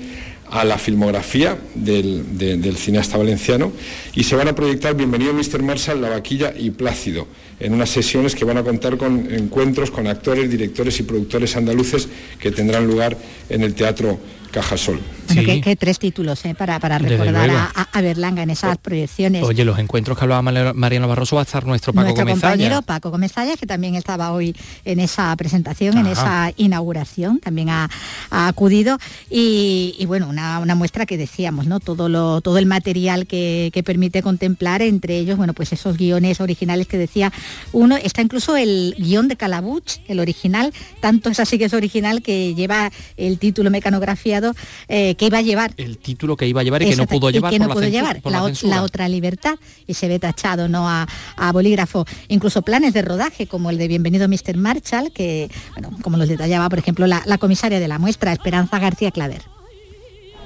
a 0.51 0.65
la 0.65 0.79
filmografía 0.79 1.59
del, 1.75 2.77
cineasta 2.77 3.17
valenciano 3.17 3.73
y 4.15 4.25
se 4.25 4.37
van 4.37 4.49
a 4.49 4.55
proyectar 4.55 4.95
Bienvenido 4.95 5.33
Mr. 5.33 5.63
Marshall, 5.63 6.01
La 6.01 6.09
Vaquilla 6.09 6.53
y 6.57 6.71
Plácido, 6.71 7.27
en 7.61 7.73
unas 7.73 7.91
sesiones 7.91 8.35
que 8.35 8.45
van 8.45 8.59
a 8.59 8.65
contar 8.65 8.97
con 8.97 9.33
encuentros 9.33 9.91
con 9.91 10.07
actores, 10.07 10.51
directores 10.51 10.99
y 10.99 11.05
productores 11.05 11.57
andaluces 11.57 12.09
que 12.39 12.51
tendrán 12.51 12.87
lugar 12.87 13.17
en 13.49 13.63
el 13.63 13.75
Teatro 13.75 14.19
Cajasol. 14.51 14.99
Que, 15.35 15.77
tres 15.77 15.99
títulos 15.99 16.45
¿eh? 16.45 16.55
para, 16.55 16.79
para 16.79 16.99
recordar 16.99 17.51
a, 17.51 18.01
Berlanga 18.01 18.43
en 18.43 18.51
esas 18.51 18.79
proyecciones. 18.79 19.43
Oye, 19.45 19.65
los 19.65 19.79
encuentros 19.79 20.17
que 20.17 20.25
hablaba 20.25 20.43
Mariano 20.43 21.07
Barroso 21.07 21.37
va 21.37 21.43
a 21.43 21.45
estar 21.45 21.67
nuestro 21.67 21.93
Paco 21.93 22.07
nuestro 22.07 22.27
compañero 22.27 22.83
Paco 22.83 23.11
Comezalla, 23.11 23.57
que 23.57 23.67
también 23.67 23.95
estaba 23.95 24.33
hoy 24.33 24.57
en 24.85 25.01
esa 25.01 25.35
presentación, 25.37 25.99
en 25.99 26.07
esa 26.07 26.53
inauguración, 26.57 27.39
también 27.39 27.69
ha, 27.71 27.89
acudido. 28.31 28.99
Y, 29.29 30.05
bueno, 30.07 30.29
una, 30.29 30.75
muestra 30.75 31.07
que 31.07 31.19
decíamos, 31.19 31.67
¿no? 31.67 31.81
Todo, 31.81 32.09
lo, 32.09 32.41
todo 32.41 32.59
el 32.59 32.67
material 32.67 33.27
que, 33.27 33.71
permite 33.85 34.23
contemplar, 34.23 34.83
entre 34.83 35.19
ellos, 35.19 35.37
bueno, 35.39 35.55
pues 35.55 35.73
esos 35.73 35.97
guiones 35.97 36.41
originales 36.41 36.87
que 36.87 36.99
decía 36.99 37.33
uno, 37.73 37.97
está 37.97 38.23
incluso 38.23 38.57
el 38.57 38.95
guion 38.99 39.27
de 39.27 39.37
Calabuch, 39.37 39.99
el 40.07 40.21
original, 40.21 40.73
tanto 41.01 41.31
es 41.31 41.41
así 41.41 41.59
que 41.59 41.65
es 41.65 41.73
original 41.73 42.23
que 42.23 42.55
lleva 42.55 42.93
el 43.17 43.39
título 43.39 43.71
mecanografiado 43.71 44.55
eh, 44.89 45.15
que 45.21 45.27
iba 45.27 45.37
a 45.37 45.43
llevar. 45.43 45.75
El 45.77 45.99
título 45.99 46.35
que 46.35 46.47
iba 46.47 46.63
a 46.63 46.65
llevar 46.65 46.81
y 46.81 46.89
que 46.89 46.97
no 46.97 47.07
pudo 47.07 47.29
llevar. 47.29 47.53
no 47.59 47.69
pudo 47.69 47.87
llevar, 47.87 48.23
la, 48.25 48.83
otra 48.83 49.07
libertad, 49.07 49.59
y 49.87 49.93
se 49.93 50.09
ve 50.09 50.19
tachado 50.19 50.67
¿no? 50.67 50.89
A, 50.89 51.07
bolígrafo. 51.53 52.07
Incluso 52.29 52.63
planes 52.63 52.95
de 52.95 53.03
rodaje, 53.03 53.47
como 53.47 53.69
el 53.69 53.77
de 53.77 53.87
Bienvenido 53.87 54.27
Mr. 54.29 54.57
Marshall, 54.57 55.13
que, 55.13 55.51
bueno, 55.75 55.91
como 56.01 56.17
los 56.17 56.27
detallaba, 56.27 56.71
por 56.71 56.79
ejemplo, 56.79 57.07
la, 57.07 57.37
comisaria 57.37 57.79
de 57.79 57.87
la 57.87 57.99
muestra, 57.99 58.33
Esperanza 58.33 58.79
García 58.79 59.11
Claver. 59.11 59.43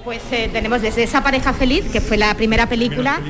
Pues 0.03 0.21
eh, 0.33 0.51
tenemos 0.53 0.83
desde 0.83 1.05
esa 1.05 1.23
pareja 1.23 1.53
feliz, 1.53 1.85
que 1.93 2.01
fue 2.01 2.17
la 2.17 2.35
primera 2.35 2.69
película 2.69 3.23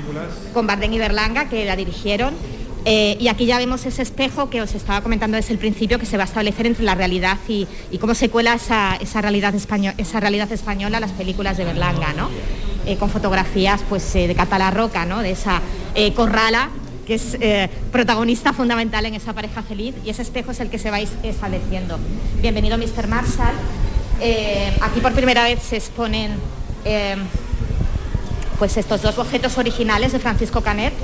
con 0.55 0.67
Bardem 0.67 0.95
y 0.95 0.99
Berlanga, 0.99 1.51
que 1.51 1.67
la 1.67 1.77
dirigieron, 1.77 2.33
eh, 2.85 3.17
y 3.19 3.29
aquí 3.29 3.47
ya 3.47 3.57
vemos 3.57 3.87
ese 3.87 4.03
espejo 4.03 4.51
que 4.51 4.61
os 4.61 4.75
estaba 4.75 5.01
comentando 5.01 5.37
desde 5.37 5.53
el 5.53 5.59
principio, 5.59 5.99
que 5.99 6.05
se 6.07 6.17
va 6.17 6.25
a 6.25 6.27
establecer 6.27 6.67
entre 6.67 6.85
la 6.85 6.95
realidad 6.95 7.39
y, 7.49 7.67
cómo 7.99 8.15
se 8.15 8.29
cuela 8.29 8.55
esa, 8.55 8.99
realidad 9.21 9.55
esa 9.55 10.21
realidad 10.21 10.53
española 10.53 10.99
a 10.99 11.01
las 11.01 11.13
películas 11.13 11.57
de 11.57 11.65
Berlanga, 11.65 12.13
¿no? 12.13 12.29
Eh, 12.87 12.97
con 12.99 13.09
fotografías 13.09 13.81
pues, 13.89 14.15
eh, 14.15 14.27
de 14.27 14.35
Catalá 14.35 14.71
Roca, 14.71 15.07
¿no? 15.07 15.21
de 15.21 15.31
esa 15.31 15.63
Corrala, 16.15 16.69
que 17.07 17.15
es 17.15 17.39
protagonista 17.93 18.53
fundamental 18.53 19.07
en 19.07 19.15
esa 19.15 19.33
pareja 19.33 19.63
feliz, 19.63 19.95
y 20.05 20.11
ese 20.11 20.23
espejo 20.23 20.51
es 20.51 20.61
el 20.61 20.69
que 20.69 20.79
se 20.79 20.91
va 20.91 21.01
estableciendo. 21.01 21.99
Bienvenido, 22.43 22.77
Mr. 22.77 23.07
Marshall. 23.07 23.55
aquí 24.81 25.01
por 25.01 25.13
primera 25.13 25.45
vez 25.45 25.63
se 25.63 25.77
exponen 25.77 26.33
pues 28.59 28.77
estos 28.77 29.03
dos 29.03 29.17
bocetos 29.17 29.57
originales 29.57 30.13
de 30.13 30.19
Francisco 30.19 30.61
Canet 30.61 30.95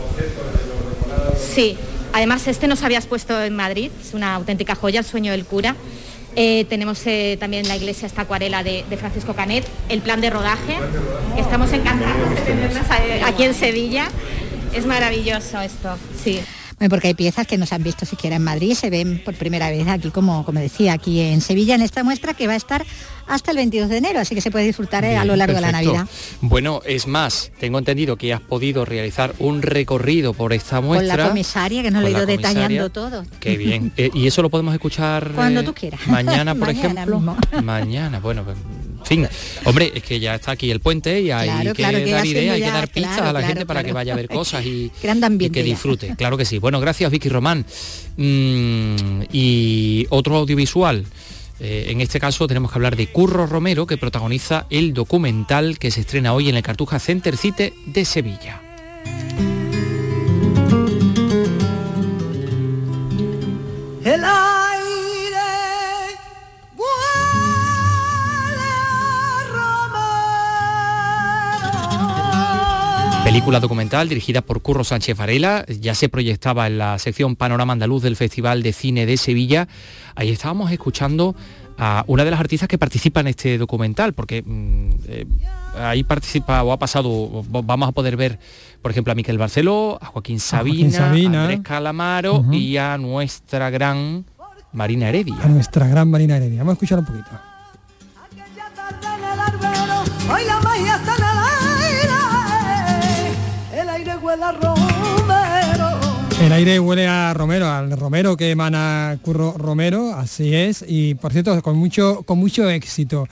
Sí, 1.54 1.76
además 2.12 2.46
este 2.46 2.66
nos 2.66 2.82
habías 2.82 3.06
puesto 3.06 3.40
en 3.42 3.54
Madrid, 3.56 3.90
es 4.00 4.14
una 4.14 4.34
auténtica 4.34 4.74
joya, 4.74 5.00
el 5.00 5.06
sueño 5.06 5.32
del 5.32 5.44
cura. 5.44 5.76
Eh, 6.36 6.64
tenemos 6.68 7.04
eh, 7.06 7.36
también 7.40 7.66
la 7.66 7.76
iglesia, 7.76 8.06
esta 8.06 8.22
acuarela 8.22 8.62
de, 8.62 8.84
Francisco 8.98 9.34
Canet, 9.34 9.64
el 9.88 10.00
plan 10.00 10.20
de 10.20 10.30
rodaje, 10.30 10.76
estamos 11.36 11.72
encantados 11.72 12.30
de 12.30 12.36
tenernos 12.36 12.86
aquí 13.26 13.42
en 13.42 13.54
Sevilla. 13.54 14.08
Es 14.72 14.86
maravilloso 14.86 15.60
esto, 15.60 15.96
sí. 16.22 16.40
Porque 16.88 17.08
hay 17.08 17.14
piezas 17.14 17.46
que 17.46 17.58
no 17.58 17.66
se 17.66 17.74
han 17.74 17.82
visto 17.82 18.06
siquiera 18.06 18.36
en 18.36 18.42
Madrid, 18.42 18.74
se 18.74 18.88
ven 18.88 19.22
por 19.24 19.34
primera 19.34 19.68
vez 19.70 19.86
aquí, 19.88 20.10
como, 20.10 20.44
como 20.44 20.60
decía, 20.60 20.94
aquí 20.94 21.20
en 21.20 21.40
Sevilla, 21.40 21.74
en 21.74 21.82
esta 21.82 22.02
muestra 22.02 22.34
que 22.34 22.46
va 22.46 22.54
a 22.54 22.56
estar 22.56 22.84
hasta 23.26 23.52
el 23.52 23.58
22 23.58 23.88
de 23.88 23.98
enero, 23.98 24.18
así 24.18 24.34
que 24.34 24.40
se 24.40 24.50
puede 24.50 24.64
disfrutar 24.64 25.04
eh, 25.04 25.16
a 25.16 25.24
lo 25.24 25.36
largo 25.36 25.54
de 25.54 25.60
la 25.60 25.72
Navidad. 25.72 26.06
Bueno, 26.40 26.80
es 26.84 27.06
más, 27.06 27.52
tengo 27.60 27.78
entendido 27.78 28.16
que 28.16 28.32
has 28.32 28.40
podido 28.40 28.84
realizar 28.84 29.34
un 29.38 29.62
recorrido 29.62 30.34
por 30.34 30.52
esta 30.52 30.80
muestra. 30.80 31.14
Con 31.14 31.24
la 31.24 31.28
comisaria, 31.28 31.82
que 31.82 31.90
nos 31.90 32.02
lo 32.02 32.08
he 32.08 32.12
ido 32.12 32.26
detallando 32.26 32.90
todo. 32.90 33.24
Qué 33.38 33.56
bien. 33.56 33.92
Eh, 34.00 34.08
¿Y 34.14 34.26
eso 34.26 34.40
lo 34.40 34.48
podemos 34.48 34.72
escuchar? 34.72 35.32
Cuando 35.34 35.62
tú 35.62 35.74
quieras. 35.74 36.00
Mañana, 36.06 36.54
por 36.58 36.70
ejemplo. 36.70 37.20
Mañana, 37.62 38.18
bueno, 38.20 38.44
pues, 38.44 38.56
fin. 39.04 39.28
Hombre, 39.64 39.92
es 39.94 40.02
que 40.02 40.20
ya 40.20 40.34
está 40.34 40.52
aquí 40.52 40.70
el 40.70 40.80
puente 40.80 41.20
y 41.20 41.30
hay 41.30 41.72
que, 41.72 41.82
dar 41.82 41.94
ideas, 41.94 42.22
hay 42.22 42.60
que 42.60 42.70
dar 42.70 42.88
pistas 42.88 43.20
a 43.20 43.32
la 43.32 43.42
gente 43.42 43.66
para 43.66 43.82
que 43.82 43.92
vaya 43.92 44.12
a 44.12 44.16
ver 44.16 44.28
cosas 44.40 44.64
y, 44.64 44.90
que 45.52 45.62
disfrute. 45.62 46.14
Claro 46.16 46.36
que 46.36 46.44
sí. 46.44 46.58
Bueno, 46.58 46.80
gracias 46.80 47.10
Vicky 47.10 47.28
Román. 47.28 47.64
Mm, 48.16 49.22
y 49.32 50.06
otro 50.10 50.36
audiovisual. 50.36 51.04
Eh, 51.60 51.86
en 51.88 52.00
este 52.00 52.18
caso 52.18 52.46
tenemos 52.46 52.70
que 52.72 52.78
hablar 52.78 52.96
de 52.96 53.08
Curro 53.08 53.46
Romero, 53.46 53.86
que 53.86 53.98
protagoniza 53.98 54.66
el 54.70 54.94
documental 54.94 55.78
que 55.78 55.90
se 55.90 56.00
estrena 56.00 56.32
hoy 56.32 56.48
en 56.48 56.56
el 56.56 56.62
Cartuja 56.62 56.98
Center 56.98 57.36
Cite 57.36 57.74
de 57.86 58.04
Sevilla. 58.06 58.62
Película 73.30 73.60
documental 73.60 74.08
dirigida 74.08 74.40
por 74.42 74.60
Curro 74.60 74.82
Sánchez 74.82 75.16
Varela, 75.16 75.64
ya 75.68 75.94
se 75.94 76.08
proyectaba 76.08 76.66
en 76.66 76.78
la 76.78 76.98
sección 76.98 77.36
Panorama 77.36 77.74
Andaluz 77.74 78.02
del 78.02 78.16
Festival 78.16 78.60
de 78.64 78.72
Cine 78.72 79.06
de 79.06 79.16
Sevilla. 79.16 79.68
Ahí 80.16 80.30
estábamos 80.30 80.72
escuchando 80.72 81.36
a 81.78 82.02
una 82.08 82.24
de 82.24 82.32
las 82.32 82.40
artistas 82.40 82.68
que 82.68 82.76
participa 82.76 83.20
en 83.20 83.28
este 83.28 83.56
documental, 83.56 84.14
porque 84.14 84.42
mm, 84.44 84.90
eh, 85.06 85.26
ahí 85.78 86.02
participa 86.02 86.64
o 86.64 86.72
ha 86.72 86.78
pasado, 86.80 87.44
vamos 87.48 87.88
a 87.88 87.92
poder 87.92 88.16
ver, 88.16 88.40
por 88.82 88.90
ejemplo, 88.90 89.12
a 89.12 89.14
Miquel 89.14 89.38
Barceló, 89.38 89.96
a 90.02 90.06
Joaquín 90.06 90.40
Sabina, 90.40 90.98
a, 90.98 91.42
Andrés 91.42 91.60
Calamaro 91.62 92.44
y 92.50 92.78
a 92.78 92.98
nuestra 92.98 93.70
gran 93.70 94.24
Marina 94.72 95.08
Heredia. 95.08 95.36
A 95.40 95.46
nuestra 95.46 95.86
gran 95.86 96.10
Marina 96.10 96.36
Heredia. 96.36 96.58
Vamos 96.58 96.72
a 96.72 96.74
escuchar 96.74 96.98
un 96.98 97.04
poquito. 97.04 97.49
El 106.50 106.54
aire 106.56 106.80
huele 106.80 107.06
a 107.06 107.32
Romero, 107.32 107.70
al 107.70 107.92
Romero 107.92 108.36
que 108.36 108.50
emana 108.50 109.16
Curro 109.22 109.54
Romero, 109.56 110.12
así 110.16 110.52
es, 110.52 110.84
y 110.84 111.14
por 111.14 111.30
cierto, 111.30 111.62
con 111.62 111.76
mucho, 111.76 112.24
con 112.24 112.38
mucho 112.40 112.68
éxito. 112.68 113.28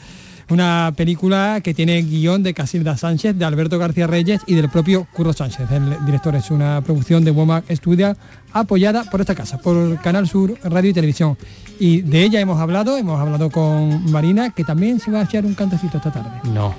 Una 0.50 0.92
película 0.96 1.60
que 1.60 1.74
tiene 1.74 2.00
guion 2.02 2.44
de 2.44 2.54
Casilda 2.54 2.96
Sánchez, 2.96 3.36
de 3.36 3.44
Alberto 3.44 3.76
García 3.76 4.06
Reyes 4.06 4.42
y 4.46 4.54
del 4.54 4.70
propio 4.70 5.08
Curro 5.12 5.32
Sánchez. 5.32 5.68
El 5.72 6.06
director 6.06 6.36
es 6.36 6.52
una 6.52 6.80
producción 6.80 7.24
de 7.24 7.32
Womack 7.32 7.68
Studio 7.72 8.16
apoyada 8.52 9.02
por 9.10 9.20
esta 9.20 9.34
casa, 9.34 9.58
por 9.58 10.00
Canal 10.00 10.28
Sur 10.28 10.54
Radio 10.62 10.90
y 10.90 10.94
Televisión. 10.94 11.36
Y 11.80 12.02
de 12.02 12.22
ella 12.22 12.38
hemos 12.38 12.60
hablado, 12.60 12.96
hemos 12.96 13.18
hablado 13.18 13.50
con 13.50 14.12
Marina, 14.12 14.50
que 14.50 14.62
también 14.62 15.00
se 15.00 15.10
va 15.10 15.22
a 15.22 15.24
echar 15.24 15.44
un 15.44 15.54
cantecito 15.54 15.96
esta 15.96 16.12
tarde. 16.12 16.38
No, 16.54 16.72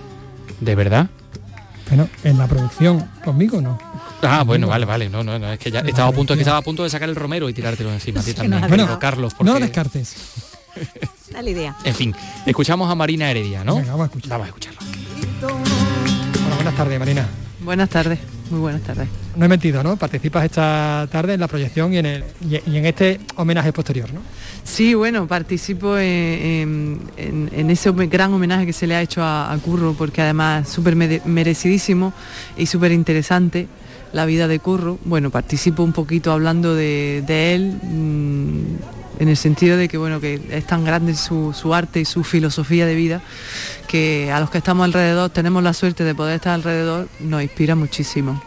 ¿de 0.61 0.73
verdad? 0.73 1.09
Bueno, 1.89 2.07
en 2.23 2.37
la 2.37 2.47
producción, 2.47 3.09
conmigo 3.23 3.59
no. 3.61 3.79
Ah, 4.21 4.43
bueno, 4.43 4.67
vale, 4.67 4.85
vale. 4.85 5.09
No, 5.09 5.23
no, 5.23 5.39
no, 5.39 5.51
es 5.51 5.59
que 5.59 5.71
ya 5.71 5.79
estaba 5.79 6.09
a 6.09 6.11
punto, 6.11 6.35
que 6.35 6.41
estaba 6.41 6.57
a 6.57 6.61
punto 6.61 6.83
de 6.83 6.89
sacar 6.89 7.09
el 7.09 7.15
romero 7.15 7.49
y 7.49 7.53
tirártelo 7.53 7.91
encima. 7.91 8.21
también. 8.35 8.67
bueno, 8.67 8.99
Carlos, 8.99 9.33
porque... 9.33 9.51
no 9.51 9.59
descartes. 9.59 10.15
Dale 11.31 11.51
idea. 11.51 11.75
En 11.83 11.95
fin, 11.95 12.15
escuchamos 12.45 12.89
a 12.89 12.95
Marina 12.95 13.29
Heredia, 13.29 13.63
¿no? 13.63 13.75
Venga, 13.75 13.91
vamos 13.91 14.03
a 14.03 14.07
escuchar. 14.07 14.29
Vamos 14.29 14.45
a 14.45 14.47
escucharlo. 14.49 14.79
Hola, 16.45 16.55
buenas 16.55 16.75
tardes, 16.75 16.99
Marina. 16.99 17.27
Buenas 17.61 17.89
tardes, 17.89 18.19
muy 18.49 18.59
buenas 18.59 18.81
tardes. 18.81 19.07
No 19.35 19.45
he 19.45 19.47
mentido, 19.47 19.83
¿no? 19.83 19.97
Participas 19.97 20.45
esta 20.45 21.07
tarde 21.11 21.33
en 21.33 21.39
la 21.39 21.47
proyección 21.47 21.93
y 21.93 21.97
en, 21.97 22.05
el, 22.05 22.23
y 22.41 22.77
en 22.77 22.85
este 22.85 23.19
homenaje 23.35 23.73
posterior, 23.73 24.11
¿no? 24.13 24.21
Sí, 24.63 24.93
bueno, 24.93 25.27
participo 25.27 25.97
en, 25.97 26.99
ese 27.17 27.91
gran 27.91 28.33
homenaje 28.33 28.65
que 28.65 28.73
se 28.73 28.87
le 28.87 28.95
ha 28.95 29.01
hecho 29.01 29.21
a, 29.23 29.57
Curro, 29.63 29.93
porque 29.97 30.21
además 30.21 30.67
es 30.67 30.73
súper 30.73 30.95
merecidísimo 30.95 32.13
y 32.57 32.65
súper 32.65 32.91
interesante 32.91 33.67
la 34.13 34.25
vida 34.25 34.47
de 34.47 34.59
Curro. 34.59 34.97
Bueno, 35.05 35.29
participo 35.29 35.83
un 35.83 35.93
poquito 35.93 36.31
hablando 36.31 36.75
de, 36.75 37.23
él, 37.27 37.79
mm, 37.81 39.21
en 39.21 39.29
el 39.29 39.37
sentido 39.37 39.77
de 39.77 39.87
que, 39.87 39.97
bueno, 39.97 40.19
que 40.19 40.41
es 40.51 40.65
tan 40.65 40.85
grande 40.85 41.15
su, 41.15 41.53
su, 41.53 41.73
arte 41.73 41.99
y 41.99 42.05
su 42.05 42.23
filosofía 42.23 42.85
de 42.85 42.95
vida, 42.95 43.21
que 43.87 44.31
a 44.31 44.39
los 44.39 44.49
que 44.49 44.57
estamos 44.59 44.85
alrededor, 44.85 45.29
tenemos 45.29 45.63
la 45.63 45.73
suerte 45.73 46.03
de 46.03 46.15
poder 46.15 46.35
estar 46.35 46.53
alrededor, 46.53 47.07
nos 47.19 47.41
inspira 47.41 47.75
muchísimo. 47.75 48.41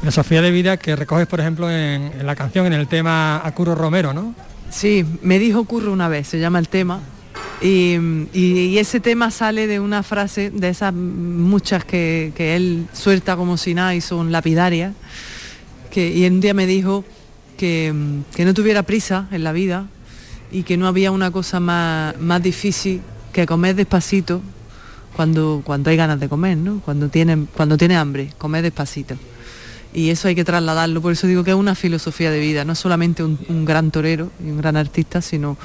Filosofía 0.00 0.42
de 0.42 0.50
vida 0.50 0.76
que 0.76 0.94
recoges, 0.94 1.26
por 1.26 1.40
ejemplo, 1.40 1.70
en, 1.70 2.12
en 2.18 2.26
la 2.26 2.36
canción, 2.36 2.66
en 2.66 2.74
el 2.74 2.86
tema 2.86 3.44
a 3.44 3.52
Curro 3.52 3.74
Romero, 3.74 4.12
¿no? 4.12 4.34
Sí, 4.70 5.04
me 5.22 5.38
dijo 5.38 5.64
Curro 5.64 5.92
una 5.92 6.08
vez, 6.08 6.28
se 6.28 6.38
llama 6.38 6.58
el 6.58 6.68
tema. 6.68 7.00
Y, 7.60 8.76
ese 8.78 9.00
tema 9.00 9.30
sale 9.30 9.66
de 9.66 9.80
una 9.80 10.02
frase, 10.02 10.50
de 10.50 10.68
esas 10.68 10.94
muchas 10.94 11.84
que, 11.84 12.32
él 12.36 12.86
suelta 12.92 13.36
como 13.36 13.56
si 13.56 13.74
nada 13.74 13.94
y 13.94 14.00
son 14.00 14.32
lapidarias. 14.32 14.94
Que, 15.90 16.14
y 16.14 16.26
un 16.26 16.40
día 16.40 16.54
me 16.54 16.66
dijo 16.66 17.04
que, 17.56 17.92
no 17.92 18.54
tuviera 18.54 18.82
prisa 18.82 19.28
en 19.32 19.44
la 19.44 19.52
vida 19.52 19.86
y 20.50 20.62
que 20.62 20.76
no 20.76 20.86
había 20.86 21.10
una 21.10 21.30
cosa 21.30 21.60
más, 21.60 22.18
más 22.18 22.42
difícil 22.42 23.00
que 23.32 23.46
comer 23.46 23.74
despacito 23.74 24.40
cuando, 25.16 25.62
cuando 25.64 25.90
hay 25.90 25.96
ganas 25.96 26.20
de 26.20 26.28
comer, 26.28 26.56
¿no? 26.56 26.80
Cuando 26.84 27.08
tiene, 27.08 27.46
cuando 27.56 27.76
tiene 27.76 27.96
hambre, 27.96 28.32
comer 28.38 28.62
despacito 28.62 29.16
y 29.92 30.10
eso 30.10 30.28
hay 30.28 30.34
que 30.34 30.44
trasladarlo. 30.44 31.00
Por 31.00 31.12
eso 31.12 31.26
digo 31.26 31.44
que 31.44 31.50
es 31.50 31.56
una 31.56 31.74
filosofía 31.74 32.30
de 32.30 32.40
vida, 32.40 32.64
no 32.64 32.74
solamente 32.74 33.22
un, 33.24 33.64
gran 33.64 33.90
torero 33.90 34.30
y 34.44 34.50
un 34.50 34.58
gran 34.58 34.76
artista, 34.76 35.22
sino 35.22 35.56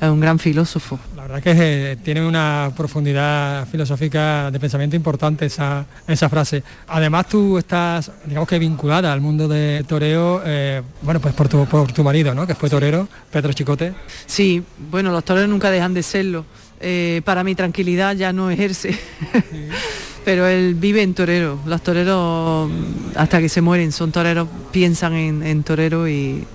es 0.00 0.08
un 0.08 0.20
gran 0.20 0.38
filósofo. 0.38 0.98
La 1.22 1.28
verdad 1.28 1.42
que 1.44 1.92
eh, 1.92 1.96
tiene 2.02 2.26
una 2.26 2.72
profundidad 2.76 3.64
filosófica 3.68 4.50
de 4.50 4.58
pensamiento 4.58 4.96
importante 4.96 5.46
esa, 5.46 5.86
esa 6.08 6.28
frase. 6.28 6.64
Además 6.88 7.28
tú 7.28 7.58
estás, 7.58 8.10
digamos 8.26 8.48
que 8.48 8.58
vinculada 8.58 9.12
al 9.12 9.20
mundo 9.20 9.46
de 9.46 9.84
toreo, 9.86 10.42
eh, 10.44 10.82
bueno, 11.00 11.20
pues 11.20 11.32
por 11.32 11.48
tu, 11.48 11.64
por 11.66 11.92
tu 11.92 12.02
marido, 12.02 12.34
¿no? 12.34 12.44
Que 12.44 12.56
fue 12.56 12.68
torero, 12.68 13.06
Pedro 13.30 13.52
Chicote. 13.52 13.94
Sí, 14.26 14.64
bueno, 14.90 15.12
los 15.12 15.24
toreros 15.24 15.48
nunca 15.48 15.70
dejan 15.70 15.94
de 15.94 16.02
serlo. 16.02 16.44
Eh, 16.80 17.22
para 17.24 17.44
mi 17.44 17.54
tranquilidad 17.54 18.16
ya 18.16 18.32
no 18.32 18.50
ejerce. 18.50 18.98
pero 20.24 20.46
él 20.46 20.74
vive 20.74 21.02
en 21.02 21.14
torero. 21.14 21.58
Los 21.66 21.82
toreros, 21.82 22.70
hasta 23.16 23.40
que 23.40 23.48
se 23.48 23.60
mueren, 23.60 23.92
son 23.92 24.12
toreros, 24.12 24.48
piensan 24.70 25.14
en, 25.14 25.62
torero 25.62 26.08
y, 26.08 26.46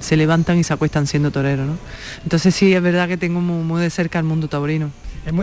se 0.00 0.16
levantan 0.16 0.58
y 0.58 0.64
se 0.64 0.72
acuestan 0.72 1.06
siendo 1.06 1.30
torero. 1.30 1.64
¿no? 1.64 1.78
Entonces 2.22 2.54
sí, 2.54 2.72
es 2.72 2.82
verdad 2.82 3.08
que 3.08 3.16
tengo 3.16 3.40
muy, 3.40 3.82
de 3.82 3.90
cerca 3.90 4.18
el 4.18 4.24
mundo 4.24 4.48
taurino. 4.48 4.90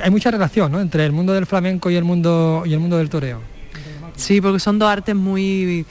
Hay 0.03 0.11
mucha 0.11 0.30
relación 0.32 0.72
¿no? 0.72 0.82
entre 0.82 1.05
el 1.05 1.11
mundo 1.11 1.34
del 1.34 1.45
flamenco 1.45 1.89
y 1.89 1.95
el 1.95 2.03
mundo, 2.03 2.63
y 2.65 2.74
el 2.74 2.80
mundo 2.80 2.97
del 2.97 3.09
toreo. 3.09 3.41
Sí, 4.15 4.41
porque 4.41 4.59
son 4.59 4.80
dos 4.80 4.89
artes 4.89 5.15
muy, 5.15 5.86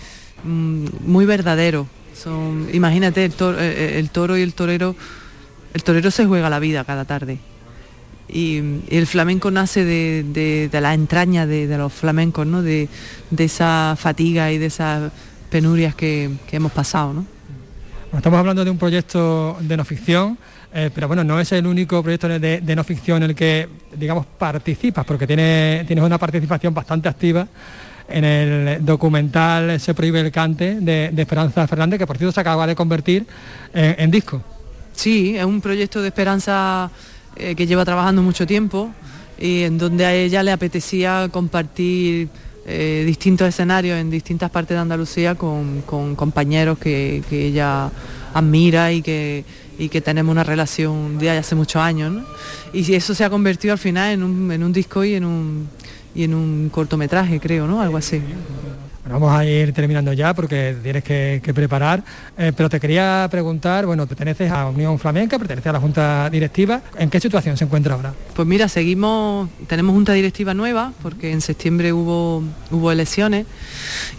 mm, 0.45 0.87
muy 1.07 1.25
verdaderos. 1.25 1.87
Son, 2.15 2.69
imagínate, 2.73 3.25
el 3.25 3.33
toro, 3.33 3.59
eh, 3.59 3.95
eh, 3.95 3.99
el 3.99 4.11
toro 4.11 4.37
y 4.37 4.43
el 4.43 4.53
torero, 4.53 4.95
el 5.73 5.83
torero 5.83 6.11
se 6.11 6.27
juega 6.27 6.51
la 6.51 6.59
vida 6.59 6.85
cada 6.85 7.05
tarde 7.05 7.39
y, 8.29 8.59
el 8.89 9.07
flamenco 9.07 9.51
nace 9.51 9.85
de, 9.85 10.71
la 10.73 10.95
entraña 10.95 11.47
de, 11.47 11.79
los 11.79 11.93
flamencos, 11.93 12.47
¿no? 12.47 12.63
de, 12.63 12.89
esa 13.37 13.97
fatiga 13.99 14.53
y 14.53 14.59
de 14.59 14.67
esas 14.67 15.11
penurias 15.51 15.95
que, 15.95 16.31
hemos 16.53 16.73
pasado. 16.73 17.13
¿no? 17.13 17.27
estamos 18.17 18.39
hablando 18.39 18.65
de 18.65 18.71
un 18.71 18.79
proyecto 18.79 19.57
de 19.61 19.77
no 19.77 19.85
ficción, 19.85 20.39
eh, 20.73 20.91
pero 20.95 21.09
bueno, 21.09 21.25
no 21.25 21.41
es 21.41 21.51
el 21.53 21.67
único 21.67 22.03
proyecto 22.03 22.29
de, 22.29 22.61
no 22.77 22.85
ficción 22.85 23.23
en 23.23 23.31
el 23.31 23.37
que, 23.37 23.69
digamos, 23.97 24.27
participas, 24.27 25.05
porque 25.05 25.27
tiene, 25.27 25.85
tienes 25.87 26.05
una 26.05 26.19
participación 26.19 26.75
bastante 26.75 27.09
activa 27.09 27.47
en 28.11 28.25
el 28.25 28.85
documental 28.87 29.79
Se 29.79 29.93
prohíbe 29.93 30.21
el 30.21 30.33
cante 30.33 30.81
de, 30.81 31.13
Esperanza 31.15 31.67
Fernández, 31.67 31.99
que 31.99 32.07
por 32.07 32.17
cierto 32.17 32.33
se 32.33 32.41
acaba 32.41 32.67
de 32.67 32.75
convertir 32.75 33.27
en 33.75 34.11
disco. 34.11 34.43
Sí, 34.93 35.37
es 35.37 35.45
un 35.45 35.61
proyecto 35.61 36.01
de 36.03 36.09
Esperanza 36.09 36.91
eh, 37.39 37.55
que 37.55 37.67
lleva 37.67 37.85
trabajando 37.85 38.23
mucho 38.23 38.47
tiempo 38.47 38.93
y 39.39 39.63
en 39.63 39.79
donde 39.79 40.05
a 40.05 40.15
ella 40.15 40.43
le 40.43 40.51
apetecía 40.51 41.29
compartir 41.31 42.29
eh, 42.67 43.05
distintos 43.07 43.49
escenarios 43.49 43.99
en 43.99 44.11
distintas 44.11 44.51
partes 44.51 44.77
de 44.77 44.81
Andalucía 44.81 45.37
con, 45.37 45.83
compañeros 45.83 46.79
que, 46.79 47.23
ella 47.31 47.91
admira 48.35 48.93
y 48.93 49.01
que, 49.03 49.45
que 49.91 50.01
tenemos 50.01 50.33
una 50.33 50.45
relación 50.45 51.19
de 51.19 51.31
hace 51.31 51.55
muchos 51.55 51.81
años. 51.81 52.25
Y 52.73 52.93
eso 52.95 53.15
se 53.15 53.25
ha 53.25 53.31
convertido 53.31 53.73
al 53.73 53.79
final 53.79 54.13
en 54.13 54.23
un, 54.23 54.73
disco 54.73 55.05
y 55.05 55.15
en 55.15 55.25
un, 55.25 55.69
y 56.15 56.25
en 56.25 56.35
un 56.35 56.69
cortometraje, 56.71 57.41
creo, 57.41 57.67
¿no? 57.67 57.81
Algo 57.81 57.97
así. 57.97 58.21
Vamos 59.15 59.33
a 59.33 59.45
ir 59.45 59.73
terminando 59.73 60.13
ya 60.13 60.35
porque 60.35 60.77
tienes 60.83 61.05
que, 61.05 61.41
preparar, 61.55 62.05
eh, 62.37 62.53
pero 62.57 62.69
te 62.69 62.79
quería 62.79 63.27
preguntar, 63.31 63.87
bueno, 63.87 64.07
perteneces 64.07 64.51
a 64.51 64.69
Unión 64.69 64.99
Flamenca, 64.99 65.39
perteneces 65.39 65.69
a 65.69 65.73
la 65.73 65.81
Junta 65.81 66.29
Directiva, 66.31 66.83
¿en 66.99 67.11
qué 67.11 67.21
situación 67.21 67.57
se 67.57 67.65
encuentra 67.65 67.95
ahora? 67.95 68.15
Pues 68.35 68.47
mira, 68.47 68.69
seguimos, 68.69 69.49
tenemos 69.67 69.95
Junta 69.95 70.13
Directiva 70.13 70.55
nueva 70.55 70.93
porque 71.03 71.33
en 71.33 71.41
septiembre 71.41 71.93
hubo, 71.93 72.43
hubo 72.71 72.93
elecciones 72.93 73.47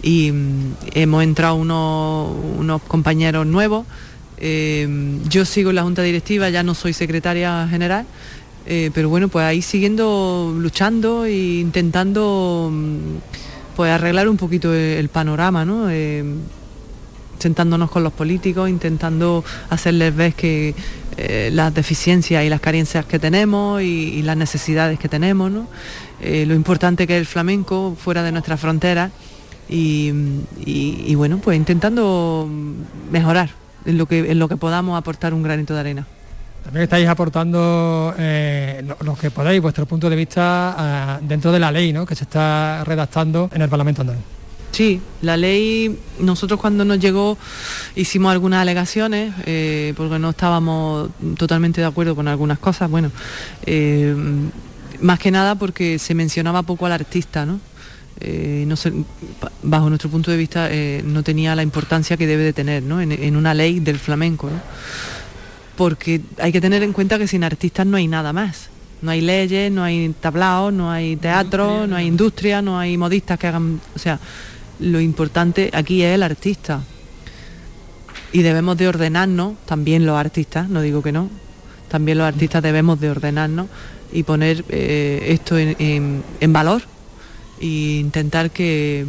y 0.02 0.32
mm, 0.32 0.74
hemos 0.94 1.22
entrado 1.22 1.54
unos, 1.54 2.34
unos 2.58 2.82
compañeros 2.82 3.46
nuevos. 3.46 3.86
Eh, 4.38 4.88
yo 5.28 5.44
sigo 5.44 5.70
en 5.70 5.76
la 5.76 5.82
Junta 5.82 6.02
Directiva, 6.02 6.48
ya 6.48 6.62
no 6.62 6.74
soy 6.74 6.92
secretaria 6.92 7.66
general. 7.68 8.06
Eh, 8.66 8.90
pero 8.94 9.08
bueno, 9.08 9.28
pues 9.28 9.44
ahí 9.44 9.62
siguiendo 9.62 10.54
luchando 10.56 11.24
e 11.24 11.60
intentando 11.60 12.70
mm, 12.70 13.16
pues 13.80 13.92
arreglar 13.92 14.28
un 14.28 14.36
poquito 14.36 14.74
el 14.74 15.08
panorama, 15.08 15.64
¿no? 15.64 15.88
Eh, 15.88 16.22
sentándonos 17.38 17.90
con 17.90 18.02
los 18.02 18.12
políticos, 18.12 18.68
intentando 18.68 19.42
hacerles 19.70 20.14
ver 20.14 20.34
que 20.34 20.74
eh, 21.16 21.48
las 21.50 21.72
deficiencias 21.72 22.44
y 22.44 22.50
las 22.50 22.60
carencias 22.60 23.06
que 23.06 23.18
tenemos 23.18 23.80
y, 23.80 24.20
las 24.20 24.36
necesidades 24.36 24.98
que 24.98 25.08
tenemos. 25.08 25.50
Eh, 26.20 26.44
lo 26.44 26.54
importante 26.54 27.06
que 27.06 27.14
es 27.14 27.20
el 27.20 27.26
flamenco 27.26 27.96
fuera 27.98 28.22
de 28.22 28.32
nuestras 28.32 28.60
fronteras 28.60 29.12
y, 29.66 30.12
y, 30.66 31.14
bueno, 31.14 31.38
pues 31.38 31.56
intentando 31.56 32.46
mejorar 33.10 33.48
en 33.86 33.96
lo, 33.96 34.04
que, 34.04 34.30
en 34.30 34.38
lo 34.38 34.46
que 34.46 34.58
podamos 34.58 34.98
aportar 34.98 35.32
un 35.32 35.42
granito 35.42 35.72
de 35.72 35.80
arena. 35.80 36.06
También 36.64 36.84
estáis 36.84 37.08
aportando 37.08 38.14
eh, 38.18 38.84
lo, 39.00 39.16
que 39.16 39.30
podéis, 39.30 39.62
vuestro 39.62 39.86
punto 39.86 40.10
de 40.10 40.16
vista 40.16 40.74
ah, 40.76 41.18
dentro 41.22 41.52
de 41.52 41.58
la 41.58 41.72
ley 41.72 41.92
¿no? 41.92 42.06
que 42.06 42.14
se 42.14 42.24
está 42.24 42.84
redactando 42.84 43.50
en 43.52 43.62
el 43.62 43.68
Parlamento 43.68 44.02
andaluz. 44.02 44.22
Sí, 44.70 45.00
la 45.22 45.36
ley, 45.36 45.98
nosotros 46.20 46.60
cuando 46.60 46.84
nos 46.84 47.00
llegó 47.00 47.36
hicimos 47.96 48.30
algunas 48.30 48.62
alegaciones 48.62 49.34
eh, 49.46 49.94
porque 49.96 50.18
no 50.18 50.30
estábamos 50.30 51.10
totalmente 51.36 51.80
de 51.80 51.88
acuerdo 51.88 52.14
con 52.14 52.28
algunas 52.28 52.58
cosas, 52.60 52.88
bueno, 52.88 53.10
eh, 53.66 54.14
más 55.00 55.18
que 55.18 55.32
nada 55.32 55.56
porque 55.56 55.98
se 55.98 56.14
mencionaba 56.14 56.62
poco 56.62 56.86
al 56.86 56.92
artista, 56.92 57.46
¿no? 57.46 57.58
no 58.20 58.74
bajo 59.62 59.88
nuestro 59.88 60.10
punto 60.10 60.30
de 60.30 60.36
vista 60.36 60.68
no 61.04 61.22
tenía 61.22 61.56
la 61.56 61.62
importancia 61.62 62.18
que 62.18 62.26
debe 62.26 62.44
de 62.44 62.52
tener 62.52 62.82
¿no? 62.82 63.00
en, 63.00 63.12
en 63.12 63.34
una 63.34 63.54
ley 63.54 63.80
del 63.80 63.98
flamenco. 63.98 64.50
¿no? 64.50 64.60
Porque 65.80 66.20
hay 66.36 66.52
que 66.52 66.60
tener 66.60 66.82
en 66.82 66.92
cuenta 66.92 67.18
que 67.18 67.26
sin 67.26 67.42
artistas 67.42 67.86
no 67.86 67.96
hay 67.96 68.06
nada 68.06 68.34
más. 68.34 68.68
No 69.00 69.12
hay 69.12 69.22
leyes, 69.22 69.72
no 69.72 69.82
hay 69.82 70.14
tablaos, 70.20 70.74
no 70.74 70.90
hay 70.90 71.16
teatro, 71.16 71.86
no 71.86 71.96
hay 71.96 72.06
industria, 72.06 72.60
no 72.60 72.78
hay 72.78 72.98
modistas 72.98 73.38
que 73.38 73.46
hagan... 73.46 73.80
O 73.96 73.98
sea, 73.98 74.20
lo 74.78 75.00
importante 75.00 75.70
aquí 75.72 76.02
es 76.02 76.14
el 76.14 76.22
artista. 76.22 76.82
Y 78.30 78.42
debemos 78.42 78.76
de 78.76 78.88
ordenarnos, 78.88 79.54
también 79.64 80.04
los 80.04 80.18
artistas, 80.18 80.68
no 80.68 80.82
digo 80.82 81.02
que 81.02 81.12
no, 81.12 81.30
también 81.88 82.18
los 82.18 82.26
artistas 82.26 82.62
debemos 82.62 83.00
de 83.00 83.08
ordenarnos 83.08 83.68
y 84.12 84.24
poner 84.24 84.66
eh, 84.68 85.28
esto 85.28 85.56
en, 85.56 86.22
valor 86.48 86.82
e 87.58 88.00
intentar 88.00 88.50
que, 88.50 89.06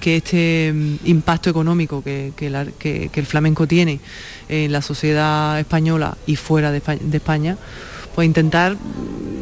que 0.00 0.16
este 0.16 0.72
mm, 0.74 0.96
impacto 1.04 1.50
económico 1.50 2.02
que, 2.02 2.32
el 2.40 3.26
flamenco 3.26 3.66
tiene 3.66 4.00
en 4.48 4.72
la 4.72 4.82
sociedad 4.82 5.60
española 5.60 6.16
y 6.26 6.36
fuera 6.36 6.72
de 6.72 6.78
España, 7.12 7.56
pues 8.14 8.26
intentar 8.26 8.74
mm, 8.74 9.40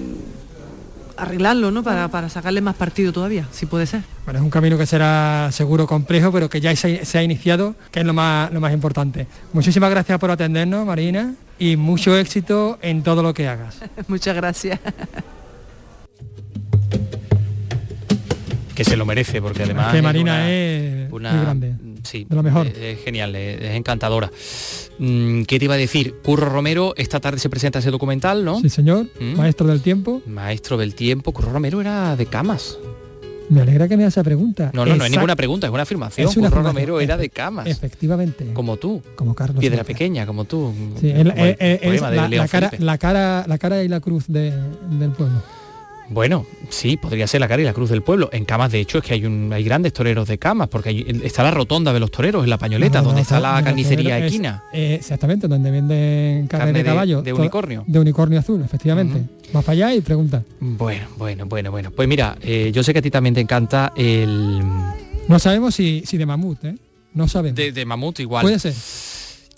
arreglarlo, 1.19 1.71
¿no? 1.71 1.83
Para, 1.83 2.29
sacarle 2.29 2.61
más 2.61 2.77
partido 2.77 3.13
todavía, 3.13 3.47
si 3.51 3.67
puede 3.67 3.87
ser. 3.87 4.03
Bueno, 4.25 4.39
es 4.39 4.45
un 4.45 4.51
camino 4.51 4.79
que 4.79 4.87
será 4.87 5.51
seguro 5.53 5.87
complejo, 5.87 6.33
pero 6.33 6.49
que 6.49 6.61
ya 6.61 6.75
se, 6.75 7.19
ha 7.19 7.23
iniciado, 7.23 7.75
que 7.91 8.01
es 8.01 8.07
lo 8.07 8.15
más, 8.15 8.53
lo 8.53 8.61
más 8.61 8.73
importante. 8.73 9.27
Muchísimas 9.53 9.91
gracias 9.91 10.19
por 10.19 10.31
atendernos, 10.31 10.87
Marina, 10.87 11.35
y 11.59 11.77
mucho 11.77 12.17
éxito 12.17 12.79
en 12.83 13.03
todo 13.03 13.23
lo 13.23 13.35
que 13.35 13.49
hagas. 13.49 13.79
Muchas 14.09 14.37
gracias. 14.37 14.79
Que 18.79 18.85
se 18.85 18.97
lo 18.97 19.05
merece, 19.05 19.43
porque 19.43 19.65
además... 19.65 19.93
Que 19.93 20.01
Marina 20.01 20.49
es, 20.49 21.11
una, 21.11 21.33
muy 21.33 21.41
grande. 21.41 21.75
Sí, 22.05 22.25
de 22.29 22.37
lo 22.37 22.45
mejor. 22.45 22.69
Es, 22.69 23.01
genial, 23.01 23.35
es, 23.35 23.75
encantadora. 23.75 24.31
Mm, 25.01 25.43
¿Qué 25.43 25.59
te 25.59 25.65
iba 25.65 25.75
a 25.75 25.77
decir? 25.77 26.15
Curro 26.23 26.49
Romero, 26.49 26.95
esta 26.97 27.19
tarde 27.19 27.41
se 27.41 27.51
presenta 27.51 27.81
ese 27.81 27.91
documental, 27.91 28.45
¿no? 28.45 28.61
Sí, 28.61 28.69
señor. 28.69 29.07
¿Mm? 29.19 29.37
Maestro 29.37 29.67
del 29.67 29.81
tiempo. 29.81 30.23
Maestro 30.27 30.77
del 30.77 30.95
tiempo. 30.95 31.33
Curro 31.33 31.51
Romero 31.51 31.81
era 31.81 32.15
de 32.15 32.27
camas. 32.27 32.79
Me 33.49 33.63
alegra 33.63 33.89
que 33.89 33.97
me 33.97 34.05
haga 34.05 34.11
esa 34.11 34.23
pregunta. 34.23 34.71
No, 34.73 34.87
no, 34.87 34.95
no 34.95 35.05
es 35.05 35.11
ninguna 35.11 35.35
pregunta, 35.35 35.67
es 35.67 35.73
una 35.73 35.83
afirmación. 35.83 36.33
Curro 36.33 36.63
Romero 36.63 37.01
era 37.01 37.17
de 37.17 37.31
camas. 37.31 37.67
Efectivamente. 37.67 38.53
Como 38.53 38.77
tú. 38.77 39.03
Como 39.17 39.35
Carlos. 39.35 39.59
Piedra 39.59 39.83
pequeña, 39.83 40.25
como 40.25 40.45
tú. 40.45 40.73
Sí, 41.01 41.11
es 41.11 41.25
la, 41.27 41.35
cara, 42.47 42.71
la, 42.79 42.97
cara, 42.97 43.45
la 43.49 43.59
cara 43.59 43.83
y 43.83 43.89
la 43.89 43.99
cruz 43.99 44.27
del 44.29 44.53
pueblo. 45.17 45.43
Bueno, 46.11 46.47
sí, 46.71 46.97
podría 46.97 47.27
ser 47.27 47.41
la 47.41 47.49
cara 47.49 47.61
y 47.61 47.65
la 47.65 47.75
cruz 47.75 47.91
del 47.91 48.03
pueblo. 48.03 48.31
En 48.33 48.45
Camas, 48.45 48.73
de 48.73 48.81
hecho, 48.81 48.99
es 48.99 49.05
que 49.05 49.15
hay, 49.15 49.27
un, 49.27 49.53
hay 49.53 49.63
grandes 49.63 49.93
toreros 49.93 50.27
de 50.27 50.39
Camas, 50.39 50.69
porque 50.69 51.07
está 51.23 51.43
la 51.43 51.51
rotonda 51.51 51.93
de 51.93 52.01
los 52.01 52.11
toreros 52.11 52.45
en 52.45 52.51
la 52.51 52.59
pañoleta, 52.59 53.03
donde 53.03 53.23
está 53.23 53.41
la 53.41 53.63
carnicería 53.63 54.25
equina. 54.25 54.65
Eh, 54.73 54.97
exactamente, 54.99 55.49
donde 55.49 55.71
venden 55.71 56.47
carne, 56.47 56.73
de, 56.73 56.85
caballo. 56.85 57.23
De, 57.23 57.33
unicornio. 57.33 57.85
De 57.87 57.99
unicornio 57.99 58.39
azul, 58.39 58.63
efectivamente. 58.63 59.23
Vas 59.53 59.65
para 59.65 59.73
allá 59.75 59.95
y 59.95 60.01
pregunta. 60.01 60.43
Bueno, 60.61 61.07
bueno, 61.17 61.47
bueno, 61.47 61.71
bueno. 61.71 61.91
Pues 61.91 62.09
mira, 62.09 62.37
eh, 62.43 62.71
yo 62.73 62.83
sé 62.83 62.93
que 62.93 63.01
a 63.01 63.03
ti 63.03 63.11
también 63.11 63.35
te 63.35 63.41
encanta 63.41 63.93
el... 63.97 64.61
No 65.29 65.39
sabemos 65.39 65.75
si, 65.75 66.03
si 66.07 66.17
de 66.17 66.25
mamut, 66.25 66.65
¿eh? 66.65 66.75
No 67.13 67.29
sabemos. 67.29 67.57
De, 67.57 67.73
de 67.73 67.85
mamut 67.85 68.21
igual. 68.21 68.43
Puede 68.43 68.59
ser. 68.59 68.73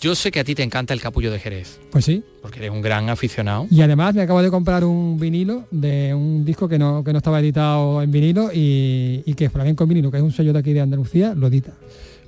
Yo 0.01 0.15
sé 0.15 0.31
que 0.31 0.39
a 0.39 0.43
ti 0.43 0.55
te 0.55 0.63
encanta 0.63 0.95
el 0.95 0.99
capullo 0.99 1.31
de 1.31 1.37
Jerez. 1.37 1.79
Pues 1.91 2.05
sí. 2.05 2.23
Porque 2.41 2.57
eres 2.57 2.71
un 2.71 2.81
gran 2.81 3.11
aficionado. 3.11 3.67
Y 3.69 3.83
además 3.83 4.15
me 4.15 4.23
acabo 4.23 4.41
de 4.41 4.49
comprar 4.49 4.83
un 4.83 5.19
vinilo 5.19 5.65
de 5.69 6.11
un 6.15 6.43
disco 6.43 6.67
que 6.67 6.79
no, 6.79 7.03
que 7.03 7.13
no 7.13 7.19
estaba 7.19 7.39
editado 7.39 8.01
en 8.01 8.11
vinilo 8.11 8.51
y, 8.51 9.21
y 9.27 9.35
que 9.35 9.51
Flamenco 9.51 9.83
en 9.83 9.89
vinilo, 9.89 10.09
que 10.09 10.17
es 10.17 10.23
un 10.23 10.31
sello 10.31 10.53
de 10.53 10.59
aquí 10.59 10.73
de 10.73 10.81
Andalucía, 10.81 11.35
lo 11.35 11.45
edita. 11.45 11.73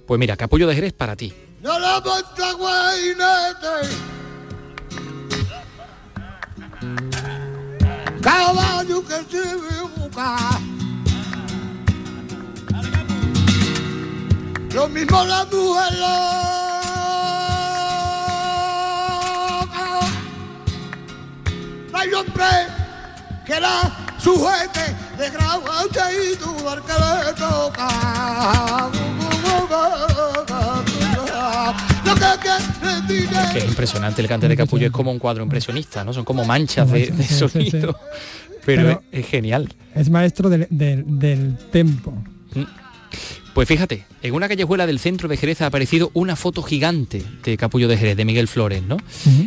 Pues 0.05 0.19
mira, 0.19 0.38
capullo 0.38 0.67
de 0.67 0.76
Jerez 0.76 0.93
para 0.93 1.15
ti. 1.15 1.34
Caballo 8.21 9.03
que 9.03 9.15
se 9.32 9.63
Lo 14.76 14.89
mismo 14.89 15.24
la 15.26 15.45
mujer 15.45 16.43
hay 22.04 22.14
hombre 22.14 22.45
que 23.45 23.60
la 23.60 23.91
sujete 24.18 24.95
de 25.18 25.28
y 25.28 26.36
tu 26.36 26.56
que 26.56 26.93
le 26.93 27.34
toca. 27.34 28.91
Que 33.51 33.60
es 33.60 33.66
impresionante 33.66 34.22
el 34.22 34.28
cante 34.28 34.47
de 34.47 34.58
capullo, 34.58 34.88
es 34.88 34.91
como 34.91 35.12
un 35.12 35.20
cuadro 35.20 35.43
impresionista, 35.43 36.04
¿no? 36.04 36.14
Son 36.14 36.26
como 36.26 36.43
manchas 36.45 36.91
de, 36.91 37.12
sonido. 37.24 37.97
Pero, 38.66 39.04
es, 39.12 39.28
genial. 39.28 39.74
Es 39.93 40.10
maestro 40.10 40.49
del, 40.49 40.68
del, 40.70 41.58
tempo. 41.72 42.12
Mm. 42.54 42.82
Pues 43.54 43.68
fíjate, 43.68 44.06
en 44.24 44.34
una 44.34 44.47
callejuela 44.47 44.88
del 44.88 44.97
centro 44.97 45.28
de 45.30 45.38
Jerez 45.38 45.62
ha 45.62 45.68
aparecido 45.68 46.10
una 46.16 46.36
foto 46.36 46.64
gigante 46.64 47.24
de 47.43 47.56
Capullo 47.56 47.88
de 47.88 47.97
Jerez, 47.97 48.18
de 48.18 48.26
Miguel 48.26 48.47
Flores, 48.47 48.82
¿no? 48.82 48.97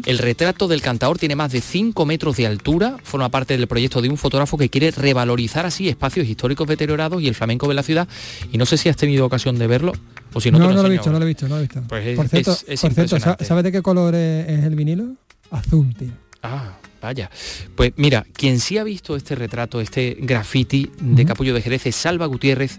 El 0.05 0.19
retrato 0.19 0.69
del 0.69 0.81
cantador 0.81 1.19
tiene 1.19 1.35
más 1.35 1.51
de 1.51 1.61
5 1.61 2.07
metros 2.07 2.37
de 2.37 2.47
altura, 2.47 2.99
forma 3.03 3.31
parte 3.31 3.57
del 3.57 3.67
proyecto 3.67 4.01
de 4.01 4.09
un 4.09 4.17
fotógrafo 4.17 4.57
que 4.59 4.69
quiere 4.69 4.93
revalorizar 4.93 5.67
así 5.67 5.89
espacios 5.89 6.29
históricos 6.29 6.69
deteriorados 6.69 7.21
y 7.21 7.27
el 7.27 7.35
flamenco 7.35 7.67
de 7.67 7.75
la 7.75 7.83
ciudad. 7.83 8.07
Y 8.53 8.59
no 8.59 8.67
sé 8.67 8.77
si 8.77 8.89
has 8.89 8.97
tenido 8.97 9.27
ocasión 9.27 9.59
de 9.59 9.67
verlo 9.67 9.93
o 10.33 10.41
si 10.41 10.53
no, 10.53 10.59
no, 10.61 10.69
te 10.69 10.75
lo, 10.75 10.77
no 10.77 10.83
lo 10.83 10.89
he 10.89 10.93
visto, 10.93 11.11
no 11.11 11.19
lo 11.19 11.25
he 11.25 11.29
visto, 11.29 11.49
no 11.49 11.55
lo 11.57 11.59
he 11.59 11.63
visto. 11.63 11.83
Pues 11.89 12.17
por 12.17 12.29
cierto, 12.29 12.57
por 12.81 12.93
cierto 12.93 13.19
¿sabes 13.45 13.65
de 13.65 13.73
qué 13.73 13.83
color 13.83 14.15
es, 14.15 14.65
el 14.65 14.77
vinilo? 14.77 15.15
Azul, 15.51 15.93
tío. 15.97 16.13
Ah, 16.45 16.77
vaya. 17.03 17.29
Pues 17.75 17.93
mira, 17.97 18.25
quien 18.33 18.61
sí 18.61 18.79
ha 18.79 18.85
visto 18.85 19.17
este 19.17 19.35
retrato, 19.35 19.81
este 19.81 20.17
graffiti 20.21 20.93
de 21.01 21.25
Capullo 21.25 21.55
de 21.55 21.63
Jerez 21.63 21.87
es 21.87 21.97
Salva 21.97 22.27
Gutiérrez 22.27 22.79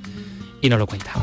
y 0.61 0.69
nos 0.69 0.79
lo 0.79 0.87
cuenta. 0.87 1.13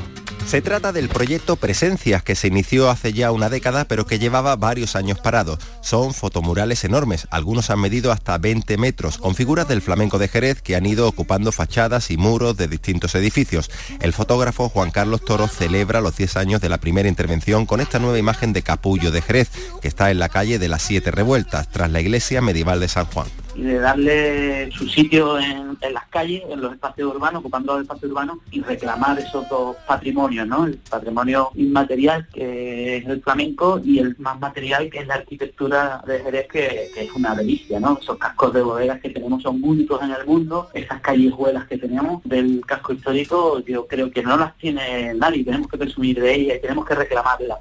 Se 0.47 0.61
trata 0.61 0.93
del 0.93 1.09
proyecto 1.09 1.57
Presencias 1.57 2.23
que 2.23 2.35
se 2.35 2.49
inició 2.49 2.91
hace 2.91 3.15
ya 3.15 3.33
una 3.33 3.49
década 3.49 3.87
pero 3.87 4.05
que 4.05 4.19
llevaba 4.19 4.55
varios 4.57 4.95
años 4.95 5.19
parado. 5.19 5.59
Son 5.81 6.13
fotomurales 6.13 6.85
enormes, 6.85 7.27
algunos 7.31 7.71
han 7.71 7.81
medido 7.81 8.13
hasta 8.13 8.37
20 8.37 8.77
metros, 8.77 9.17
con 9.17 9.35
figuras 9.35 9.67
del 9.67 9.81
flamenco 9.81 10.19
de 10.19 10.29
Jerez 10.29 10.61
que 10.61 10.77
han 10.77 10.85
ido 10.85 11.09
ocupando 11.09 11.51
fachadas 11.51 12.11
y 12.11 12.19
muros 12.19 12.59
de 12.59 12.69
distintos 12.69 13.15
edificios. 13.15 13.71
El 14.01 14.13
fotógrafo 14.13 14.69
Juan 14.69 14.91
Carlos 14.91 15.25
Toro 15.25 15.49
celebra 15.49 16.03
los 16.03 16.17
10 16.17 16.37
años 16.37 16.61
de 16.61 16.69
la 16.69 16.79
primera 16.79 17.09
intervención 17.09 17.65
con 17.65 17.81
esta 17.81 17.99
nueva 17.99 18.19
imagen 18.19 18.53
de 18.53 18.63
Capullo 18.63 19.11
de 19.11 19.23
Jerez, 19.23 19.51
que 19.81 19.89
está 19.89 20.11
en 20.11 20.19
la 20.19 20.29
calle 20.29 20.59
de 20.59 20.69
las 20.69 20.83
Siete 20.83 21.11
Revueltas, 21.11 21.71
tras 21.71 21.91
la 21.91 22.03
iglesia 22.03 22.43
medieval 22.43 22.81
de 22.81 22.89
San 22.89 23.07
Juan. 23.07 23.27
Y 23.55 23.63
de 23.63 23.79
darle 23.79 24.71
su 24.73 24.89
sitio 24.89 25.39
en, 25.39 25.77
las 25.93 26.07
calles, 26.09 26.43
en 26.49 26.61
los 26.61 26.73
espacios 26.73 27.15
urbanos, 27.15 27.41
ocupando 27.41 27.75
los 27.75 27.83
espacios 27.83 28.11
urbanos 28.11 28.39
y 28.51 28.61
reclamar 28.61 29.19
esos 29.19 29.49
dos 29.49 29.77
patrimonios, 29.87 30.47
¿no? 30.47 30.67
El 30.67 30.79
patrimonio 30.79 31.51
inmaterial 31.55 32.27
que 32.33 32.99
es 32.99 33.07
el 33.07 33.23
flamenco 33.23 33.81
y 33.83 33.99
el 33.99 34.17
más 34.19 34.39
material 34.41 34.91
que 34.91 35.01
es 35.01 35.07
la 35.07 35.15
arquitectura 35.15 36.03
de 36.07 36.21
Jerez 36.21 36.49
que, 36.49 36.91
es 36.97 37.13
una 37.13 37.35
delicia, 37.35 37.81
¿no? 37.81 37.99
Esos 38.01 38.19
cascos 38.19 38.53
de 38.53 38.63
bodegas 38.63 39.01
que 39.01 39.11
tenemos 39.11 39.43
son 39.43 39.63
únicos 39.63 40.03
en 40.03 40.11
el 40.11 40.27
mundo, 40.27 40.69
esas 40.75 41.01
callejuelas 41.01 41.67
que 41.67 41.79
tenemos 41.79 42.23
del 42.25 42.63
casco 42.67 42.93
histórico, 42.93 43.61
yo 43.61 43.87
creo 43.87 44.11
que 44.11 44.23
no 44.23 44.37
las 44.37 44.57
tiene 44.57 45.15
nadie, 45.15 45.45
tenemos 45.45 45.69
que 45.69 45.79
presumir 45.79 46.21
de 46.21 46.35
ellas 46.35 46.57
y 46.59 46.61
tenemos 46.61 46.87
que 46.87 46.95
reclamarlas. 46.95 47.59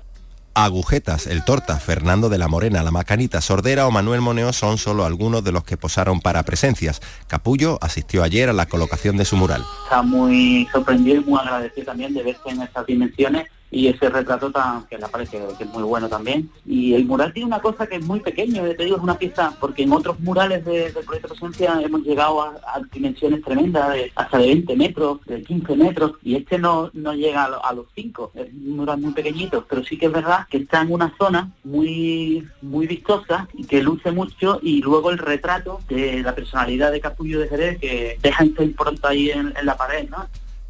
Agujetas, 0.56 1.28
El 1.28 1.44
Torta, 1.44 1.80
Fernando 1.80 2.30
de 2.30 2.38
la 2.38 2.48
Morena, 2.48 2.84
La 2.84 2.92
Macanita, 2.92 3.42
Sordera 3.42 3.88
o 3.88 3.92
Manuel 3.92 4.22
Moneo 4.22 4.54
son 4.54 4.78
solo 4.78 5.06
algunos 5.06 5.44
de 5.44 5.52
los 5.52 5.64
que 5.64 5.78
posaron 5.78 6.22
para 6.22 6.44
presencias. 6.44 7.02
Capullo 7.28 7.80
asistió 7.82 8.24
ayer 8.24 8.50
a 8.50 8.54
la 8.54 8.68
colocación 8.68 9.18
de 9.18 9.26
su 9.26 9.36
mural. 9.36 9.64
Está 9.84 10.02
muy 10.04 10.68
sorprendido 10.72 11.22
y 11.22 11.26
muy 11.26 11.40
agradecido 11.40 11.86
también 11.86 12.14
de 12.14 12.24
verse 12.24 12.50
en 12.50 12.62
estas 12.62 12.86
dimensiones 12.86 13.48
y 13.74 13.88
ese 13.88 14.08
retrato 14.08 14.52
tan, 14.52 14.86
que 14.86 14.98
le 14.98 15.08
parece 15.08 15.42
que 15.58 15.64
es 15.64 15.70
muy 15.72 15.84
bueno 15.84 16.08
también. 16.08 16.50
Y 16.66 16.94
el 16.94 17.06
mural 17.06 17.34
tiene 17.34 17.48
una 17.48 17.60
cosa 17.60 17.88
que 17.88 17.96
es 17.96 18.06
muy 18.06 18.20
pequeño, 18.20 18.64
te 18.64 18.84
digo, 18.84 18.98
es 18.98 19.04
una 19.04 19.18
pieza, 19.18 19.56
porque 19.60 19.84
en 19.84 19.92
otros 19.92 20.20
murales 20.20 20.64
del 20.64 20.94
proyecto 20.94 21.30
Presencia 21.30 21.82
hemos 21.82 22.04
llegado 22.04 22.42
a, 22.42 22.54
dimensiones 22.92 23.42
tremendas, 23.42 23.94
de, 23.94 24.12
hasta 24.16 24.38
de 24.38 24.48
20 24.48 24.76
metros, 24.76 25.26
de 25.26 25.42
15 25.42 25.76
metros, 25.76 26.12
y 26.22 26.36
este 26.36 26.60
no, 26.60 26.92
no 26.94 27.14
llega 27.14 27.46
a, 27.46 27.74
los 27.74 27.88
5, 27.96 28.32
es 28.36 28.54
un 28.54 28.78
mural 28.78 29.00
muy 29.00 29.14
pequeñito, 29.14 29.66
pero 29.68 29.84
sí 29.84 29.98
que 29.98 30.06
es 30.06 30.12
verdad 30.12 30.46
que 30.50 30.58
está 30.58 30.82
en 30.82 30.92
una 30.92 31.16
zona 31.18 31.52
muy, 31.64 32.48
muy 32.62 32.86
vistosa 32.86 33.48
y 33.54 33.66
que 33.66 33.82
luce 33.82 34.12
mucho, 34.12 34.60
y 34.62 34.82
luego 34.82 35.10
el 35.10 35.18
retrato 35.18 35.80
de 35.90 36.22
la 36.22 36.36
personalidad 36.36 36.92
de 36.92 37.02
Capullo 37.02 37.40
de 37.40 37.48
Jerez 37.48 37.80
que 37.80 38.20
deja 38.22 38.44
esta 38.44 38.64
impronta 38.64 39.10
ahí 39.10 39.32
en, 39.32 39.52
en 39.58 39.66
la 39.66 39.76
pared, 39.76 40.08
¿no? 40.10 40.28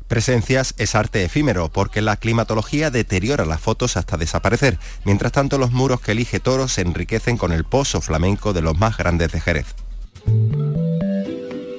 Presencias 0.07 0.75
es 0.77 0.95
arte 0.95 1.23
efímero 1.23 1.69
porque 1.69 2.01
la 2.01 2.17
climatología 2.17 2.91
deteriora 2.91 3.45
las 3.45 3.61
fotos 3.61 3.97
hasta 3.97 4.17
desaparecer. 4.17 4.77
Mientras 5.05 5.31
tanto, 5.31 5.57
los 5.57 5.71
muros 5.71 6.01
que 6.01 6.11
elige 6.11 6.39
Toro 6.39 6.67
se 6.67 6.81
enriquecen 6.81 7.37
con 7.37 7.51
el 7.51 7.63
pozo 7.63 8.01
flamenco 8.01 8.53
de 8.53 8.61
los 8.61 8.77
más 8.77 8.97
grandes 8.97 9.31
de 9.31 9.41
Jerez. 9.41 9.67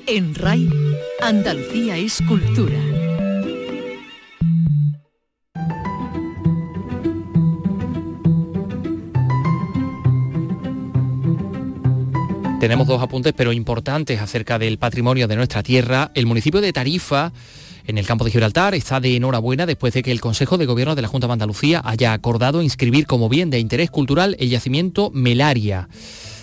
En 0.06 0.34
RAI, 0.34 0.68
Andalucía 1.22 1.96
es 1.96 2.20
cultura. 2.28 2.78
Tenemos 12.64 12.86
dos 12.86 13.02
apuntes, 13.02 13.34
pero 13.36 13.52
importantes 13.52 14.22
acerca 14.22 14.58
del 14.58 14.78
patrimonio 14.78 15.28
de 15.28 15.36
nuestra 15.36 15.62
tierra. 15.62 16.10
El 16.14 16.24
municipio 16.24 16.62
de 16.62 16.72
Tarifa 16.72 17.30
en 17.86 17.98
el 17.98 18.06
campo 18.06 18.24
de 18.24 18.30
Gibraltar 18.30 18.74
está 18.74 19.00
de 19.00 19.16
enhorabuena 19.16 19.66
después 19.66 19.92
de 19.92 20.02
que 20.02 20.10
el 20.10 20.20
Consejo 20.20 20.56
de 20.56 20.66
Gobierno 20.66 20.94
de 20.94 21.02
la 21.02 21.08
Junta 21.08 21.26
de 21.26 21.34
Andalucía 21.34 21.82
haya 21.84 22.12
acordado 22.12 22.62
inscribir 22.62 23.06
como 23.06 23.28
bien 23.28 23.50
de 23.50 23.58
interés 23.58 23.90
cultural 23.90 24.36
el 24.38 24.48
yacimiento 24.48 25.10
Melaria. 25.12 25.88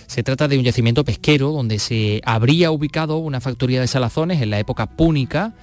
Se 0.05 0.23
trata 0.23 0.47
de 0.47 0.57
un 0.57 0.63
yacimiento 0.63 1.03
pesquero 1.03 1.51
donde 1.51 1.79
se 1.79 2.21
habría 2.25 2.69
ubicado 2.69 3.17
una 3.17 3.41
factoría 3.41 3.81
de 3.81 3.87
salazones 3.87 4.41
en 4.41 4.49
la 4.49 4.59
época 4.59 4.85
púnica. 4.85 5.53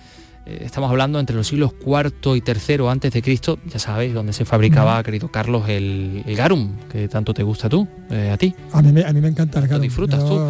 Eh, 0.46 0.62
estamos 0.64 0.90
hablando 0.90 1.20
entre 1.20 1.36
los 1.36 1.46
siglos 1.46 1.72
IV 1.86 2.34
y 2.34 2.42
III 2.44 2.88
antes 2.88 3.12
de 3.12 3.22
Cristo, 3.22 3.58
ya 3.66 3.78
sabéis, 3.78 4.14
donde 4.14 4.32
se 4.32 4.44
fabricaba, 4.44 5.02
querido 5.02 5.30
Carlos, 5.30 5.68
el, 5.68 6.24
garum, 6.28 6.72
que 6.90 7.08
tanto 7.08 7.34
te 7.34 7.42
gusta 7.42 7.68
tú, 7.68 7.86
eh, 8.10 8.30
a 8.32 8.36
ti. 8.36 8.54
A 8.72 8.82
mí, 8.82 8.90
me 8.92 9.28
encanta 9.28 9.58
el 9.58 9.66
garum. 9.66 9.78
¿Lo 9.78 9.82
disfrutas 9.82 10.24
tú? 10.24 10.40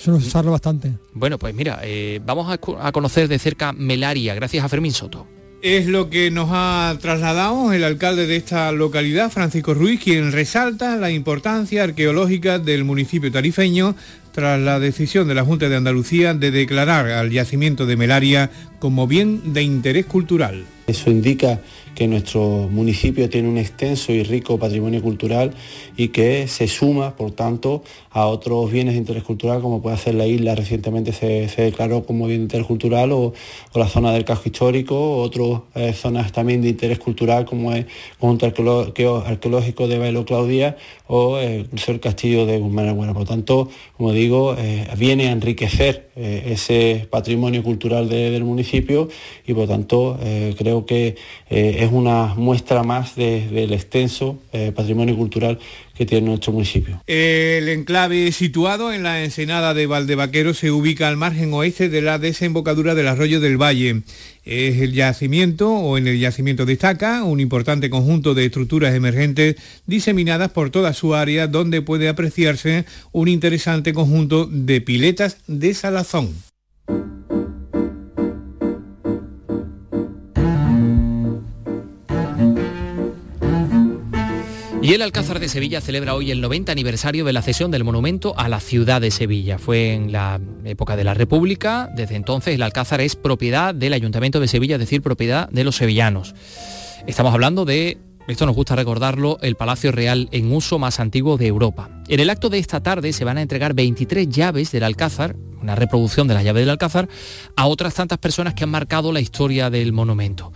Suelo 0.00 0.18
usarlo 0.18 0.52
bastante. 0.52 0.92
Bueno, 1.12 1.38
pues 1.38 1.54
mira, 1.54 1.80
eh, 1.82 2.20
vamos 2.24 2.50
a, 2.50 2.58
conocer 2.92 3.28
de 3.28 3.38
cerca 3.38 3.72
Melaria, 3.72 4.34
gracias 4.34 4.64
a 4.64 4.68
Fermín 4.68 4.92
Soto. 4.92 5.26
Es 5.60 5.86
lo 5.86 6.08
que 6.08 6.30
nos 6.30 6.50
ha 6.52 6.96
trasladado 7.00 7.72
el 7.72 7.82
alcalde 7.82 8.28
de 8.28 8.36
esta 8.36 8.70
localidad, 8.70 9.30
Francisco 9.30 9.74
Ruiz, 9.74 10.00
quien 10.00 10.30
resalta 10.30 10.96
la 10.96 11.10
importancia 11.10 11.82
arqueológica 11.82 12.60
del 12.60 12.84
municipio 12.84 13.32
tarifeño 13.32 13.96
tras 14.30 14.60
la 14.60 14.78
decisión 14.78 15.26
de 15.26 15.34
la 15.34 15.44
Junta 15.44 15.68
de 15.68 15.74
Andalucía 15.74 16.32
de 16.32 16.52
declarar 16.52 17.08
al 17.08 17.30
yacimiento 17.30 17.86
de 17.86 17.96
Melaria 17.96 18.50
como 18.78 19.08
bien 19.08 19.52
de 19.52 19.62
interés 19.62 20.06
cultural. 20.06 20.64
Eso 20.86 21.10
indica 21.10 21.60
que 21.94 22.06
nuestro 22.06 22.68
municipio 22.70 23.28
tiene 23.28 23.48
un 23.48 23.58
extenso 23.58 24.12
y 24.12 24.22
rico 24.22 24.58
patrimonio 24.58 25.02
cultural 25.02 25.54
y 25.96 26.08
que 26.08 26.48
se 26.48 26.68
suma, 26.68 27.16
por 27.16 27.32
tanto, 27.32 27.82
a 28.10 28.26
otros 28.26 28.70
bienes 28.70 28.94
de 28.94 28.98
interés 28.98 29.22
cultural, 29.22 29.60
como 29.60 29.80
puede 29.80 29.96
ser 29.96 30.14
la 30.14 30.26
isla, 30.26 30.54
recientemente 30.54 31.12
se, 31.12 31.48
declaró 31.62 32.04
como 32.04 32.26
bien 32.26 32.40
de 32.40 32.44
interés 32.44 32.66
cultural, 32.66 33.12
o, 33.12 33.32
la 33.74 33.86
zona 33.86 34.12
del 34.12 34.24
casco 34.24 34.44
histórico, 34.46 35.18
otras 35.18 35.60
eh, 35.76 35.92
zonas 35.92 36.32
también 36.32 36.62
de 36.62 36.68
interés 36.68 36.98
cultural, 36.98 37.44
como 37.44 37.72
es 37.72 37.80
el 37.80 37.86
conjunto 38.18 38.46
arqueológico 38.46 39.86
de 39.86 39.98
Bailo 39.98 40.24
Claudia 40.24 40.76
o 41.06 41.38
eh, 41.38 41.66
el 41.86 42.00
castillo 42.00 42.44
de 42.44 42.58
Guzmán 42.58 42.96
Bueno. 42.96 43.14
Por 43.14 43.26
tanto, 43.26 43.68
como 43.96 44.12
digo, 44.12 44.56
eh, 44.58 44.88
viene 44.96 45.28
a 45.28 45.32
enriquecer 45.32 46.08
ese 46.16 47.06
patrimonio 47.08 47.62
cultural 47.62 48.08
del 48.08 48.42
municipio 48.42 49.08
y 49.46 49.54
por 49.54 49.68
tanto 49.68 50.18
creo 50.58 50.84
que 50.84 51.14
una 51.92 52.34
muestra 52.34 52.82
más 52.82 53.16
del 53.16 53.72
extenso 53.72 54.38
patrimonio 54.74 55.16
cultural 55.16 55.58
que 55.96 56.06
tiene 56.06 56.28
nuestro 56.28 56.52
municipio. 56.52 57.02
El 57.08 57.68
enclave 57.68 58.30
situado 58.30 58.92
en 58.92 59.02
la 59.02 59.24
ensenada 59.24 59.74
de 59.74 59.86
Valdevaquero 59.86 60.54
se 60.54 60.70
ubica 60.70 61.08
al 61.08 61.16
margen 61.16 61.52
oeste 61.52 61.88
de 61.88 62.02
la 62.02 62.20
desembocadura 62.20 62.94
del 62.94 63.08
arroyo 63.08 63.40
del 63.40 63.60
Valle. 63.60 64.02
Es 64.44 64.80
el 64.80 64.92
yacimiento, 64.92 65.70
o 65.70 65.98
en 65.98 66.06
el 66.06 66.18
yacimiento 66.20 66.64
destaca, 66.64 67.24
un 67.24 67.40
importante 67.40 67.90
conjunto 67.90 68.34
de 68.34 68.46
estructuras 68.46 68.94
emergentes 68.94 69.56
diseminadas 69.86 70.50
por 70.52 70.70
toda 70.70 70.94
su 70.94 71.16
área 71.16 71.48
donde 71.48 71.82
puede 71.82 72.08
apreciarse 72.08 72.84
un 73.12 73.26
interesante 73.26 73.92
conjunto 73.92 74.46
de 74.46 74.80
piletas 74.80 75.38
de 75.48 75.74
salazón. 75.74 76.47
Y 84.88 84.94
el 84.94 85.02
Alcázar 85.02 85.38
de 85.38 85.50
Sevilla 85.50 85.82
celebra 85.82 86.14
hoy 86.14 86.30
el 86.30 86.40
90 86.40 86.72
aniversario 86.72 87.26
de 87.26 87.34
la 87.34 87.42
cesión 87.42 87.70
del 87.70 87.84
monumento 87.84 88.32
a 88.38 88.48
la 88.48 88.58
ciudad 88.58 89.02
de 89.02 89.10
Sevilla. 89.10 89.58
Fue 89.58 89.92
en 89.92 90.12
la 90.12 90.40
época 90.64 90.96
de 90.96 91.04
la 91.04 91.12
República. 91.12 91.90
Desde 91.94 92.16
entonces 92.16 92.54
el 92.54 92.62
Alcázar 92.62 93.02
es 93.02 93.14
propiedad 93.14 93.74
del 93.74 93.92
Ayuntamiento 93.92 94.40
de 94.40 94.48
Sevilla, 94.48 94.76
es 94.76 94.80
decir, 94.80 95.02
propiedad 95.02 95.46
de 95.50 95.62
los 95.62 95.76
sevillanos. 95.76 96.34
Estamos 97.06 97.34
hablando 97.34 97.66
de, 97.66 97.98
esto 98.28 98.46
nos 98.46 98.56
gusta 98.56 98.76
recordarlo, 98.76 99.38
el 99.42 99.56
Palacio 99.56 99.92
Real 99.92 100.30
en 100.32 100.50
uso 100.54 100.78
más 100.78 101.00
antiguo 101.00 101.36
de 101.36 101.48
Europa. 101.48 101.90
En 102.08 102.20
el 102.20 102.30
acto 102.30 102.48
de 102.48 102.56
esta 102.56 102.82
tarde 102.82 103.12
se 103.12 103.26
van 103.26 103.36
a 103.36 103.42
entregar 103.42 103.74
23 103.74 104.26
llaves 104.30 104.72
del 104.72 104.84
Alcázar, 104.84 105.36
una 105.60 105.74
reproducción 105.74 106.28
de 106.28 106.32
las 106.32 106.44
llaves 106.44 106.62
del 106.62 106.70
Alcázar, 106.70 107.10
a 107.56 107.66
otras 107.66 107.92
tantas 107.92 108.16
personas 108.16 108.54
que 108.54 108.64
han 108.64 108.70
marcado 108.70 109.12
la 109.12 109.20
historia 109.20 109.68
del 109.68 109.92
monumento. 109.92 110.50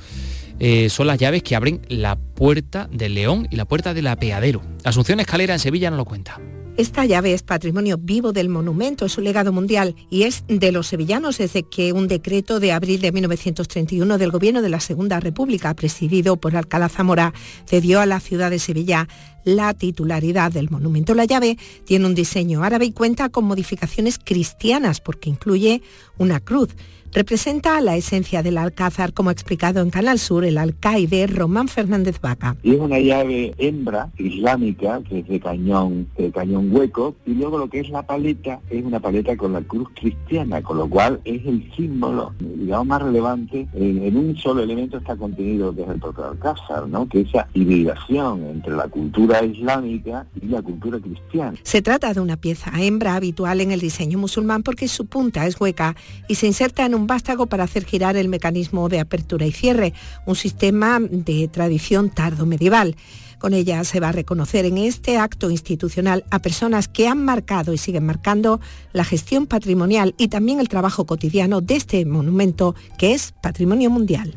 Eh, 0.64 0.90
son 0.90 1.08
las 1.08 1.18
llaves 1.18 1.42
que 1.42 1.56
abren 1.56 1.80
la 1.88 2.14
puerta 2.14 2.88
del 2.92 3.16
León 3.16 3.48
y 3.50 3.56
la 3.56 3.64
puerta 3.64 3.94
del 3.94 4.06
apeadero. 4.06 4.62
Asunción 4.84 5.18
Escalera 5.18 5.54
en 5.54 5.58
Sevilla 5.58 5.90
no 5.90 5.96
lo 5.96 6.04
cuenta. 6.04 6.40
Esta 6.76 7.04
llave 7.04 7.32
es 7.32 7.42
patrimonio 7.42 7.98
vivo 7.98 8.32
del 8.32 8.48
monumento, 8.48 9.04
es 9.04 9.18
un 9.18 9.24
legado 9.24 9.52
mundial 9.52 9.96
y 10.08 10.22
es 10.22 10.44
de 10.46 10.70
los 10.70 10.86
sevillanos 10.86 11.38
desde 11.38 11.64
que 11.64 11.92
un 11.92 12.06
decreto 12.06 12.60
de 12.60 12.70
abril 12.70 13.00
de 13.00 13.10
1931 13.10 14.18
del 14.18 14.30
Gobierno 14.30 14.62
de 14.62 14.68
la 14.68 14.78
Segunda 14.78 15.18
República, 15.18 15.74
presidido 15.74 16.36
por 16.36 16.56
Alcalá 16.56 16.88
Zamora, 16.88 17.34
cedió 17.66 18.00
a 18.00 18.06
la 18.06 18.20
ciudad 18.20 18.48
de 18.48 18.60
Sevilla 18.60 19.08
la 19.44 19.74
titularidad 19.74 20.52
del 20.52 20.70
monumento. 20.70 21.16
La 21.16 21.24
llave 21.24 21.58
tiene 21.84 22.06
un 22.06 22.14
diseño 22.14 22.62
árabe 22.62 22.84
y 22.84 22.92
cuenta 22.92 23.30
con 23.30 23.46
modificaciones 23.46 24.20
cristianas 24.22 25.00
porque 25.00 25.28
incluye 25.28 25.82
una 26.18 26.38
cruz 26.38 26.68
representa 27.12 27.80
la 27.80 27.96
esencia 27.96 28.42
del 28.42 28.58
Alcázar, 28.58 29.12
como 29.12 29.30
ha 29.30 29.32
explicado 29.32 29.80
en 29.80 29.90
Canal 29.90 30.18
Sur 30.18 30.44
el 30.44 30.58
alcaide 30.58 31.26
Román 31.26 31.68
Fernández 31.68 32.20
Vaca. 32.20 32.56
Y 32.62 32.74
es 32.74 32.80
una 32.80 32.98
llave 32.98 33.54
hembra 33.58 34.10
islámica, 34.18 35.00
que 35.08 35.20
es 35.20 35.28
de 35.28 35.40
cañón, 35.40 36.08
de 36.16 36.30
cañón 36.30 36.74
hueco, 36.74 37.14
y 37.26 37.34
luego 37.34 37.58
lo 37.58 37.68
que 37.68 37.80
es 37.80 37.90
la 37.90 38.02
paleta 38.02 38.60
es 38.70 38.84
una 38.84 39.00
paleta 39.00 39.36
con 39.36 39.52
la 39.52 39.60
cruz 39.60 39.88
cristiana, 39.94 40.62
con 40.62 40.78
lo 40.78 40.88
cual 40.88 41.20
es 41.24 41.44
el 41.46 41.70
símbolo, 41.76 42.32
digamos, 42.38 42.86
más 42.86 43.02
relevante. 43.02 43.68
En, 43.74 44.02
en 44.02 44.16
un 44.16 44.36
solo 44.36 44.62
elemento 44.62 44.98
está 44.98 45.16
contenido 45.16 45.72
desde 45.72 45.92
el 45.92 46.00
propio 46.00 46.26
Alcázar, 46.26 46.88
¿no? 46.88 47.08
que 47.08 47.20
esa 47.20 47.46
hibridación 47.54 48.44
entre 48.44 48.74
la 48.74 48.88
cultura 48.88 49.44
islámica 49.44 50.26
y 50.40 50.46
la 50.46 50.62
cultura 50.62 50.98
cristiana. 50.98 51.58
Se 51.62 51.82
trata 51.82 52.12
de 52.14 52.20
una 52.20 52.36
pieza 52.36 52.70
hembra 52.78 53.16
habitual 53.16 53.60
en 53.60 53.70
el 53.70 53.80
diseño 53.80 54.18
musulmán 54.18 54.62
porque 54.62 54.88
su 54.88 55.06
punta 55.06 55.46
es 55.46 55.60
hueca 55.60 55.94
y 56.28 56.36
se 56.36 56.46
inserta 56.46 56.86
en 56.86 56.94
un 56.94 57.01
vástago 57.06 57.46
para 57.46 57.64
hacer 57.64 57.84
girar 57.84 58.16
el 58.16 58.28
mecanismo 58.28 58.88
de 58.88 59.00
apertura 59.00 59.46
y 59.46 59.52
cierre, 59.52 59.92
un 60.26 60.36
sistema 60.36 61.00
de 61.00 61.48
tradición 61.48 62.10
tardo 62.10 62.46
medieval. 62.46 62.96
Con 63.38 63.54
ella 63.54 63.82
se 63.82 63.98
va 63.98 64.10
a 64.10 64.12
reconocer 64.12 64.66
en 64.66 64.78
este 64.78 65.18
acto 65.18 65.50
institucional 65.50 66.24
a 66.30 66.38
personas 66.38 66.86
que 66.86 67.08
han 67.08 67.24
marcado 67.24 67.72
y 67.72 67.78
siguen 67.78 68.06
marcando 68.06 68.60
la 68.92 69.04
gestión 69.04 69.46
patrimonial 69.46 70.14
y 70.16 70.28
también 70.28 70.60
el 70.60 70.68
trabajo 70.68 71.06
cotidiano 71.06 71.60
de 71.60 71.74
este 71.74 72.04
monumento 72.06 72.76
que 72.98 73.14
es 73.14 73.34
patrimonio 73.42 73.90
mundial. 73.90 74.36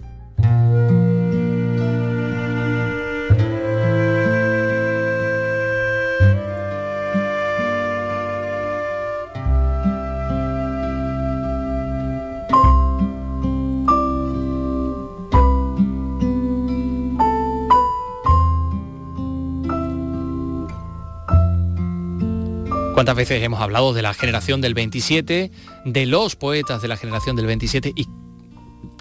¿Cuántas 22.95 23.17
veces 23.17 23.43
hemos 23.43 23.59
hablado 23.59 23.93
de 23.93 24.01
la 24.01 24.13
generación 24.13 24.61
del 24.61 24.73
27, 24.73 25.51
de 25.83 26.05
los 26.05 26.37
poetas 26.37 26.81
de 26.81 26.87
la 26.87 26.95
generación 26.95 27.35
del 27.35 27.45
27 27.45 27.91
y 27.93 28.07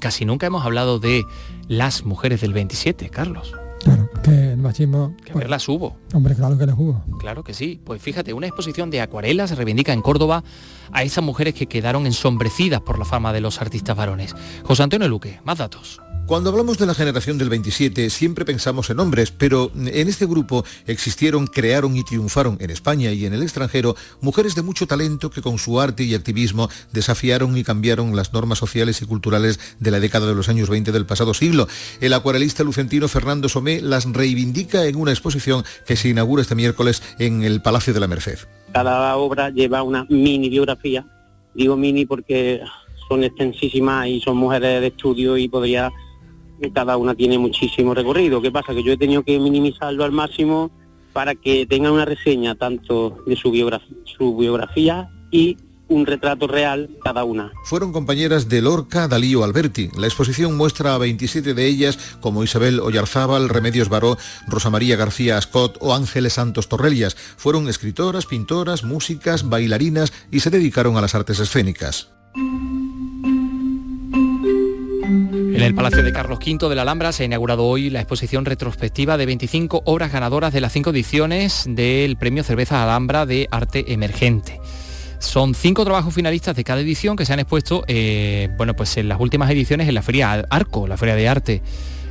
casi 0.01 0.25
nunca 0.25 0.49
hemos 0.49 0.65
hablado 0.65 0.99
de 0.99 1.23
las 1.69 2.05
mujeres 2.05 2.41
del 2.41 2.53
27, 2.53 3.09
Carlos? 3.09 3.55
Claro, 3.85 4.11
que 4.25 4.51
el 4.51 4.57
machismo... 4.57 5.15
Que 5.25 5.33
verlas 5.35 5.69
hubo. 5.69 5.97
Hombre, 6.13 6.35
claro 6.35 6.59
que 6.59 6.67
las 6.67 6.77
hubo. 6.77 7.05
Claro 7.21 7.45
que 7.45 7.55
sí. 7.55 7.81
Pues 7.85 8.03
fíjate, 8.03 8.33
una 8.33 8.49
exposición 8.49 8.91
de 8.91 9.01
acuarelas 9.01 9.51
se 9.51 9.57
reivindica 9.57 9.93
en 9.93 10.03
Córdoba 10.03 10.43
a 10.91 11.05
esas 11.05 11.23
mujeres 11.23 11.55
que 11.55 11.69
quedaron 11.69 12.05
ensombrecidas 12.05 12.81
por 12.81 12.99
la 12.99 13.05
fama 13.05 13.33
de 13.33 13.43
los 13.43 13.61
artistas 13.61 13.97
varones. 13.97 14.35
José 14.65 14.83
Antonio 14.83 15.07
Luque, 15.07 15.39
más 15.45 15.59
datos. 15.59 16.01
Cuando 16.27 16.49
hablamos 16.49 16.79
de 16.79 16.87
la 16.87 16.95
generación 16.95 17.37
del 17.37 17.51
27 17.51 18.09
siempre 18.09 18.47
pensamos 18.47 18.89
en 18.89 18.99
hombres, 18.99 19.31
pero 19.31 19.71
en 19.75 20.09
este 20.09 20.25
grupo 20.25 20.65
existieron, 20.87 21.47
crearon 21.47 21.99
y 21.99 22.03
triunfaron 22.03 22.57
en 22.61 22.71
España 22.71 23.13
y 23.13 23.27
en 23.27 23.35
el 23.35 23.43
extranjero 23.43 23.95
mujeres 24.23 24.55
de 24.55 24.63
mucho 24.63 24.87
talento 24.87 25.29
que 25.29 25.43
con 25.43 25.59
su 25.59 25.79
arte 25.79 26.03
y 26.03 26.15
activismo 26.15 26.71
desafiaron 26.93 27.55
y 27.59 27.63
cambiaron 27.63 28.17
las 28.17 28.33
normas 28.33 28.59
sociales 28.59 29.03
y 29.03 29.07
culturales 29.07 29.77
de 29.79 29.91
la 29.91 30.01
década 30.01 30.27
de 30.27 30.35
los 30.35 30.49
años 30.49 30.71
20 30.71 30.93
del 30.93 31.05
pasado 31.05 31.35
siglo. 31.35 31.69
El 32.01 32.15
acuarelista 32.15 32.65
lucentino 32.65 33.07
Fernando 33.07 33.51
Somé 33.51 33.83
las 33.83 34.11
reivindica 34.11 34.87
en 34.87 34.97
una 34.97 35.11
exposición 35.11 35.63
que 35.87 35.97
se 35.97 36.09
inaugura 36.09 36.41
este 36.41 36.55
miércoles 36.55 37.03
en 37.19 37.43
el 37.43 37.61
Palacio 37.61 37.93
de 37.93 38.01
la 38.01 38.09
Merced. 38.09 38.39
Cada 38.73 39.15
obra 39.19 39.51
lleva 39.51 39.83
una 39.83 40.07
mini 40.09 40.49
biografía, 40.49 41.05
digo 41.55 41.77
mini 41.77 42.07
porque 42.07 42.63
son 43.11 43.25
extensísimas 43.25 44.09
y 44.09 44.23
son 44.23 44.39
mujeres 44.39 44.81
de 44.81 44.87
estudio 44.87 45.37
y 45.37 45.49
podría 45.49 45.93
cada 46.73 46.97
una 46.97 47.15
tiene 47.15 47.39
muchísimo 47.39 47.95
recorrido. 47.95 48.41
¿Qué 48.41 48.51
pasa? 48.51 48.75
Que 48.75 48.83
yo 48.83 48.93
he 48.93 48.97
tenido 48.97 49.23
que 49.23 49.39
minimizarlo 49.39 50.05
al 50.05 50.13
máximo 50.13 50.71
para 51.13 51.35
que 51.35 51.67
tengan 51.67 51.93
una 51.93 52.05
reseña 52.05 52.55
tanto 52.55 53.19
de 53.27 53.37
su 53.37 53.51
biografía, 53.51 53.97
su 54.05 54.37
biografía 54.37 55.09
y 55.31 55.57
un 55.89 56.07
retrato 56.07 56.47
real 56.47 56.91
cada 57.03 57.25
una. 57.25 57.53
Fueron 57.65 57.93
compañeras 57.93 58.49
de 58.49 58.63
Lorca, 58.63 59.09
Dalí 59.09 59.35
Alberti. 59.35 59.91
La 59.97 60.07
exposición 60.07 60.57
muestra 60.57 60.95
a 60.95 60.99
27 60.99 61.55
de 61.55 61.67
ellas 61.67 61.99
como 62.21 62.43
Isabel 62.43 62.81
Oyarzábal, 62.81 63.49
Remedios 63.49 63.89
Baró, 63.89 64.17
Rosa 64.49 64.71
María 64.71 64.97
García 64.97 65.37
Ascot 65.37 65.79
o 65.81 65.95
Ángeles 65.95 66.35
Santos 66.35 66.69
Torrellas. 66.69 67.15
Fueron 67.15 67.69
escritoras, 67.69 68.27
pintoras, 68.27 68.85
músicas, 68.85 69.49
bailarinas 69.49 70.13
y 70.31 70.41
se 70.41 70.51
dedicaron 70.51 70.97
a 70.97 71.01
las 71.01 71.15
artes 71.15 71.39
escénicas. 71.39 72.11
En 75.55 75.63
el 75.63 75.73
Palacio 75.73 76.03
de 76.03 76.13
Carlos 76.13 76.41
V 76.45 76.69
de 76.69 76.75
la 76.75 76.83
Alhambra 76.83 77.13
se 77.13 77.23
ha 77.23 77.27
inaugurado 77.27 77.65
hoy 77.65 77.89
la 77.89 78.01
exposición 78.01 78.45
retrospectiva 78.45 79.17
de 79.17 79.25
25 79.25 79.83
obras 79.85 80.11
ganadoras 80.13 80.53
de 80.53 80.61
las 80.61 80.73
cinco 80.73 80.91
ediciones 80.91 81.65
del 81.69 82.17
Premio 82.17 82.43
Cerveza 82.43 82.83
Alhambra 82.83 83.25
de 83.25 83.47
Arte 83.53 83.93
Emergente. 83.93 84.61
Son 85.21 85.55
cinco 85.55 85.85
trabajos 85.85 86.13
finalistas 86.13 86.57
de 86.57 86.65
cada 86.65 86.81
edición 86.81 87.15
que 87.15 87.25
se 87.25 87.35
han 87.35 87.39
expuesto 87.39 87.85
eh, 87.87 88.49
bueno, 88.57 88.75
pues 88.75 88.97
en 88.97 89.09
las 89.09 89.21
últimas 89.21 89.49
ediciones 89.49 89.87
en 89.87 89.95
la 89.95 90.03
Feria 90.03 90.33
Arco, 90.51 90.89
la 90.89 90.97
Feria 90.97 91.15
de 91.15 91.29
Arte 91.29 91.63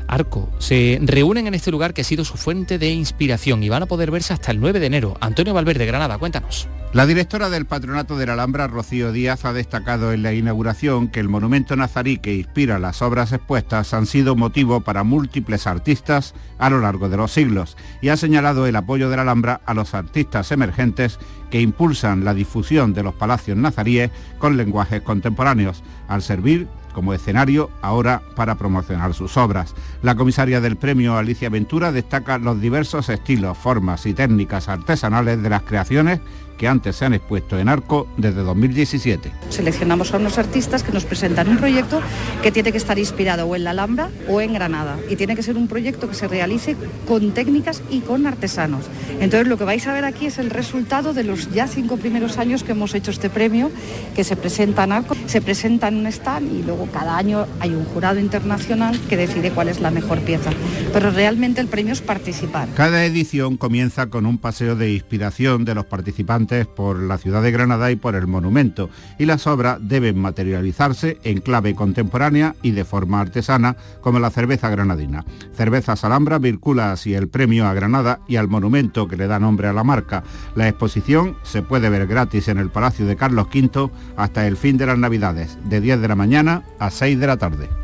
Arco. 0.08 0.52
Se 0.60 1.00
reúnen 1.02 1.48
en 1.48 1.54
este 1.54 1.72
lugar 1.72 1.94
que 1.94 2.02
ha 2.02 2.06
sido 2.06 2.26
su 2.26 2.38
fuente 2.38 2.78
de 2.78 2.90
inspiración 2.92 3.64
y 3.64 3.70
van 3.70 3.84
a 3.84 3.88
poder 3.88 4.12
verse 4.12 4.34
hasta 4.34 4.52
el 4.52 4.60
9 4.60 4.80
de 4.80 4.86
enero. 4.88 5.18
Antonio 5.22 5.54
Valverde, 5.54 5.86
Granada, 5.86 6.18
cuéntanos. 6.18 6.68
La 6.94 7.08
directora 7.08 7.50
del 7.50 7.66
Patronato 7.66 8.18
de 8.18 8.28
la 8.28 8.34
Alhambra, 8.34 8.68
Rocío 8.68 9.12
Díaz, 9.12 9.46
ha 9.46 9.54
destacado 9.54 10.14
en 10.14 10.22
la 10.22 10.34
inauguración 10.34 11.08
que 11.08 11.20
el 11.20 11.28
monumento 11.28 11.76
nazarí 11.76 12.20
que 12.20 12.36
inspira 12.36 12.78
las 12.78 13.02
obras 13.02 13.32
expuestas 13.32 13.96
han 13.96 14.06
sido 14.06 14.36
motivo 14.36 14.82
para 14.82 15.04
múltiples 15.04 15.66
artistas 15.66 16.36
a 16.60 16.70
lo 16.70 16.82
largo 16.82 17.10
de 17.10 17.18
los 17.18 17.32
siglos 17.32 17.78
y 18.04 18.10
ha 18.10 18.18
señalado 18.18 18.68
el 18.68 18.76
apoyo 18.76 19.10
de 19.10 19.16
la 19.16 19.24
Alhambra 19.24 19.62
a 19.66 19.74
los 19.74 19.96
artistas 19.96 20.52
emergentes 20.52 21.18
que 21.54 21.62
impulsan 21.62 22.26
la 22.26 22.34
difusión 22.34 22.96
de 22.96 23.04
los 23.04 23.14
palacios 23.14 23.56
nazaríes 23.56 24.10
con 24.40 24.58
lenguajes 24.58 25.04
contemporáneos, 25.04 25.84
al 26.08 26.24
servir 26.24 26.68
como 26.96 27.14
escenario 27.14 27.70
ahora 27.84 28.24
para 28.36 28.56
promocionar 28.56 29.14
sus 29.14 29.38
obras. 29.38 29.76
La 30.02 30.16
comisaria 30.16 30.62
del 30.62 30.78
premio 30.78 31.16
Alicia 31.16 31.52
Ventura 31.52 31.92
destaca 31.92 32.40
los 32.40 32.60
diversos 32.60 33.08
estilos, 33.10 33.56
formas 33.56 34.08
y 34.08 34.16
técnicas 34.16 34.68
artesanales 34.68 35.44
de 35.44 35.50
las 35.52 35.62
creaciones 35.62 36.22
que 36.64 36.70
antes 36.70 36.96
se 36.96 37.04
han 37.04 37.14
expuesto 37.14 37.60
en 37.60 37.68
Arco 37.68 38.08
desde 38.16 38.42
2017. 38.42 39.30
Seleccionamos 39.50 40.14
a 40.14 40.18
unos 40.18 40.38
artistas 40.38 40.82
que 40.82 40.94
nos 40.94 41.04
presentan 41.04 41.50
un 41.50 41.58
proyecto 41.58 42.00
que 42.42 42.54
tiene 42.54 42.72
que 42.72 42.78
estar 42.78 42.98
inspirado 42.98 43.46
o 43.48 43.58
en 43.58 43.66
la 43.66 43.72
Alhambra 43.72 44.10
o 44.30 44.40
en 44.40 44.54
Granada 44.54 44.98
y 45.10 45.18
tiene 45.18 45.36
que 45.36 45.44
ser 45.44 45.58
un 45.58 45.68
proyecto 45.68 46.08
que 46.08 46.16
se 46.16 46.26
realice 46.26 46.78
con 47.06 47.34
técnicas 47.34 47.84
y 47.90 48.00
con 48.00 48.26
artesanos. 48.26 48.86
Entonces 49.20 49.50
lo 49.50 49.58
que 49.58 49.66
vais 49.66 49.86
a 49.88 49.92
ver 49.92 50.06
aquí 50.06 50.28
es 50.28 50.38
el 50.38 50.50
resultado 50.52 51.14
de 51.14 51.26
los 51.26 51.52
ya 51.52 51.68
cinco 51.68 51.98
primeros 51.98 52.38
años 52.38 52.64
que 52.64 52.72
hemos 52.72 52.96
hecho 52.96 53.12
este 53.12 53.30
premio, 53.30 53.70
que 54.16 54.24
se 54.24 54.38
presenta 54.38 54.86
en 54.86 54.94
Arco, 54.94 55.18
se 55.26 55.42
presenta 55.42 55.90
en 55.90 55.98
un 55.98 56.08
stand 56.08 56.50
y 56.50 56.64
luego 56.64 56.88
cada 56.94 57.18
año 57.18 57.46
hay 57.60 57.72
un 57.72 57.84
jurado 57.84 58.22
internacional 58.22 58.98
que 59.10 59.18
decide 59.18 59.52
cuál 59.52 59.68
es 59.68 59.82
la 59.82 59.92
mejor 59.92 60.22
pieza. 60.22 60.52
Pero 60.94 61.12
realmente 61.12 61.60
el 61.60 61.68
premio 61.68 61.92
es 61.92 62.00
participar. 62.00 62.70
Cada 62.74 63.04
edición 63.04 63.58
comienza 63.58 64.06
con 64.06 64.26
un 64.26 64.38
paseo 64.38 64.78
de 64.78 64.94
inspiración 64.94 65.66
de 65.66 65.76
los 65.76 65.88
participantes 65.88 66.53
por 66.62 67.00
la 67.00 67.18
ciudad 67.18 67.42
de 67.42 67.52
Granada 67.52 67.92
y 67.92 67.96
por 67.96 68.16
el 68.16 68.28
monumento, 68.28 68.90
y 69.18 69.26
las 69.26 69.48
obras 69.48 69.80
deben 69.82 70.20
materializarse 70.20 71.18
en 71.24 71.42
clave 71.42 71.76
contemporánea 71.76 72.56
y 72.62 72.72
de 72.72 72.86
forma 72.86 73.20
artesana, 73.20 73.76
como 74.02 74.20
la 74.20 74.30
cerveza 74.30 74.70
granadina. 74.70 75.26
Cervezas 75.56 76.04
Alhambra, 76.04 76.40
vincula 76.40 76.92
así 76.92 77.14
el 77.14 77.28
premio 77.28 77.66
a 77.68 77.74
Granada 77.74 78.20
y 78.28 78.36
al 78.36 78.48
monumento 78.48 79.08
que 79.08 79.18
le 79.18 79.28
da 79.28 79.40
nombre 79.40 79.68
a 79.68 79.74
la 79.74 79.84
marca. 79.84 80.24
La 80.56 80.68
exposición 80.68 81.38
se 81.44 81.62
puede 81.62 81.90
ver 81.90 82.08
gratis 82.08 82.48
en 82.48 82.58
el 82.58 82.70
Palacio 82.70 83.06
de 83.06 83.16
Carlos 83.16 83.48
V 83.54 83.90
hasta 84.16 84.48
el 84.48 84.58
fin 84.58 84.78
de 84.78 84.86
las 84.86 84.98
Navidades, 84.98 85.58
de 85.66 85.82
10 85.82 86.02
de 86.02 86.08
la 86.08 86.16
mañana 86.16 86.64
a 86.80 86.90
6 86.90 87.20
de 87.20 87.28
la 87.28 87.38
tarde. 87.38 87.83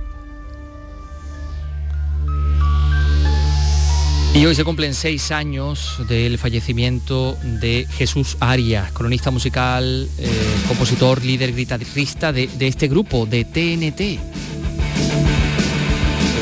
Y 4.34 4.46
hoy 4.46 4.56
se 4.56 4.64
cumplen 4.64 4.94
seis 4.94 5.32
años 5.32 5.98
del 6.08 6.38
fallecimiento 6.38 7.38
de 7.44 7.88
Jesús 7.92 8.38
Arias, 8.40 8.92
cronista 8.92 9.32
musical, 9.32 10.08
eh, 10.18 10.30
compositor, 10.68 11.26
líder 11.26 11.56
guitarrista 11.56 12.32
de, 12.32 12.48
de, 12.48 12.68
este 12.68 12.88
grupo, 12.88 13.26
de 13.26 13.44
TNT. 13.44 14.20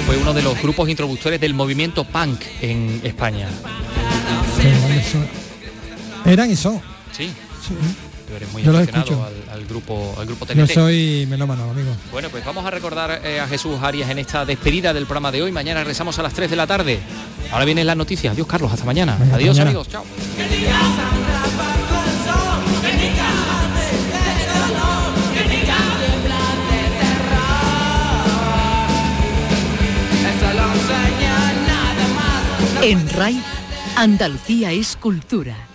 Fue 0.05 0.17
uno 0.17 0.33
de 0.33 0.41
los 0.41 0.61
grupos 0.61 0.89
introductores 0.89 1.39
del 1.39 1.53
movimiento 1.53 2.03
punk 2.03 2.41
en 2.61 3.01
España. 3.03 3.47
Eran 6.25 6.51
y 6.51 6.55
son. 6.55 6.81
Sí. 7.11 7.31
sí. 7.65 7.73
Tú 8.27 8.35
eres 8.35 8.51
muy 8.51 8.61
aficionado 8.61 9.25
al, 9.25 9.49
al 9.59 9.65
grupo, 9.65 10.15
al 10.19 10.25
grupo 10.25 10.45
TNT. 10.45 10.57
Yo 10.57 10.67
soy 10.67 11.25
melómano, 11.29 11.71
amigo. 11.71 11.91
Bueno, 12.11 12.29
pues 12.29 12.43
vamos 12.43 12.65
a 12.65 12.71
recordar 12.71 13.21
eh, 13.23 13.39
a 13.39 13.47
Jesús 13.47 13.79
Arias 13.81 14.09
en 14.09 14.19
esta 14.19 14.43
despedida 14.43 14.91
del 14.93 15.05
programa 15.05 15.31
de 15.31 15.43
hoy. 15.43 15.51
Mañana 15.53 15.79
regresamos 15.79 16.19
a 16.19 16.23
las 16.23 16.33
3 16.33 16.49
de 16.49 16.55
la 16.57 16.67
tarde. 16.67 16.99
Ahora 17.51 17.63
vienen 17.63 17.87
las 17.87 17.95
noticias. 17.95 18.33
Adiós, 18.33 18.45
Carlos. 18.47 18.71
Hasta 18.73 18.85
mañana. 18.85 19.15
Venga, 19.17 19.35
Adiós, 19.35 19.55
mañana. 19.57 19.69
amigos. 19.69 19.87
Chao. 19.87 20.03
En 32.81 33.09
RAI, 33.09 33.41
Andalucía 33.95 34.71
es 34.71 34.95
cultura. 34.95 35.66